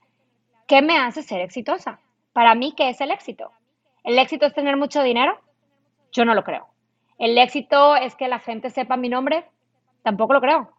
¿qué 0.66 0.82
me 0.82 0.98
hace 0.98 1.22
ser 1.22 1.40
exitosa? 1.40 2.00
Para 2.32 2.54
mí, 2.54 2.74
¿qué 2.76 2.90
es 2.90 3.00
el 3.00 3.10
éxito? 3.10 3.52
¿El 4.04 4.18
éxito 4.18 4.46
es 4.46 4.54
tener 4.54 4.76
mucho 4.76 5.02
dinero? 5.02 5.38
Yo 6.12 6.24
no 6.24 6.34
lo 6.34 6.44
creo. 6.44 6.71
¿El 7.22 7.38
éxito 7.38 7.94
es 7.94 8.16
que 8.16 8.26
la 8.26 8.40
gente 8.40 8.68
sepa 8.68 8.96
mi 8.96 9.08
nombre? 9.08 9.44
Tampoco 10.02 10.32
lo 10.32 10.40
creo. 10.40 10.72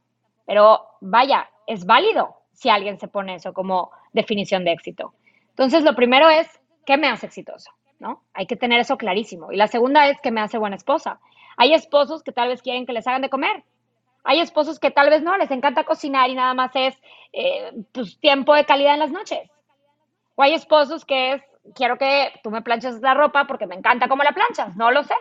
Pero 0.46 0.86
vaya, 1.00 1.50
es 1.68 1.86
válido 1.86 2.36
si 2.52 2.68
alguien 2.68 3.00
se 3.00 3.08
pone 3.08 3.36
eso 3.36 3.54
como 3.54 3.92
definición 4.12 4.66
de 4.66 4.74
éxito. 4.74 5.14
Entonces, 5.52 5.86
lo 5.86 5.96
primero 5.96 6.30
es, 6.30 6.50
¿qué 6.86 6.98
me 6.98 7.08
hace 7.08 7.28
exitoso? 7.28 7.72
¿No? 7.98 8.24
Hay 8.34 8.46
que 8.46 8.58
tener 8.58 8.82
eso 8.82 8.98
clarísimo. 8.98 9.54
Y 9.54 9.56
la 9.56 9.68
segunda 9.70 10.10
es, 10.10 10.20
¿qué 10.20 10.32
me 10.32 10.42
hace 10.42 10.58
buena 10.58 10.76
esposa? 10.76 11.22
Hay 11.56 11.74
esposos 11.74 12.24
que 12.24 12.34
tal 12.34 12.50
vez 12.50 12.62
quieren 12.62 12.86
que 12.86 12.92
les 12.92 13.08
hagan 13.08 13.22
de 13.22 13.30
comer. 13.30 13.64
Hay 14.26 14.42
esposos 14.42 14.82
que 14.82 14.92
tal 14.92 15.10
vez 15.10 15.24
no, 15.24 15.38
les 15.38 15.50
encanta 15.50 15.86
cocinar 15.86 16.30
y 16.30 16.36
nada 16.36 16.54
más 16.54 16.72
es 16.76 17.02
eh, 17.32 17.72
pues, 17.94 18.20
tiempo 18.20 18.54
de 18.54 18.66
calidad 18.66 18.96
en 18.96 19.00
las 19.00 19.12
noches. 19.12 19.50
O 20.36 20.44
hay 20.44 20.56
esposos 20.56 21.06
que 21.06 21.36
es, 21.36 21.42
quiero 21.74 21.98
que 21.98 22.34
tú 22.44 22.52
me 22.52 22.62
planches 22.62 23.00
la 23.00 23.14
ropa 23.14 23.48
porque 23.48 23.66
me 23.66 23.76
encanta 23.76 24.10
cómo 24.10 24.24
la 24.24 24.34
planchas. 24.34 24.76
No 24.76 24.92
lo 24.92 25.04
sé. 25.04 25.16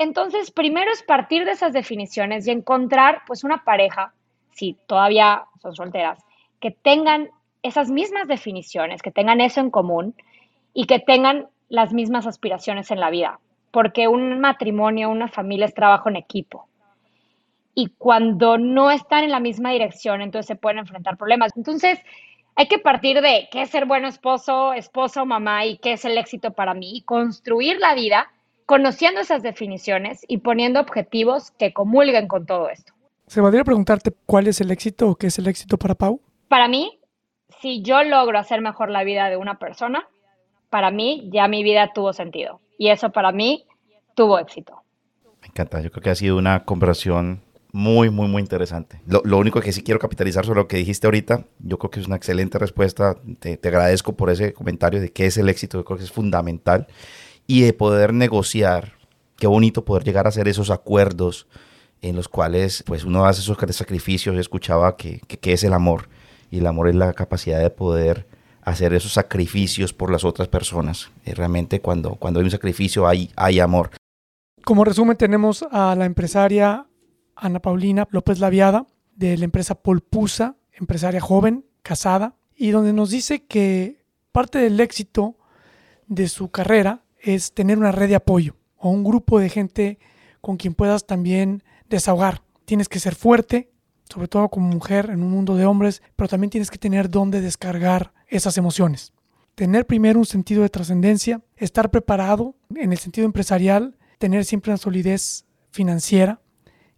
Entonces, 0.00 0.50
primero 0.50 0.90
es 0.90 1.02
partir 1.02 1.44
de 1.44 1.50
esas 1.50 1.74
definiciones 1.74 2.46
y 2.46 2.50
encontrar 2.50 3.20
pues 3.26 3.44
una 3.44 3.64
pareja, 3.64 4.14
si 4.50 4.74
todavía 4.86 5.44
son 5.60 5.76
solteras, 5.76 6.24
que 6.58 6.70
tengan 6.70 7.28
esas 7.62 7.90
mismas 7.90 8.26
definiciones, 8.26 9.02
que 9.02 9.10
tengan 9.10 9.42
eso 9.42 9.60
en 9.60 9.70
común 9.70 10.14
y 10.72 10.86
que 10.86 11.00
tengan 11.00 11.48
las 11.68 11.92
mismas 11.92 12.26
aspiraciones 12.26 12.90
en 12.90 12.98
la 12.98 13.10
vida, 13.10 13.40
porque 13.72 14.08
un 14.08 14.40
matrimonio, 14.40 15.10
una 15.10 15.28
familia 15.28 15.66
es 15.66 15.74
trabajo 15.74 16.08
en 16.08 16.16
equipo. 16.16 16.66
y 17.74 17.88
cuando 17.98 18.56
no 18.56 18.90
están 18.90 19.24
en 19.24 19.30
la 19.30 19.40
misma 19.40 19.70
dirección, 19.70 20.22
entonces 20.22 20.46
se 20.46 20.56
pueden 20.56 20.78
enfrentar 20.78 21.18
problemas. 21.18 21.52
Entonces, 21.56 21.98
hay 22.56 22.68
que 22.68 22.78
partir 22.78 23.20
de 23.20 23.48
qué 23.52 23.62
es 23.62 23.70
ser 23.70 23.84
bueno 23.84 24.08
esposo, 24.08 24.72
esposa 24.72 25.22
o 25.22 25.26
mamá 25.26 25.66
y 25.66 25.76
qué 25.76 25.92
es 25.92 26.04
el 26.06 26.16
éxito 26.16 26.52
para 26.52 26.72
mí 26.74 26.96
y 26.96 27.02
construir 27.02 27.78
la 27.78 27.94
vida 27.94 28.30
conociendo 28.70 29.20
esas 29.20 29.42
definiciones 29.42 30.24
y 30.28 30.38
poniendo 30.38 30.78
objetivos 30.78 31.50
que 31.58 31.72
comulguen 31.72 32.28
con 32.28 32.46
todo 32.46 32.70
esto. 32.70 32.92
¿Se 33.26 33.40
podría 33.40 33.64
preguntarte 33.64 34.12
cuál 34.26 34.46
es 34.46 34.60
el 34.60 34.70
éxito 34.70 35.08
o 35.08 35.16
qué 35.16 35.26
es 35.26 35.40
el 35.40 35.48
éxito 35.48 35.76
para 35.76 35.96
Pau? 35.96 36.20
Para 36.46 36.68
mí, 36.68 37.00
si 37.60 37.82
yo 37.82 38.04
logro 38.04 38.38
hacer 38.38 38.60
mejor 38.60 38.88
la 38.88 39.02
vida 39.02 39.28
de 39.28 39.36
una 39.36 39.58
persona, 39.58 40.06
para 40.68 40.92
mí 40.92 41.28
ya 41.32 41.48
mi 41.48 41.64
vida 41.64 41.90
tuvo 41.92 42.12
sentido. 42.12 42.60
Y 42.78 42.90
eso 42.90 43.10
para 43.10 43.32
mí 43.32 43.66
tuvo 44.14 44.38
éxito. 44.38 44.84
Me 45.40 45.48
encanta, 45.48 45.80
yo 45.80 45.90
creo 45.90 46.04
que 46.04 46.10
ha 46.10 46.14
sido 46.14 46.38
una 46.38 46.64
conversación 46.64 47.42
muy, 47.72 48.08
muy, 48.08 48.28
muy 48.28 48.40
interesante. 48.40 49.00
Lo, 49.04 49.36
único 49.36 49.60
que 49.60 49.72
sí 49.72 49.82
quiero 49.82 49.98
capitalizar 49.98 50.46
sobre 50.46 50.60
lo 50.60 50.68
que 50.68 50.76
dijiste 50.76 51.08
ahorita, 51.08 51.44
yo 51.58 51.76
creo 51.76 51.90
que 51.90 51.98
es 51.98 52.06
una 52.06 52.14
excelente 52.14 52.56
respuesta. 52.56 53.16
Te, 53.40 53.56
te, 53.56 53.68
agradezco 53.68 54.12
por 54.14 54.30
ese 54.30 54.52
comentario 54.52 55.00
de 55.00 55.10
qué 55.10 55.26
es 55.26 55.36
el 55.38 55.48
éxito, 55.48 55.78
yo 55.78 55.84
creo 55.84 55.98
que 55.98 56.04
es 56.04 56.12
fundamental. 56.12 56.86
Y 57.50 57.62
de 57.62 57.72
poder 57.72 58.14
negociar, 58.14 58.92
qué 59.36 59.48
bonito 59.48 59.84
poder 59.84 60.04
llegar 60.04 60.24
a 60.24 60.28
hacer 60.28 60.46
esos 60.46 60.70
acuerdos 60.70 61.48
en 62.00 62.14
los 62.14 62.28
cuales 62.28 62.84
pues 62.86 63.02
uno 63.02 63.24
hace 63.24 63.40
esos 63.40 63.58
sacrificios. 63.72 64.36
Yo 64.36 64.40
escuchaba 64.40 64.96
que, 64.96 65.18
que, 65.26 65.52
es 65.52 65.64
el 65.64 65.72
amor. 65.72 66.08
Y 66.52 66.58
el 66.58 66.66
amor 66.68 66.88
es 66.88 66.94
la 66.94 67.12
capacidad 67.12 67.58
de 67.58 67.70
poder 67.70 68.28
hacer 68.62 68.94
esos 68.94 69.14
sacrificios 69.14 69.92
por 69.92 70.12
las 70.12 70.24
otras 70.24 70.46
personas. 70.46 71.10
Y 71.26 71.32
realmente 71.32 71.80
cuando, 71.80 72.14
cuando 72.14 72.38
hay 72.38 72.44
un 72.44 72.52
sacrificio 72.52 73.08
hay, 73.08 73.32
hay 73.34 73.58
amor. 73.58 73.90
Como 74.64 74.84
resumen 74.84 75.16
tenemos 75.16 75.64
a 75.72 75.96
la 75.96 76.04
empresaria 76.04 76.86
Ana 77.34 77.58
Paulina 77.58 78.06
López 78.12 78.38
Laviada 78.38 78.86
de 79.16 79.36
la 79.36 79.44
empresa 79.44 79.74
Polpusa, 79.74 80.54
empresaria 80.70 81.20
joven, 81.20 81.64
casada, 81.82 82.36
y 82.54 82.70
donde 82.70 82.92
nos 82.92 83.10
dice 83.10 83.44
que 83.44 84.04
parte 84.30 84.60
del 84.60 84.78
éxito 84.78 85.34
de 86.06 86.28
su 86.28 86.52
carrera 86.52 87.02
es 87.22 87.52
tener 87.52 87.78
una 87.78 87.92
red 87.92 88.08
de 88.08 88.16
apoyo 88.16 88.56
o 88.76 88.90
un 88.90 89.04
grupo 89.04 89.38
de 89.38 89.48
gente 89.48 89.98
con 90.40 90.56
quien 90.56 90.74
puedas 90.74 91.06
también 91.06 91.62
desahogar. 91.88 92.42
Tienes 92.64 92.88
que 92.88 93.00
ser 93.00 93.14
fuerte, 93.14 93.70
sobre 94.08 94.28
todo 94.28 94.48
como 94.48 94.68
mujer 94.68 95.10
en 95.10 95.22
un 95.22 95.30
mundo 95.30 95.56
de 95.56 95.66
hombres, 95.66 96.02
pero 96.16 96.28
también 96.28 96.50
tienes 96.50 96.70
que 96.70 96.78
tener 96.78 97.10
dónde 97.10 97.40
descargar 97.40 98.12
esas 98.28 98.56
emociones. 98.56 99.12
Tener 99.54 99.86
primero 99.86 100.18
un 100.18 100.26
sentido 100.26 100.62
de 100.62 100.68
trascendencia, 100.68 101.42
estar 101.56 101.90
preparado 101.90 102.54
en 102.74 102.92
el 102.92 102.98
sentido 102.98 103.26
empresarial, 103.26 103.96
tener 104.18 104.44
siempre 104.44 104.70
una 104.70 104.78
solidez 104.78 105.44
financiera, 105.70 106.40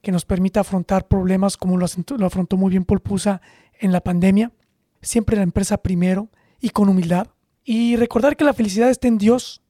que 0.02 0.12
nos 0.12 0.24
permita 0.24 0.60
afrontar 0.60 1.06
problemas 1.06 1.56
como 1.56 1.78
lo, 1.78 1.86
afrontó 1.86 2.56
muy 2.56 2.70
bien 2.70 2.84
Paul 2.84 3.00
Pusa 3.00 3.40
en 3.78 3.92
la 3.92 4.00
pandemia. 4.00 4.52
Siempre 5.00 5.36
la 5.36 5.44
empresa 5.44 5.78
primero 5.78 6.28
y 6.60 6.70
con 6.70 6.88
humildad. 6.88 7.28
Y 7.64 7.96
recordar 7.96 8.36
que 8.36 8.44
la 8.44 8.52
felicidad 8.52 8.90
está 8.90 9.06
en 9.08 9.18
Dios 9.18 9.61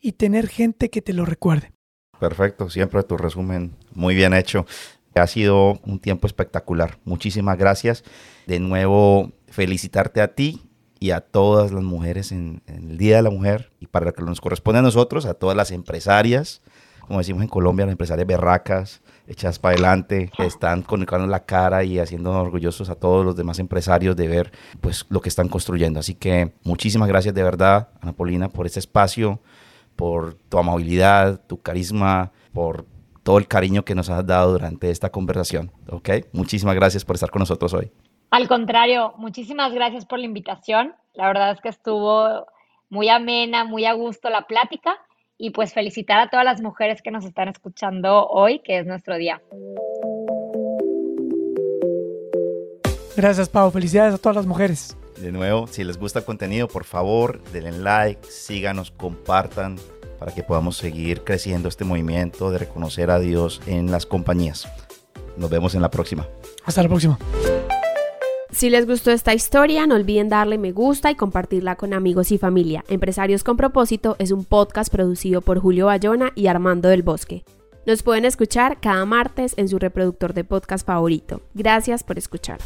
y 0.00 0.12
tener 0.12 0.48
gente 0.48 0.90
que 0.90 1.02
te 1.02 1.12
lo 1.12 1.24
recuerde. 1.24 1.72
Perfecto, 2.18 2.68
siempre 2.70 3.02
tu 3.02 3.16
resumen 3.16 3.76
muy 3.92 4.14
bien 4.14 4.34
hecho. 4.34 4.66
Ha 5.14 5.26
sido 5.26 5.80
un 5.84 5.98
tiempo 5.98 6.26
espectacular. 6.26 6.98
Muchísimas 7.04 7.58
gracias. 7.58 8.04
De 8.46 8.60
nuevo, 8.60 9.32
felicitarte 9.48 10.20
a 10.20 10.34
ti 10.34 10.62
y 11.00 11.10
a 11.10 11.20
todas 11.20 11.72
las 11.72 11.82
mujeres 11.82 12.32
en, 12.32 12.62
el 12.66 12.98
Día 12.98 13.16
de 13.16 13.22
la 13.22 13.30
Mujer 13.30 13.72
y 13.80 13.86
para 13.86 14.06
lo 14.06 14.12
que 14.12 14.22
nos 14.22 14.40
corresponde 14.40 14.80
a 14.80 14.82
nosotros, 14.82 15.26
a 15.26 15.34
todas 15.34 15.56
las 15.56 15.70
empresarias, 15.70 16.60
como 17.00 17.20
decimos 17.20 17.42
en 17.42 17.48
Colombia, 17.48 17.86
las 17.86 17.92
empresarias 17.92 18.26
berracas, 18.26 19.00
echas 19.26 19.58
para 19.58 19.74
adelante, 19.74 20.30
están 20.38 20.82
conectando 20.82 21.26
la 21.26 21.44
cara 21.46 21.82
y 21.82 21.98
haciendo 21.98 22.32
orgullosos 22.32 22.90
a 22.90 22.96
todos 22.96 23.24
los 23.24 23.34
demás 23.34 23.58
empresarios 23.58 24.14
de 24.14 24.28
ver 24.28 24.52
pues 24.80 25.06
lo 25.08 25.20
que 25.20 25.30
están 25.30 25.48
construyendo. 25.48 26.00
Así 26.00 26.14
que 26.14 26.52
muchísimas 26.64 27.08
gracias 27.08 27.34
de 27.34 27.42
verdad, 27.42 27.88
Ana 28.02 28.12
Polina, 28.12 28.50
por 28.50 28.66
este 28.66 28.78
espacio, 28.78 29.40
por 29.98 30.34
tu 30.34 30.58
amabilidad, 30.58 31.44
tu 31.48 31.60
carisma, 31.60 32.30
por 32.52 32.86
todo 33.24 33.38
el 33.38 33.48
cariño 33.48 33.84
que 33.84 33.96
nos 33.96 34.08
has 34.08 34.24
dado 34.24 34.52
durante 34.52 34.92
esta 34.92 35.10
conversación. 35.10 35.72
¿Ok? 35.90 36.10
Muchísimas 36.32 36.76
gracias 36.76 37.04
por 37.04 37.16
estar 37.16 37.30
con 37.30 37.40
nosotros 37.40 37.74
hoy. 37.74 37.90
Al 38.30 38.46
contrario, 38.46 39.12
muchísimas 39.16 39.72
gracias 39.72 40.06
por 40.06 40.20
la 40.20 40.26
invitación. 40.26 40.94
La 41.14 41.26
verdad 41.26 41.50
es 41.50 41.60
que 41.60 41.68
estuvo 41.68 42.46
muy 42.88 43.08
amena, 43.08 43.64
muy 43.64 43.86
a 43.86 43.92
gusto 43.94 44.30
la 44.30 44.42
plática 44.42 44.94
y 45.36 45.50
pues 45.50 45.74
felicitar 45.74 46.20
a 46.20 46.30
todas 46.30 46.44
las 46.44 46.62
mujeres 46.62 47.02
que 47.02 47.10
nos 47.10 47.24
están 47.24 47.48
escuchando 47.48 48.28
hoy, 48.28 48.60
que 48.60 48.78
es 48.78 48.86
nuestro 48.86 49.16
día. 49.16 49.42
Gracias, 53.16 53.48
Pau. 53.48 53.68
Felicidades 53.72 54.14
a 54.14 54.18
todas 54.18 54.36
las 54.36 54.46
mujeres. 54.46 54.96
De 55.20 55.32
nuevo, 55.32 55.66
si 55.66 55.82
les 55.84 55.98
gusta 55.98 56.20
el 56.20 56.24
contenido, 56.24 56.68
por 56.68 56.84
favor, 56.84 57.42
denle 57.52 57.72
like, 57.72 58.28
síganos, 58.30 58.90
compartan 58.92 59.76
para 60.18 60.32
que 60.32 60.42
podamos 60.42 60.76
seguir 60.76 61.22
creciendo 61.22 61.68
este 61.68 61.84
movimiento 61.84 62.50
de 62.50 62.58
reconocer 62.58 63.10
a 63.10 63.18
Dios 63.18 63.60
en 63.66 63.90
las 63.90 64.06
compañías. 64.06 64.68
Nos 65.36 65.50
vemos 65.50 65.74
en 65.74 65.82
la 65.82 65.90
próxima. 65.90 66.26
Hasta 66.64 66.82
la 66.82 66.88
próxima. 66.88 67.18
Si 68.50 68.70
les 68.70 68.86
gustó 68.86 69.10
esta 69.10 69.34
historia, 69.34 69.86
no 69.86 69.94
olviden 69.94 70.28
darle 70.28 70.58
me 70.58 70.72
gusta 70.72 71.10
y 71.10 71.14
compartirla 71.14 71.76
con 71.76 71.92
amigos 71.92 72.32
y 72.32 72.38
familia. 72.38 72.84
Empresarios 72.88 73.44
con 73.44 73.56
propósito 73.56 74.16
es 74.18 74.30
un 74.32 74.44
podcast 74.44 74.90
producido 74.90 75.42
por 75.42 75.60
Julio 75.60 75.86
Bayona 75.86 76.32
y 76.34 76.46
Armando 76.46 76.88
del 76.88 77.02
Bosque. 77.02 77.44
Nos 77.86 78.02
pueden 78.02 78.24
escuchar 78.24 78.80
cada 78.80 79.04
martes 79.04 79.54
en 79.56 79.68
su 79.68 79.78
reproductor 79.78 80.34
de 80.34 80.44
podcast 80.44 80.86
favorito. 80.86 81.40
Gracias 81.54 82.02
por 82.02 82.18
escuchar. 82.18 82.58